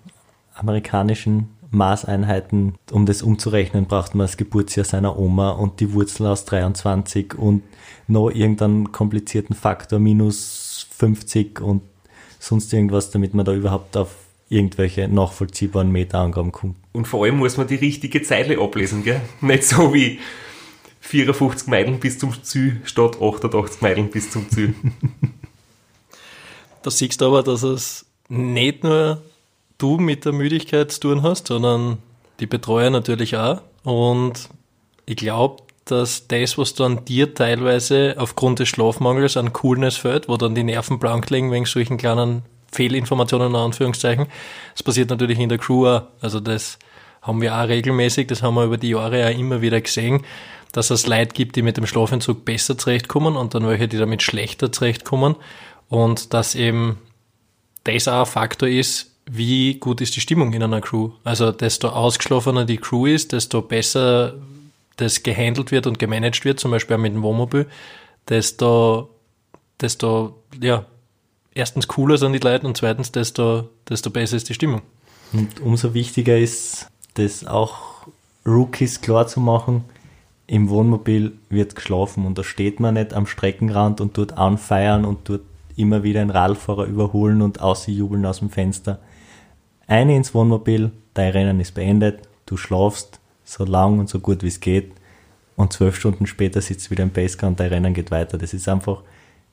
amerikanischen 0.55 1.49
Maßeinheiten. 1.71 2.75
Um 2.91 3.05
das 3.05 3.21
umzurechnen, 3.21 3.85
braucht 3.85 4.15
man 4.15 4.25
das 4.27 4.37
Geburtsjahr 4.37 4.85
seiner 4.85 5.17
Oma 5.17 5.51
und 5.51 5.79
die 5.79 5.93
Wurzel 5.93 6.27
aus 6.27 6.45
23 6.45 7.35
und 7.35 7.63
noch 8.07 8.29
irgendeinen 8.29 8.91
komplizierten 8.91 9.55
Faktor 9.55 9.99
minus 9.99 10.87
50 10.97 11.61
und 11.61 11.81
sonst 12.39 12.73
irgendwas, 12.73 13.11
damit 13.11 13.33
man 13.33 13.45
da 13.45 13.53
überhaupt 13.53 13.95
auf 13.95 14.15
irgendwelche 14.49 15.07
nachvollziehbaren 15.07 15.91
Meterangaben 15.91 16.51
kommt. 16.51 16.75
Und 16.91 17.07
vor 17.07 17.23
allem 17.23 17.37
muss 17.37 17.55
man 17.55 17.67
die 17.67 17.75
richtige 17.75 18.21
Zeile 18.21 18.59
ablesen, 18.59 19.03
gell? 19.03 19.21
Nicht 19.39 19.63
so 19.63 19.93
wie 19.93 20.19
54 21.01 21.67
Meilen 21.67 21.99
bis 21.99 22.19
zum 22.19 22.41
Ziel 22.43 22.81
statt 22.85 23.17
88 23.21 23.81
Meilen 23.81 24.09
bis 24.09 24.31
zum 24.31 24.49
Ziel. 24.49 24.73
Da 26.83 26.89
siehst 26.89 27.21
du 27.21 27.27
aber, 27.27 27.43
dass 27.43 27.61
es 27.61 28.07
nicht 28.27 28.83
nur 28.83 29.21
du 29.77 29.97
mit 29.97 30.25
der 30.25 30.31
Müdigkeit 30.31 30.91
zu 30.91 30.99
tun 31.01 31.21
hast, 31.21 31.45
sondern 31.45 31.99
die 32.39 32.47
Betreuer 32.47 32.89
natürlich 32.89 33.37
auch. 33.37 33.61
Und 33.83 34.49
ich 35.05 35.17
glaube, 35.17 35.61
dass 35.85 36.27
das, 36.27 36.57
was 36.57 36.73
dann 36.73 37.05
dir 37.05 37.33
teilweise 37.33 38.15
aufgrund 38.17 38.59
des 38.59 38.69
Schlafmangels 38.69 39.37
an 39.37 39.53
Coolness 39.53 39.97
fällt, 39.97 40.29
wo 40.29 40.37
dann 40.37 40.55
die 40.55 40.63
Nerven 40.63 40.99
blank 40.99 41.29
liegen 41.29 41.51
wegen 41.51 41.65
solchen 41.65 41.97
kleinen 41.97 42.43
Fehlinformationen 42.71 43.49
in 43.49 43.55
Anführungszeichen, 43.55 44.27
das 44.73 44.83
passiert 44.83 45.09
natürlich 45.09 45.37
in 45.37 45.49
der 45.49 45.57
Crew 45.57 45.87
auch. 45.87 46.03
Also 46.21 46.39
das 46.39 46.79
haben 47.21 47.41
wir 47.41 47.55
auch 47.55 47.67
regelmäßig, 47.67 48.27
das 48.27 48.41
haben 48.41 48.55
wir 48.55 48.65
über 48.65 48.77
die 48.77 48.89
Jahre 48.89 49.27
auch 49.27 49.37
immer 49.37 49.61
wieder 49.61 49.81
gesehen, 49.81 50.23
dass 50.71 50.89
es 50.89 51.07
Leute 51.07 51.33
gibt, 51.33 51.55
die 51.55 51.61
mit 51.61 51.77
dem 51.77 51.85
Schlafentzug 51.85 52.45
besser 52.45 52.77
zurechtkommen 52.77 53.35
und 53.35 53.53
dann 53.53 53.67
welche, 53.67 53.87
die 53.87 53.97
damit 53.97 54.21
schlechter 54.21 54.71
zurechtkommen. 54.71 55.35
Und 55.89 56.33
dass 56.33 56.55
eben 56.55 56.97
das 57.83 58.07
auch 58.07 58.21
ein 58.21 58.25
Faktor 58.25 58.69
ist, 58.69 59.11
wie 59.29 59.75
gut 59.75 60.01
ist 60.01 60.15
die 60.15 60.21
Stimmung 60.21 60.53
in 60.53 60.63
einer 60.63 60.81
Crew. 60.81 61.11
Also 61.23 61.51
desto 61.51 61.89
ausgeschlafener 61.89 62.65
die 62.65 62.77
Crew 62.77 63.05
ist, 63.05 63.33
desto 63.33 63.61
besser 63.61 64.35
das 64.97 65.23
gehandelt 65.23 65.71
wird 65.71 65.87
und 65.87 65.99
gemanagt 65.99 66.43
wird, 66.45 66.59
zum 66.59 66.71
Beispiel 66.71 66.95
auch 66.95 67.01
mit 67.01 67.13
dem 67.13 67.23
Wohnmobil, 67.23 67.67
desto, 68.29 69.09
desto, 69.79 70.41
ja, 70.61 70.85
erstens 71.53 71.87
cooler 71.87 72.17
sind 72.17 72.33
die 72.33 72.39
Leute 72.39 72.67
und 72.67 72.77
zweitens, 72.77 73.11
desto, 73.11 73.69
desto 73.89 74.09
besser 74.09 74.37
ist 74.37 74.49
die 74.49 74.53
Stimmung. 74.53 74.81
Und 75.33 75.59
umso 75.61 75.93
wichtiger 75.93 76.37
ist, 76.37 76.87
das 77.15 77.45
auch 77.45 78.07
Rookies 78.45 79.01
klar 79.01 79.27
zu 79.27 79.39
machen, 79.39 79.85
im 80.51 80.67
Wohnmobil 80.67 81.31
wird 81.47 81.75
geschlafen 81.75 82.25
und 82.25 82.37
da 82.37 82.43
steht 82.43 82.81
man 82.81 82.95
nicht 82.95 83.13
am 83.13 83.25
Streckenrand 83.25 84.01
und 84.01 84.13
tut 84.15 84.33
anfeiern 84.33 85.05
und 85.05 85.23
tut 85.23 85.39
immer 85.77 86.03
wieder 86.03 86.19
einen 86.19 86.29
Radfahrer 86.29 86.87
überholen 86.87 87.41
und 87.41 87.61
ausjubeln 87.61 88.25
aus 88.25 88.39
dem 88.39 88.49
Fenster. 88.49 88.99
Eine 89.87 90.17
ins 90.17 90.33
Wohnmobil, 90.33 90.91
dein 91.13 91.31
Rennen 91.31 91.61
ist 91.61 91.73
beendet, 91.73 92.27
du 92.45 92.57
schlafst 92.57 93.21
so 93.45 93.63
lang 93.63 93.97
und 93.97 94.09
so 94.09 94.19
gut 94.19 94.43
wie 94.43 94.49
es 94.49 94.59
geht 94.59 94.91
und 95.55 95.71
zwölf 95.71 95.95
Stunden 95.95 96.27
später 96.27 96.59
sitzt 96.59 96.91
wieder 96.91 97.03
im 97.03 97.11
Basecar 97.11 97.47
und 97.47 97.57
dein 97.57 97.69
Rennen 97.69 97.93
geht 97.93 98.11
weiter. 98.11 98.37
Das 98.37 98.53
ist 98.53 98.67
einfach, 98.67 99.03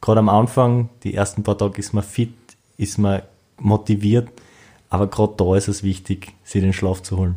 gerade 0.01 0.19
am 0.19 0.29
Anfang, 0.29 0.89
die 1.05 1.15
ersten 1.15 1.45
paar 1.45 1.57
Tage 1.57 1.79
ist 1.79 1.93
man 1.93 2.03
fit, 2.03 2.35
ist 2.77 2.99
man 2.99 3.23
motiviert, 3.57 4.31
aber 4.91 5.07
gerade 5.07 5.35
da 5.37 5.55
ist 5.55 5.69
es 5.69 5.85
wichtig, 5.85 6.35
sich 6.43 6.61
den 6.61 6.73
Schlaf 6.73 7.05
zu 7.05 7.19
holen. 7.19 7.37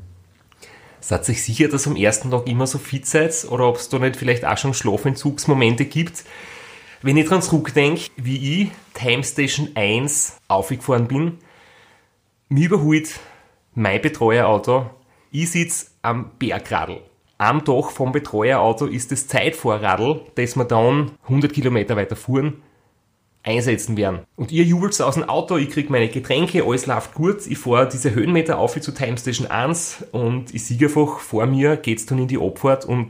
Seid 1.03 1.27
ihr 1.29 1.35
sicher, 1.35 1.67
dass 1.67 1.87
am 1.87 1.95
ersten 1.95 2.29
Tag 2.29 2.47
immer 2.47 2.67
so 2.67 2.77
fit 2.77 3.07
seid 3.07 3.47
oder 3.49 3.67
ob 3.67 3.77
es 3.77 3.89
da 3.89 3.97
nicht 3.97 4.15
vielleicht 4.15 4.45
auch 4.45 4.57
schon 4.57 4.75
Schlafentzugsmomente 4.75 5.85
gibt? 5.85 6.23
Wenn 7.01 7.17
ich 7.17 7.27
dran 7.27 7.41
zurückdenke, 7.41 8.11
wie 8.17 8.61
ich 8.61 8.71
Time 8.93 9.23
Station 9.23 9.69
1 9.73 10.37
aufgefahren 10.47 11.07
bin, 11.07 11.39
mir 12.49 12.67
überholt 12.67 13.19
mein 13.73 13.99
Betreuerauto, 13.99 14.91
ich 15.31 15.49
sitze 15.49 15.87
am 16.03 16.31
Bergradl. 16.37 17.01
Am 17.39 17.63
Dach 17.63 17.89
vom 17.89 18.11
Betreuerauto 18.11 18.85
ist 18.85 19.11
das 19.11 19.25
Zeitvorradl, 19.25 20.21
das 20.35 20.55
wir 20.55 20.65
dann 20.65 21.13
100 21.23 21.51
Kilometer 21.51 21.95
weiter 21.95 22.15
fuhren, 22.15 22.61
einsetzen 23.43 23.97
werden. 23.97 24.21
Und 24.35 24.51
ihr 24.51 24.63
jubelt 24.63 24.99
aus 25.01 25.15
dem 25.15 25.23
Auto, 25.23 25.57
ich 25.57 25.69
krieg 25.69 25.89
meine 25.89 26.09
Getränke, 26.09 26.63
alles 26.63 26.85
läuft 26.85 27.13
gut, 27.13 27.47
ich 27.47 27.57
fahre 27.57 27.87
diese 27.87 28.13
Höhenmeter 28.13 28.59
auf 28.59 28.79
zu 28.79 28.93
Time 28.93 29.17
Station 29.17 29.47
1 29.47 30.05
und 30.11 30.53
ich 30.53 30.65
sehe 30.65 30.79
einfach, 30.87 31.19
vor 31.19 31.45
mir 31.45 31.77
geht's 31.77 32.05
dann 32.05 32.19
in 32.19 32.27
die 32.27 32.37
Abfahrt 32.37 32.85
und 32.85 33.09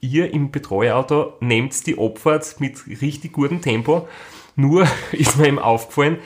ihr 0.00 0.32
im 0.32 0.50
Betreuerauto 0.50 1.34
nehmt 1.40 1.86
die 1.86 1.98
Abfahrt 1.98 2.56
mit 2.58 2.86
richtig 3.00 3.32
gutem 3.32 3.60
Tempo. 3.60 4.08
Nur 4.56 4.86
ist 5.12 5.38
mir 5.38 5.46
eben 5.46 5.58
aufgefallen, 5.58 6.18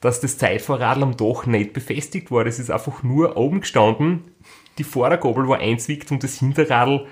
dass 0.00 0.20
das 0.20 0.36
Zeitvorradl 0.36 1.02
am 1.02 1.16
Dach 1.16 1.46
nicht 1.46 1.72
befestigt 1.72 2.30
war. 2.30 2.44
Das 2.44 2.58
ist 2.58 2.70
einfach 2.70 3.02
nur 3.02 3.36
oben 3.36 3.60
gestanden. 3.60 4.24
Die 4.78 4.84
Vordergabel 4.84 5.48
war 5.48 5.58
einzwickt 5.58 6.10
und 6.10 6.22
das 6.22 6.38
Hinterradl 6.38 7.06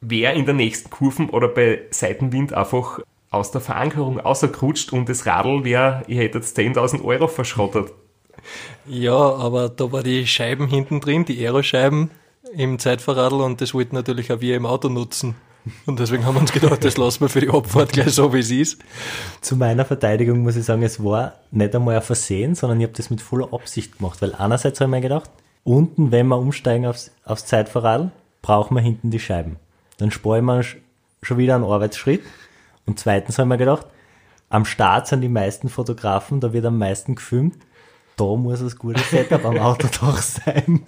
wäre 0.00 0.34
in 0.34 0.44
der 0.44 0.54
nächsten 0.54 0.90
Kurven 0.90 1.30
oder 1.30 1.48
bei 1.48 1.82
Seitenwind 1.90 2.52
einfach 2.52 3.00
aus 3.30 3.52
der 3.52 3.60
Verankerung 3.60 4.18
rausgerutscht 4.18 4.92
und 4.92 5.08
das 5.08 5.24
Radl 5.26 5.64
wäre, 5.64 6.02
ich 6.08 6.18
hätte 6.18 6.38
jetzt 6.38 6.58
10.000 6.58 7.04
Euro 7.04 7.28
verschrottet. 7.28 7.92
Ja, 8.86 9.14
aber 9.16 9.68
da 9.68 9.92
war 9.92 10.02
die 10.02 10.26
Scheiben 10.26 10.66
hinten 10.66 11.00
drin, 11.00 11.24
die 11.24 11.44
Aeroscheiben 11.44 12.10
im 12.56 12.78
Zeitverradl 12.78 13.40
und 13.40 13.60
das 13.60 13.74
wollten 13.74 13.94
natürlich 13.94 14.32
auch 14.32 14.40
wir 14.40 14.56
im 14.56 14.66
Auto 14.66 14.88
nutzen. 14.88 15.36
Und 15.84 16.00
deswegen 16.00 16.24
haben 16.24 16.36
wir 16.36 16.40
uns 16.40 16.52
gedacht, 16.52 16.82
das 16.84 16.96
lassen 16.96 17.20
wir 17.20 17.28
für 17.28 17.42
die 17.42 17.50
Abfahrt 17.50 17.92
gleich 17.92 18.12
so, 18.14 18.32
wie 18.32 18.38
es 18.38 18.50
ist. 18.50 18.80
Zu 19.42 19.56
meiner 19.56 19.84
Verteidigung 19.84 20.38
muss 20.40 20.56
ich 20.56 20.64
sagen, 20.64 20.82
es 20.82 21.04
war 21.04 21.34
nicht 21.50 21.74
einmal 21.76 21.96
ein 21.96 22.02
Versehen, 22.02 22.54
sondern 22.54 22.80
ich 22.80 22.86
habe 22.86 22.96
das 22.96 23.10
mit 23.10 23.20
voller 23.20 23.52
Absicht 23.52 23.98
gemacht, 23.98 24.22
weil 24.22 24.34
einerseits 24.34 24.80
habe 24.80 24.88
ich 24.88 24.96
mir 24.96 25.00
gedacht, 25.02 25.30
unten, 25.62 26.10
wenn 26.10 26.26
wir 26.28 26.38
umsteigen 26.38 26.86
aufs, 26.86 27.10
aufs 27.26 27.44
Zeitverradl, 27.44 28.10
brauchen 28.40 28.74
wir 28.74 28.80
hinten 28.80 29.10
die 29.10 29.20
Scheiben. 29.20 29.56
Dann 29.98 30.10
sparen 30.10 30.46
wir 30.46 30.62
sch- 30.62 30.76
schon 31.22 31.36
wieder 31.36 31.56
einen 31.56 31.64
Arbeitsschritt. 31.64 32.22
Und 32.90 32.98
zweitens 32.98 33.38
habe 33.38 33.46
ich 33.46 33.50
mir 33.50 33.58
gedacht, 33.58 33.86
am 34.48 34.64
Start 34.64 35.06
sind 35.06 35.20
die 35.20 35.28
meisten 35.28 35.68
Fotografen, 35.68 36.40
da 36.40 36.52
wird 36.52 36.64
am 36.64 36.76
meisten 36.76 37.14
gefilmt. 37.14 37.54
Da 38.16 38.24
muss 38.34 38.58
das 38.58 38.76
gute 38.76 39.00
Setup 39.00 39.44
am 39.44 39.58
Autodach 39.58 40.20
sein. 40.22 40.82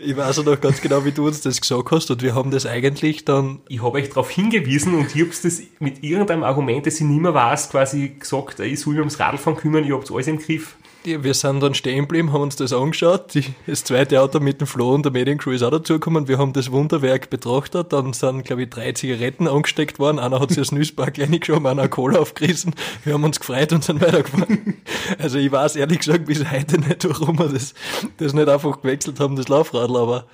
Ich 0.00 0.16
weiß 0.16 0.40
auch 0.40 0.44
noch 0.44 0.60
ganz 0.60 0.80
genau, 0.80 1.04
wie 1.04 1.12
du 1.12 1.28
uns 1.28 1.42
das 1.42 1.60
gesagt 1.60 1.92
hast 1.92 2.10
und 2.10 2.22
wir 2.22 2.34
haben 2.34 2.50
das 2.50 2.66
eigentlich 2.66 3.24
dann 3.24 3.60
Ich 3.68 3.84
habe 3.84 3.98
euch 3.98 4.08
darauf 4.08 4.30
hingewiesen 4.30 4.96
und 4.96 5.14
ich 5.14 5.22
habe 5.22 5.30
das 5.30 5.62
mit 5.78 6.02
irgendeinem 6.02 6.42
Argument, 6.42 6.84
das 6.84 6.96
ich 6.96 7.02
nicht 7.02 7.22
mehr 7.22 7.34
weiß, 7.34 7.70
quasi 7.70 8.08
gesagt, 8.18 8.58
ich 8.58 8.80
soll 8.80 8.94
mich 8.94 9.00
ums 9.00 9.20
Radlfahren 9.20 9.56
kümmern, 9.56 9.84
ich 9.84 9.92
hab's 9.92 10.10
alles 10.10 10.26
im 10.26 10.38
Griff. 10.40 10.74
Ja, 11.06 11.22
wir 11.22 11.34
sind 11.34 11.62
dann 11.62 11.74
stehen 11.74 12.02
geblieben, 12.02 12.32
haben 12.32 12.40
uns 12.40 12.56
das 12.56 12.72
angeschaut. 12.72 13.34
Die, 13.34 13.44
das 13.66 13.84
zweite 13.84 14.22
Auto 14.22 14.40
mit 14.40 14.62
dem 14.62 14.66
Flo 14.66 14.94
und 14.94 15.04
der 15.04 15.12
Mediencrew 15.12 15.50
ist 15.50 15.62
auch 15.62 15.70
dazugekommen. 15.70 16.28
Wir 16.28 16.38
haben 16.38 16.54
das 16.54 16.72
Wunderwerk 16.72 17.28
betrachtet. 17.28 17.92
Dann 17.92 18.14
sind, 18.14 18.44
glaube 18.44 18.62
ich, 18.62 18.70
drei 18.70 18.92
Zigaretten 18.92 19.46
angesteckt 19.46 19.98
worden. 19.98 20.18
Einer 20.18 20.40
hat 20.40 20.48
sich 20.48 20.58
das 20.58 20.72
Nüsspack 20.72 21.18
reingeschoben, 21.18 21.66
einer 21.66 21.82
eine 21.82 21.90
Cola 21.90 22.20
aufgerissen. 22.20 22.74
Wir 23.04 23.12
haben 23.12 23.24
uns 23.24 23.38
gefreut 23.38 23.72
und 23.74 23.84
sind 23.84 24.00
weitergefahren. 24.00 24.76
Also 25.18 25.38
ich 25.38 25.52
weiß 25.52 25.76
ehrlich 25.76 25.98
gesagt 25.98 26.24
bis 26.24 26.50
heute 26.50 26.80
nicht, 26.80 27.06
warum 27.08 27.38
wir 27.38 27.48
das, 27.48 27.74
das 28.16 28.32
nicht 28.32 28.48
einfach 28.48 28.80
gewechselt 28.80 29.20
haben, 29.20 29.36
das 29.36 29.48
Laufradl. 29.48 29.96
Aber 29.96 30.24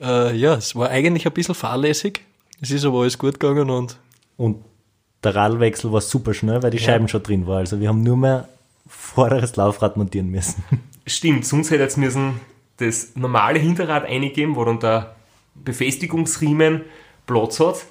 äh, 0.00 0.34
ja, 0.34 0.54
es 0.54 0.74
war 0.74 0.88
eigentlich 0.88 1.26
ein 1.26 1.32
bisschen 1.32 1.54
fahrlässig. 1.54 2.22
Es 2.62 2.70
ist 2.70 2.84
aber 2.86 3.00
alles 3.00 3.18
gut 3.18 3.38
gegangen 3.38 3.68
und 3.68 3.98
Und 4.38 4.64
der 5.22 5.34
Radlwechsel 5.34 5.92
war 5.92 6.00
super 6.00 6.32
schnell, 6.32 6.62
weil 6.62 6.70
die 6.70 6.78
Scheiben 6.78 7.08
schon 7.08 7.22
drin 7.22 7.46
waren. 7.46 7.58
Also 7.58 7.80
wir 7.80 7.88
haben 7.88 8.02
nur 8.02 8.16
mehr 8.16 8.48
vorderes 8.86 9.56
Laufrad 9.56 9.96
montieren 9.96 10.28
müssen. 10.28 10.64
Stimmt, 11.06 11.46
sonst 11.46 11.70
hätte 11.70 11.82
jetzt 11.82 11.98
müssen 11.98 12.40
das 12.78 13.14
normale 13.14 13.58
Hinterrad 13.58 14.04
eingeben, 14.04 14.56
wo 14.56 14.64
dann 14.64 14.80
der 14.80 15.14
Befestigungsriemen 15.54 16.82
Platz 17.26 17.60
hat. 17.60 17.86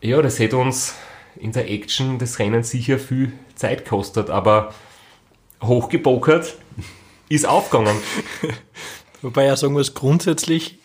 Ja, 0.00 0.22
das 0.22 0.38
hätte 0.38 0.56
uns 0.56 0.94
in 1.36 1.52
der 1.52 1.70
Action 1.70 2.18
des 2.18 2.38
Rennens 2.38 2.70
sicher 2.70 2.98
viel 2.98 3.32
Zeit 3.54 3.84
gekostet, 3.84 4.30
aber 4.30 4.72
hochgebokert 5.62 6.56
ist 7.28 7.46
aufgegangen. 7.46 7.96
Wobei 9.22 9.44
ja 9.44 9.56
sagen 9.56 9.74
muss, 9.74 9.94
grundsätzlich 9.94 10.78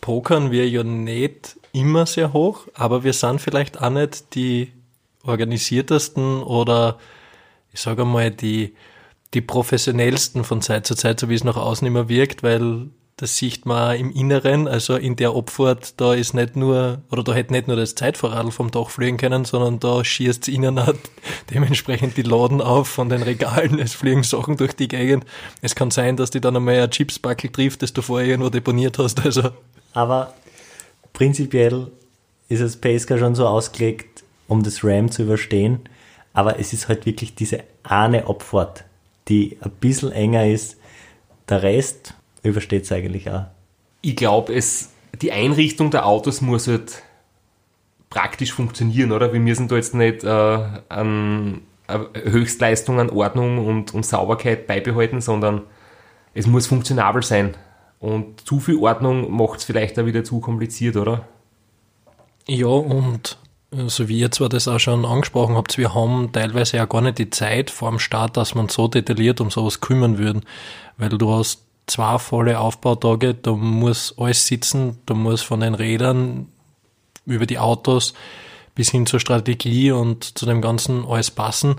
pokern 0.00 0.50
wir 0.50 0.68
ja 0.68 0.82
nicht 0.82 1.56
immer 1.72 2.06
sehr 2.06 2.32
hoch, 2.32 2.66
aber 2.74 3.04
wir 3.04 3.12
sind 3.12 3.40
vielleicht 3.40 3.80
auch 3.80 3.90
nicht 3.90 4.34
die 4.34 4.72
organisiertesten 5.22 6.42
oder 6.42 6.98
ich 7.72 7.80
sage 7.80 8.04
mal 8.04 8.30
die, 8.30 8.74
die 9.34 9.40
professionellsten 9.40 10.44
von 10.44 10.60
Zeit 10.62 10.86
zu 10.86 10.94
Zeit, 10.94 11.20
so 11.20 11.28
wie 11.28 11.34
es 11.34 11.44
nach 11.44 11.56
außen 11.56 11.86
immer 11.86 12.08
wirkt, 12.08 12.42
weil 12.42 12.88
das 13.20 13.36
sieht 13.36 13.66
man 13.66 13.98
im 13.98 14.12
Inneren, 14.12 14.66
also 14.66 14.96
in 14.96 15.14
der 15.14 15.34
Abfahrt, 15.34 16.00
da 16.00 16.14
ist 16.14 16.32
nicht 16.32 16.56
nur, 16.56 17.02
oder 17.10 17.22
da 17.22 17.34
hätte 17.34 17.52
nicht 17.52 17.68
nur 17.68 17.76
das 17.76 17.94
Zeitverradl 17.94 18.50
vom 18.50 18.70
Dach 18.70 18.88
fliegen 18.88 19.18
können, 19.18 19.44
sondern 19.44 19.78
da 19.78 20.02
schießt 20.02 20.48
innen 20.48 20.78
auch 20.78 20.94
dementsprechend 21.50 22.16
die 22.16 22.22
Laden 22.22 22.62
auf 22.62 22.88
von 22.88 23.10
den 23.10 23.22
Regalen, 23.22 23.78
es 23.78 23.92
fliegen 23.92 24.22
Sachen 24.22 24.56
durch 24.56 24.72
die 24.72 24.88
Gegend. 24.88 25.26
Es 25.60 25.74
kann 25.74 25.90
sein, 25.90 26.16
dass 26.16 26.30
die 26.30 26.40
dann 26.40 26.56
einmal 26.56 26.80
ein 26.80 26.90
Chipsbackel 26.90 27.50
trifft, 27.50 27.82
das 27.82 27.92
du 27.92 28.00
vorher 28.00 28.26
irgendwo 28.26 28.48
deponiert 28.48 28.98
hast, 28.98 29.20
also 29.24 29.50
Aber 29.92 30.32
prinzipiell 31.12 31.88
ist 32.48 32.62
das 32.62 32.76
Pacecar 32.78 33.18
schon 33.18 33.34
so 33.34 33.46
ausgelegt, 33.46 34.24
um 34.48 34.62
das 34.62 34.82
Ram 34.82 35.10
zu 35.10 35.24
überstehen. 35.24 35.80
Aber 36.32 36.58
es 36.58 36.72
ist 36.72 36.88
halt 36.88 37.06
wirklich 37.06 37.34
diese 37.34 37.64
eine 37.82 38.26
Abfahrt, 38.26 38.84
die 39.28 39.58
ein 39.60 39.70
bisschen 39.70 40.12
enger 40.12 40.46
ist. 40.46 40.76
Der 41.48 41.62
Rest 41.62 42.14
übersteht 42.42 42.84
es 42.84 42.92
eigentlich 42.92 43.28
auch. 43.30 43.46
Ich 44.02 44.16
glaube, 44.16 44.54
es, 44.54 44.90
die 45.20 45.32
Einrichtung 45.32 45.90
der 45.90 46.06
Autos 46.06 46.40
muss 46.40 46.68
halt 46.68 47.02
praktisch 48.08 48.52
funktionieren, 48.52 49.12
oder? 49.12 49.32
Wir 49.32 49.40
müssen 49.40 49.68
da 49.68 49.76
jetzt 49.76 49.94
nicht 49.94 50.24
äh, 50.24 50.28
an, 50.28 51.62
an 51.86 52.06
Höchstleistung 52.14 53.00
an 53.00 53.10
Ordnung 53.10 53.66
und, 53.66 53.94
und 53.94 54.04
Sauberkeit 54.04 54.66
beibehalten, 54.66 55.20
sondern 55.20 55.62
es 56.34 56.46
muss 56.46 56.66
funktionabel 56.66 57.22
sein. 57.22 57.56
Und 58.00 58.46
zu 58.46 58.60
viel 58.60 58.78
Ordnung 58.78 59.30
macht 59.30 59.58
es 59.58 59.64
vielleicht 59.64 59.98
auch 59.98 60.06
wieder 60.06 60.24
zu 60.24 60.40
kompliziert, 60.40 60.96
oder? 60.96 61.26
Ja, 62.46 62.66
und 62.66 63.38
äh, 63.39 63.39
so 63.70 64.08
wie 64.08 64.18
ihr 64.18 64.30
zwar 64.30 64.48
das 64.48 64.66
auch 64.68 64.80
schon 64.80 65.04
angesprochen 65.04 65.56
habt, 65.56 65.78
wir 65.78 65.94
haben 65.94 66.32
teilweise 66.32 66.76
ja 66.76 66.86
gar 66.86 67.02
nicht 67.02 67.18
die 67.18 67.30
Zeit 67.30 67.70
vor 67.70 67.90
dem 67.90 67.98
Start, 67.98 68.36
dass 68.36 68.54
man 68.54 68.68
so 68.68 68.88
detailliert 68.88 69.40
um 69.40 69.50
sowas 69.50 69.80
kümmern 69.80 70.18
würden, 70.18 70.42
weil 70.96 71.10
du 71.10 71.32
hast 71.32 71.62
zwei 71.86 72.18
volle 72.18 72.58
Aufbautage, 72.58 73.34
da 73.34 73.52
muss 73.52 74.14
alles 74.18 74.46
sitzen, 74.46 74.98
da 75.06 75.14
muss 75.14 75.42
von 75.42 75.60
den 75.60 75.74
Rädern 75.74 76.48
über 77.26 77.46
die 77.46 77.58
Autos 77.58 78.14
bis 78.74 78.90
hin 78.90 79.06
zur 79.06 79.20
Strategie 79.20 79.92
und 79.92 80.38
zu 80.38 80.46
dem 80.46 80.60
Ganzen 80.62 81.04
alles 81.04 81.30
passen. 81.30 81.76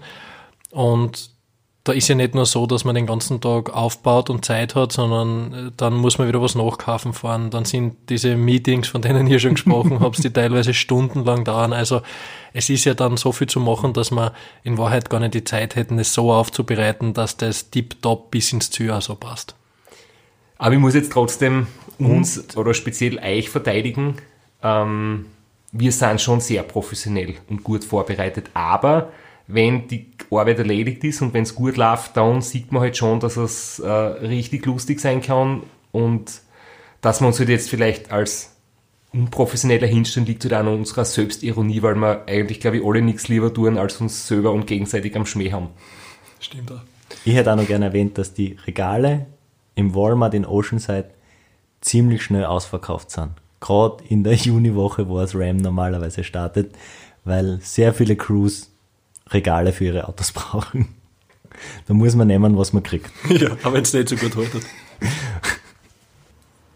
Und 0.72 1.32
da 1.84 1.94
ist 1.94 2.08
ja 2.08 2.16
nicht 2.16 2.36
nur 2.36 2.46
so, 2.46 2.68
dass 2.68 2.86
man 2.86 2.94
den 2.94 3.08
ganzen 3.08 3.42
Tag 3.42 3.74
aufbaut 3.74 4.30
und 4.30 4.46
Zeit 4.46 4.76
hat, 4.76 4.92
sondern 4.92 5.54
äh, 5.54 5.72
dann 5.76 5.96
muss 5.96 6.20
man 6.20 6.28
wieder 6.28 6.42
was 6.42 6.54
nachkaufen 6.54 7.14
fahren. 7.14 7.50
Dann 7.50 7.66
sind 7.66 7.96
diese 8.10 8.36
Meetings, 8.36 8.88
von 8.88 9.02
denen 9.02 9.26
ihr 9.26 9.40
schon 9.40 9.56
gesprochen 9.56 10.00
habt, 10.00 10.24
die 10.24 10.30
teilweise 10.34 10.76
stundenlang 10.76 11.44
dauern. 11.44 11.74
Also 11.74 12.02
es 12.54 12.70
ist 12.70 12.86
ja 12.86 12.94
dann 12.94 13.18
so 13.18 13.32
viel 13.32 13.48
zu 13.48 13.60
machen, 13.60 13.94
dass 13.94 14.12
man 14.12 14.32
in 14.64 14.78
Wahrheit 14.78 15.10
gar 15.10 15.20
nicht 15.20 15.34
die 15.34 15.44
Zeit 15.44 15.76
hätten, 15.76 15.98
es 15.98 16.14
so 16.14 16.32
aufzubereiten, 16.32 17.14
dass 17.14 17.38
das 17.38 17.72
tiptop 17.72 18.30
bis 18.30 18.54
ins 18.54 18.70
Ziel 18.70 18.96
so 19.02 19.16
passt. 19.16 19.56
Aber 20.60 20.76
ich 20.76 20.80
muss 20.80 20.94
jetzt 20.94 21.12
trotzdem 21.12 21.66
uns 21.98 22.56
oder 22.56 22.76
speziell 22.76 23.18
euch 23.18 23.50
verteidigen. 23.50 24.18
Ähm, 24.62 25.26
wir 25.72 25.92
sind 25.92 26.22
schon 26.22 26.42
sehr 26.42 26.62
professionell 26.62 27.36
und 27.50 27.64
gut 27.64 27.84
vorbereitet. 27.84 28.52
Aber 28.54 29.12
wenn 29.54 29.88
die 29.88 30.12
Arbeit 30.30 30.60
erledigt 30.60 31.04
ist 31.04 31.22
und 31.22 31.34
wenn 31.34 31.43
es 31.43 31.56
gut 31.56 31.78
läuft, 31.78 32.18
dann 32.18 32.41
sieht 32.41 32.72
man 32.72 32.82
halt 32.82 32.97
schon, 32.97 33.20
dass 33.20 33.38
es 33.38 33.80
äh, 33.80 33.89
richtig 33.89 34.66
lustig 34.66 34.99
sein 34.99 35.22
kann 35.22 35.64
und 35.91 36.41
dass 37.02 37.20
man 37.22 37.30
uns 37.30 37.39
halt 37.39 37.49
jetzt 37.49 37.70
vielleicht 37.70 38.12
als 38.12 38.56
unprofessioneller 39.14 39.88
hinstellen, 39.88 40.26
liegt 40.26 40.43
halt 40.43 40.54
auch 40.54 40.60
an 40.60 40.68
unserer 40.68 41.06
Selbstironie, 41.06 41.82
weil 41.82 41.95
wir 41.95 42.24
eigentlich, 42.28 42.60
glaube 42.60 42.78
ich, 42.78 42.86
alle 42.86 43.02
nichts 43.02 43.28
lieber 43.28 43.54
tun, 43.54 43.78
als 43.78 43.99
uns 43.99 44.28
selber 44.28 44.52
und 44.52 44.68
gegenseitig 44.68 45.16
am 45.16 45.26
Schmäh 45.26 45.52
haben. 45.52 45.70
Stimmt 46.39 46.72
auch. 46.72 46.82
Ich 47.26 47.36
hätte 47.36 47.52
auch 47.52 47.58
noch 47.58 47.68
gerne 47.68 47.86
erwähnt, 47.86 48.18
dass 48.18 48.34
die 48.34 48.58
Regale 48.66 49.26
im 49.76 49.93
Walmart 49.93 50.34
in 50.34 50.45
Oceanside 50.45 51.10
ziemlich 51.82 52.24
schnell 52.24 52.45
ausverkauft 52.45 53.12
sind. 53.12 53.32
Gerade 53.60 54.04
in 54.08 54.24
der 54.24 54.34
Juniwoche, 54.36 55.10
wo 55.10 55.20
das 55.20 55.36
Ram 55.36 55.58
normalerweise 55.58 56.24
startet, 56.24 56.74
weil 57.26 57.60
sehr 57.62 57.93
viele 57.93 58.16
Crews 58.16 58.71
Regale 59.34 59.72
für 59.74 59.86
ihre 59.86 60.08
Autos 60.08 60.32
brauchen. 60.34 60.96
Da 61.88 61.94
muss 61.94 62.16
man 62.16 62.28
nehmen, 62.28 62.58
was 62.58 62.74
man 62.74 62.84
kriegt. 62.84 63.12
Ja, 63.30 63.52
aber 63.64 63.74
wenn 63.74 63.84
es 63.84 63.94
nicht 63.94 64.10
so 64.10 64.16
gut 64.16 64.36
haltet. 64.36 64.64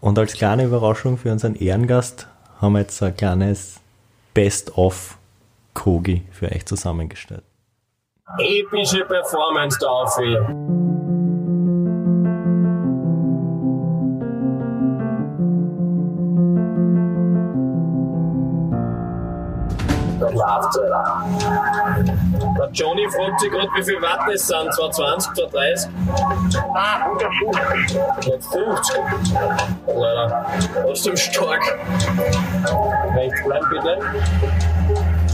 Und 0.00 0.18
als 0.18 0.34
kleine 0.34 0.64
Überraschung 0.64 1.18
für 1.18 1.32
unseren 1.32 1.54
Ehrengast 1.54 2.28
haben 2.60 2.74
wir 2.74 2.80
jetzt 2.80 3.02
ein 3.02 3.16
kleines 3.16 3.80
Best-of 4.34 5.18
Kogi 5.74 6.22
für 6.30 6.50
euch 6.52 6.64
zusammengestellt. 6.66 7.42
Epische 8.38 9.04
Performance 9.04 9.78
da 9.80 9.86
auf 9.86 10.16
Da 20.18 20.30
läuft 20.30 20.76
Der 20.76 21.55
Johnny 22.76 23.08
fragt 23.08 23.40
sich 23.40 23.50
gerade, 23.50 23.68
wie 23.74 23.82
viel 23.82 24.02
Watt 24.02 24.28
es 24.30 24.46
sind. 24.46 24.70
220, 24.74 25.32
230? 25.32 25.90
Ah, 26.74 27.06
150. 27.06 27.98
150? 28.20 28.96
Leider. 29.86 30.46
Trotzdem 30.82 31.16
stark. 31.16 31.62
Rechts 33.14 33.42
bleiben 33.44 33.66
bitte. 33.70 33.98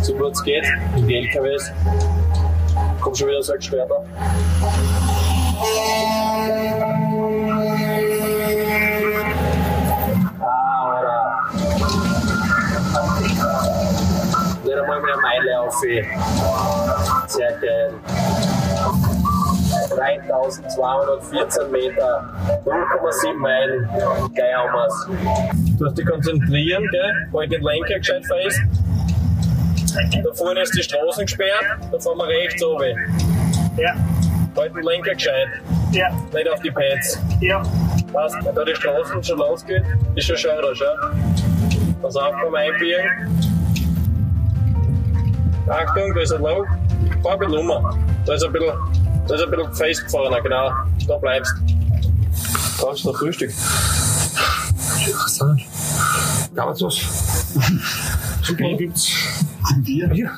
So 0.03 0.15
gut 0.15 0.33
es 0.33 0.45
geht. 0.45 0.65
In 0.97 1.09
die 1.09 1.17
LKWs. 1.17 1.73
Kommt 3.01 3.19
schon 3.19 3.27
wieder 3.29 3.43
so 3.43 3.55
ein 3.55 3.61
Nicht 14.73 14.81
einmal 14.81 15.03
mehr 15.03 15.17
Meile 15.19 15.61
auf. 15.61 15.75
Sehr 17.27 17.53
geil. 17.61 17.93
3214 19.95 21.71
Meter, 21.71 22.25
0,7 22.65 23.35
Meilen, 23.35 23.89
gleich 24.35 24.55
haben 24.55 24.73
wir's. 24.73 25.09
Du 25.79 25.87
hast 25.87 25.99
dich 25.99 26.07
konzentrieren, 26.07 26.89
gell? 26.91 27.29
Halt 27.35 27.53
den 27.53 27.63
Lenker 27.63 27.99
gescheit 27.99 28.25
fest. 28.25 28.61
Da 30.25 30.33
vorne 30.35 30.63
ist 30.63 30.75
die 30.75 30.83
Straße 30.83 31.23
gesperrt, 31.23 31.65
da 31.91 31.99
fahren 31.99 32.17
wir 32.17 32.29
rechts 32.29 32.65
runter. 32.65 32.87
Ja, 33.77 33.95
Halt 34.57 34.75
den 34.75 34.83
Lenker 34.85 35.13
gescheit, 35.15 35.49
ja, 35.91 36.09
nicht 36.33 36.49
auf 36.49 36.61
die 36.61 36.71
Pads. 36.71 37.21
ja. 37.41 37.63
Passt, 38.11 38.37
wenn 38.45 38.55
da 38.55 38.65
die 38.65 38.75
Straßen 38.75 39.23
schon 39.23 39.39
losgeht, 39.39 39.83
ist 40.15 40.27
schon 40.27 40.37
schade, 40.37 40.75
schau. 40.75 40.85
Pass 42.03 42.17
auf 42.17 42.35
beim 42.43 42.55
Einbiegen. 42.55 43.52
Achtung, 45.73 46.15
da 46.15 46.21
ist 46.21 46.33
ein 46.33 46.43
Loch. 46.43 46.67
Fahr 47.23 47.33
ein 47.33 47.39
bisschen 47.39 47.59
um. 47.59 47.69
Da 48.27 48.35
ist 48.35 48.45
ein 48.45 48.53
bisschen, 48.53 48.73
da 49.27 49.35
ist 49.35 49.43
ein 49.43 49.51
bisschen 49.51 49.75
festgefahren, 49.75 50.43
genau. 50.43 50.71
Da 51.09 51.17
bleibst. 51.17 51.55
Brauchst 52.79 53.05
du 53.05 53.11
noch 53.11 53.19
Frühstück? 53.19 53.51
Dauert 56.55 56.81
was? 56.83 56.97
So 58.43 58.55
viel 58.55 58.77
gibt's. 58.77 59.11
Bier? 59.85 60.09
Bier? 60.09 60.31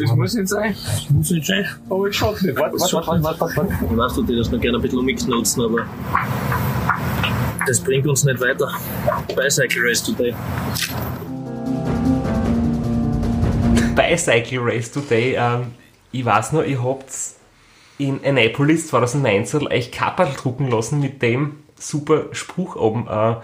Es 0.00 0.12
muss 0.14 0.34
nicht 0.34 0.48
sein. 0.48 0.74
Es 0.96 1.10
muss 1.10 1.30
nicht 1.30 1.46
sein. 1.46 1.64
Aber 1.90 2.06
ich 2.08 2.16
schaue 2.16 2.32
nicht. 2.40 2.56
Warte, 2.56 2.78
warte, 2.78 2.94
warte, 3.06 3.22
warte, 3.22 3.56
warte. 3.56 3.72
Ich 3.90 3.96
weiß, 3.96 4.14
du 4.14 4.22
dir 4.22 4.38
das 4.38 4.50
noch 4.50 4.60
gerne 4.60 4.78
ein 4.78 4.82
bisschen 4.82 4.98
umknalzen, 5.00 5.62
aber 5.64 5.84
das 7.66 7.80
bringt 7.80 8.06
uns 8.06 8.24
nicht 8.24 8.40
weiter. 8.40 8.68
Bicycle 9.36 9.82
Race 9.88 10.02
Today. 10.02 10.34
Bicycle 13.94 14.58
Race 14.60 14.90
Today, 14.90 15.36
ähm, 15.36 15.72
ich 16.10 16.24
weiß 16.24 16.52
noch, 16.52 16.64
ihr 16.64 16.82
habt 16.82 17.04
in 17.98 18.24
Annapolis 18.24 18.88
2019 18.88 19.68
euch 19.68 19.92
Kapperl 19.92 20.32
drucken 20.34 20.68
lassen 20.68 21.00
mit 21.00 21.22
dem 21.22 21.60
super 21.78 22.26
Spruch 22.32 22.74
oben. 22.76 23.06
Äh, 23.06 23.36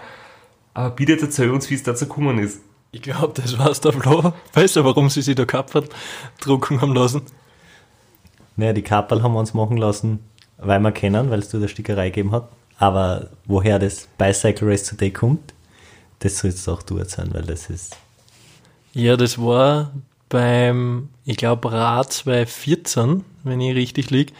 aber 0.73 0.89
bitte 0.95 1.17
erzähl 1.21 1.51
uns, 1.51 1.69
wie 1.69 1.75
es 1.75 1.83
dazu 1.83 2.05
gekommen 2.05 2.39
ist. 2.39 2.59
Ich 2.91 3.01
glaube, 3.01 3.33
das 3.33 3.57
war's 3.57 3.79
der 3.79 3.93
Flo. 3.93 4.33
Weißt 4.53 4.75
du, 4.75 4.83
warum 4.83 5.09
sie 5.09 5.21
sich 5.21 5.35
da 5.35 5.45
Kapferl 5.45 5.87
drucken 6.41 6.81
haben 6.81 6.93
lassen? 6.93 7.21
Naja, 8.57 8.73
die 8.73 8.81
Kapperl 8.81 9.23
haben 9.23 9.33
wir 9.33 9.39
uns 9.39 9.53
machen 9.53 9.77
lassen, 9.77 10.19
weil 10.57 10.79
wir 10.81 10.91
kennen, 10.91 11.29
weil 11.29 11.39
es 11.39 11.49
da 11.49 11.59
der 11.59 11.69
Stickerei 11.69 12.09
gegeben 12.09 12.31
hat. 12.33 12.49
Aber 12.77 13.29
woher 13.45 13.79
das 13.79 14.07
Bicycle 14.17 14.67
Race 14.67 14.83
Today 14.83 15.11
kommt, 15.11 15.53
das 16.19 16.39
sollst 16.39 16.67
auch 16.67 16.83
du 16.83 16.97
erzählen, 16.97 17.33
weil 17.33 17.43
das 17.43 17.69
ist. 17.69 17.95
Ja, 18.93 19.15
das 19.15 19.41
war 19.41 19.91
beim, 20.31 21.09
ich 21.25 21.37
glaube, 21.37 21.71
Rad 21.71 22.11
2014, 22.11 23.23
wenn 23.43 23.61
ich 23.61 23.75
richtig 23.75 24.09
liege. 24.09 24.33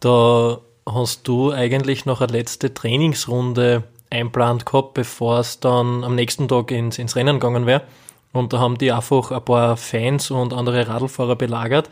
Da 0.00 0.58
hast 0.84 1.26
du 1.28 1.52
eigentlich 1.52 2.04
noch 2.04 2.20
eine 2.20 2.32
letzte 2.32 2.74
Trainingsrunde 2.74 3.84
einplant 4.10 4.66
gehabt, 4.66 4.94
bevor 4.94 5.38
es 5.38 5.60
dann 5.60 6.04
am 6.04 6.14
nächsten 6.14 6.48
Tag 6.48 6.70
ins, 6.72 6.98
ins 6.98 7.16
Rennen 7.16 7.38
gegangen 7.38 7.66
wäre. 7.66 7.82
Und 8.32 8.52
da 8.52 8.58
haben 8.58 8.78
die 8.78 8.92
einfach 8.92 9.30
ein 9.30 9.44
paar 9.44 9.76
Fans 9.76 10.30
und 10.30 10.52
andere 10.52 10.88
Radlfahrer 10.88 11.36
belagert. 11.36 11.88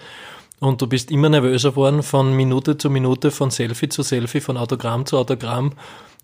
Und 0.59 0.83
du 0.83 0.87
bist 0.87 1.11
immer 1.11 1.29
nervöser 1.29 1.71
geworden 1.71 2.03
von 2.03 2.35
Minute 2.35 2.77
zu 2.77 2.91
Minute, 2.91 3.31
von 3.31 3.51
Selfie 3.51 3.89
zu 3.89 4.03
Selfie, 4.03 4.41
von 4.41 4.57
Autogramm 4.57 5.07
zu 5.07 5.17
Autogramm. 5.19 5.73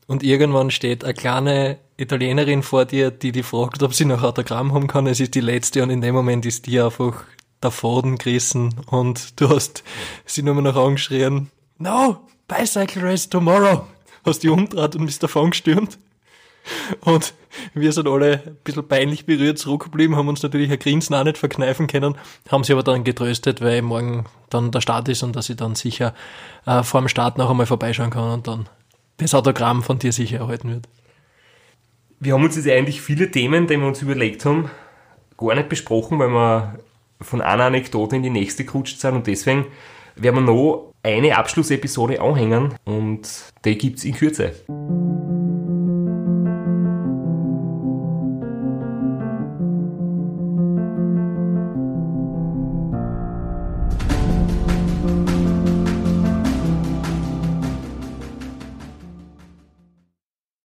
Und 0.07 0.23
irgendwann 0.23 0.71
steht 0.71 1.05
eine 1.05 1.15
kleine 1.15 1.79
Italienerin 1.97 2.63
vor 2.63 2.85
dir, 2.85 3.11
die 3.11 3.33
die 3.33 3.43
fragt, 3.43 3.83
ob 3.83 3.95
sie 3.95 4.05
noch 4.05 4.23
Autogramm 4.23 4.73
haben 4.73 4.87
kann. 4.87 5.07
Es 5.07 5.21
ist 5.21 5.35
die 5.35 5.41
letzte 5.41 5.83
und 5.83 5.91
in 5.91 6.01
dem 6.01 6.15
Moment 6.15 6.47
ist 6.47 6.67
die 6.67 6.81
einfach 6.81 7.25
der 7.63 7.71
Faden 7.71 8.17
gerissen 8.17 8.75
und 8.87 9.41
du 9.41 9.49
hast 9.49 9.83
sie 10.25 10.43
nur 10.43 10.55
noch 10.55 10.77
angeschrien, 10.77 11.51
no, 11.79 12.19
bicycle 12.49 13.03
race 13.03 13.29
tomorrow. 13.29 13.87
Hast 14.25 14.43
die 14.43 14.49
umgedreht 14.49 14.97
und 14.97 15.07
bist 15.07 15.23
davon 15.23 15.51
gestürmt. 15.51 15.99
Und 17.01 17.33
wir 17.75 17.93
sind 17.93 18.09
alle 18.09 18.43
ein 18.45 18.57
bisschen 18.65 18.87
peinlich 18.87 19.25
berührt 19.25 19.59
zurückgeblieben, 19.59 20.17
haben 20.17 20.29
uns 20.29 20.43
natürlich 20.43 20.71
ein 20.71 20.79
Grinsen 20.79 21.15
auch 21.15 21.25
nicht 21.25 21.39
verkneifen 21.39 21.87
können, 21.87 22.17
haben 22.51 22.65
sie 22.65 22.73
aber 22.73 22.83
dann 22.83 23.05
getröstet, 23.05 23.61
weil 23.61 23.83
morgen 23.83 24.27
dann 24.51 24.73
der 24.73 24.81
Start 24.81 25.09
ist 25.09 25.23
und 25.23 25.37
dass 25.37 25.49
ich 25.49 25.57
dann 25.57 25.77
sicher 25.77 26.13
äh, 26.67 26.83
vor 26.83 27.01
dem 27.01 27.09
Start 27.09 27.39
noch 27.39 27.51
einmal 27.51 27.67
vorbeischauen 27.67 28.11
kann 28.11 28.31
und 28.31 28.49
dann 28.49 28.69
das 29.17 29.35
Autogramm 29.35 29.83
von 29.83 29.99
dir 29.99 30.13
sicher 30.13 30.39
erhalten 30.39 30.71
wird. 30.71 30.89
Wir 32.21 32.35
haben 32.35 32.45
uns 32.45 32.57
jetzt 32.57 32.69
eigentlich 32.69 33.01
viele 33.01 33.31
Themen, 33.31 33.67
die 33.67 33.77
wir 33.77 33.87
uns 33.87 34.03
überlegt 34.03 34.45
haben, 34.45 34.71
gar 35.37 35.55
nicht 35.55 35.69
besprochen, 35.69 36.19
weil 36.19 36.31
wir 36.31 36.79
von 37.21 37.41
einer 37.41 37.65
Anekdote 37.65 38.17
in 38.17 38.23
die 38.23 38.31
nächste 38.31 38.65
gerutscht 38.65 39.01
sind 39.01 39.15
und 39.15 39.27
deswegen 39.27 39.67
werden 40.17 40.47
wir 40.47 40.53
noch 40.53 40.93
eine 41.03 41.37
Abschlussepisode 41.37 42.21
anhängen 42.21 42.75
und 42.85 43.29
die 43.65 43.79
gibt's 43.79 44.05
in 44.05 44.15
Kürze. 44.15 44.55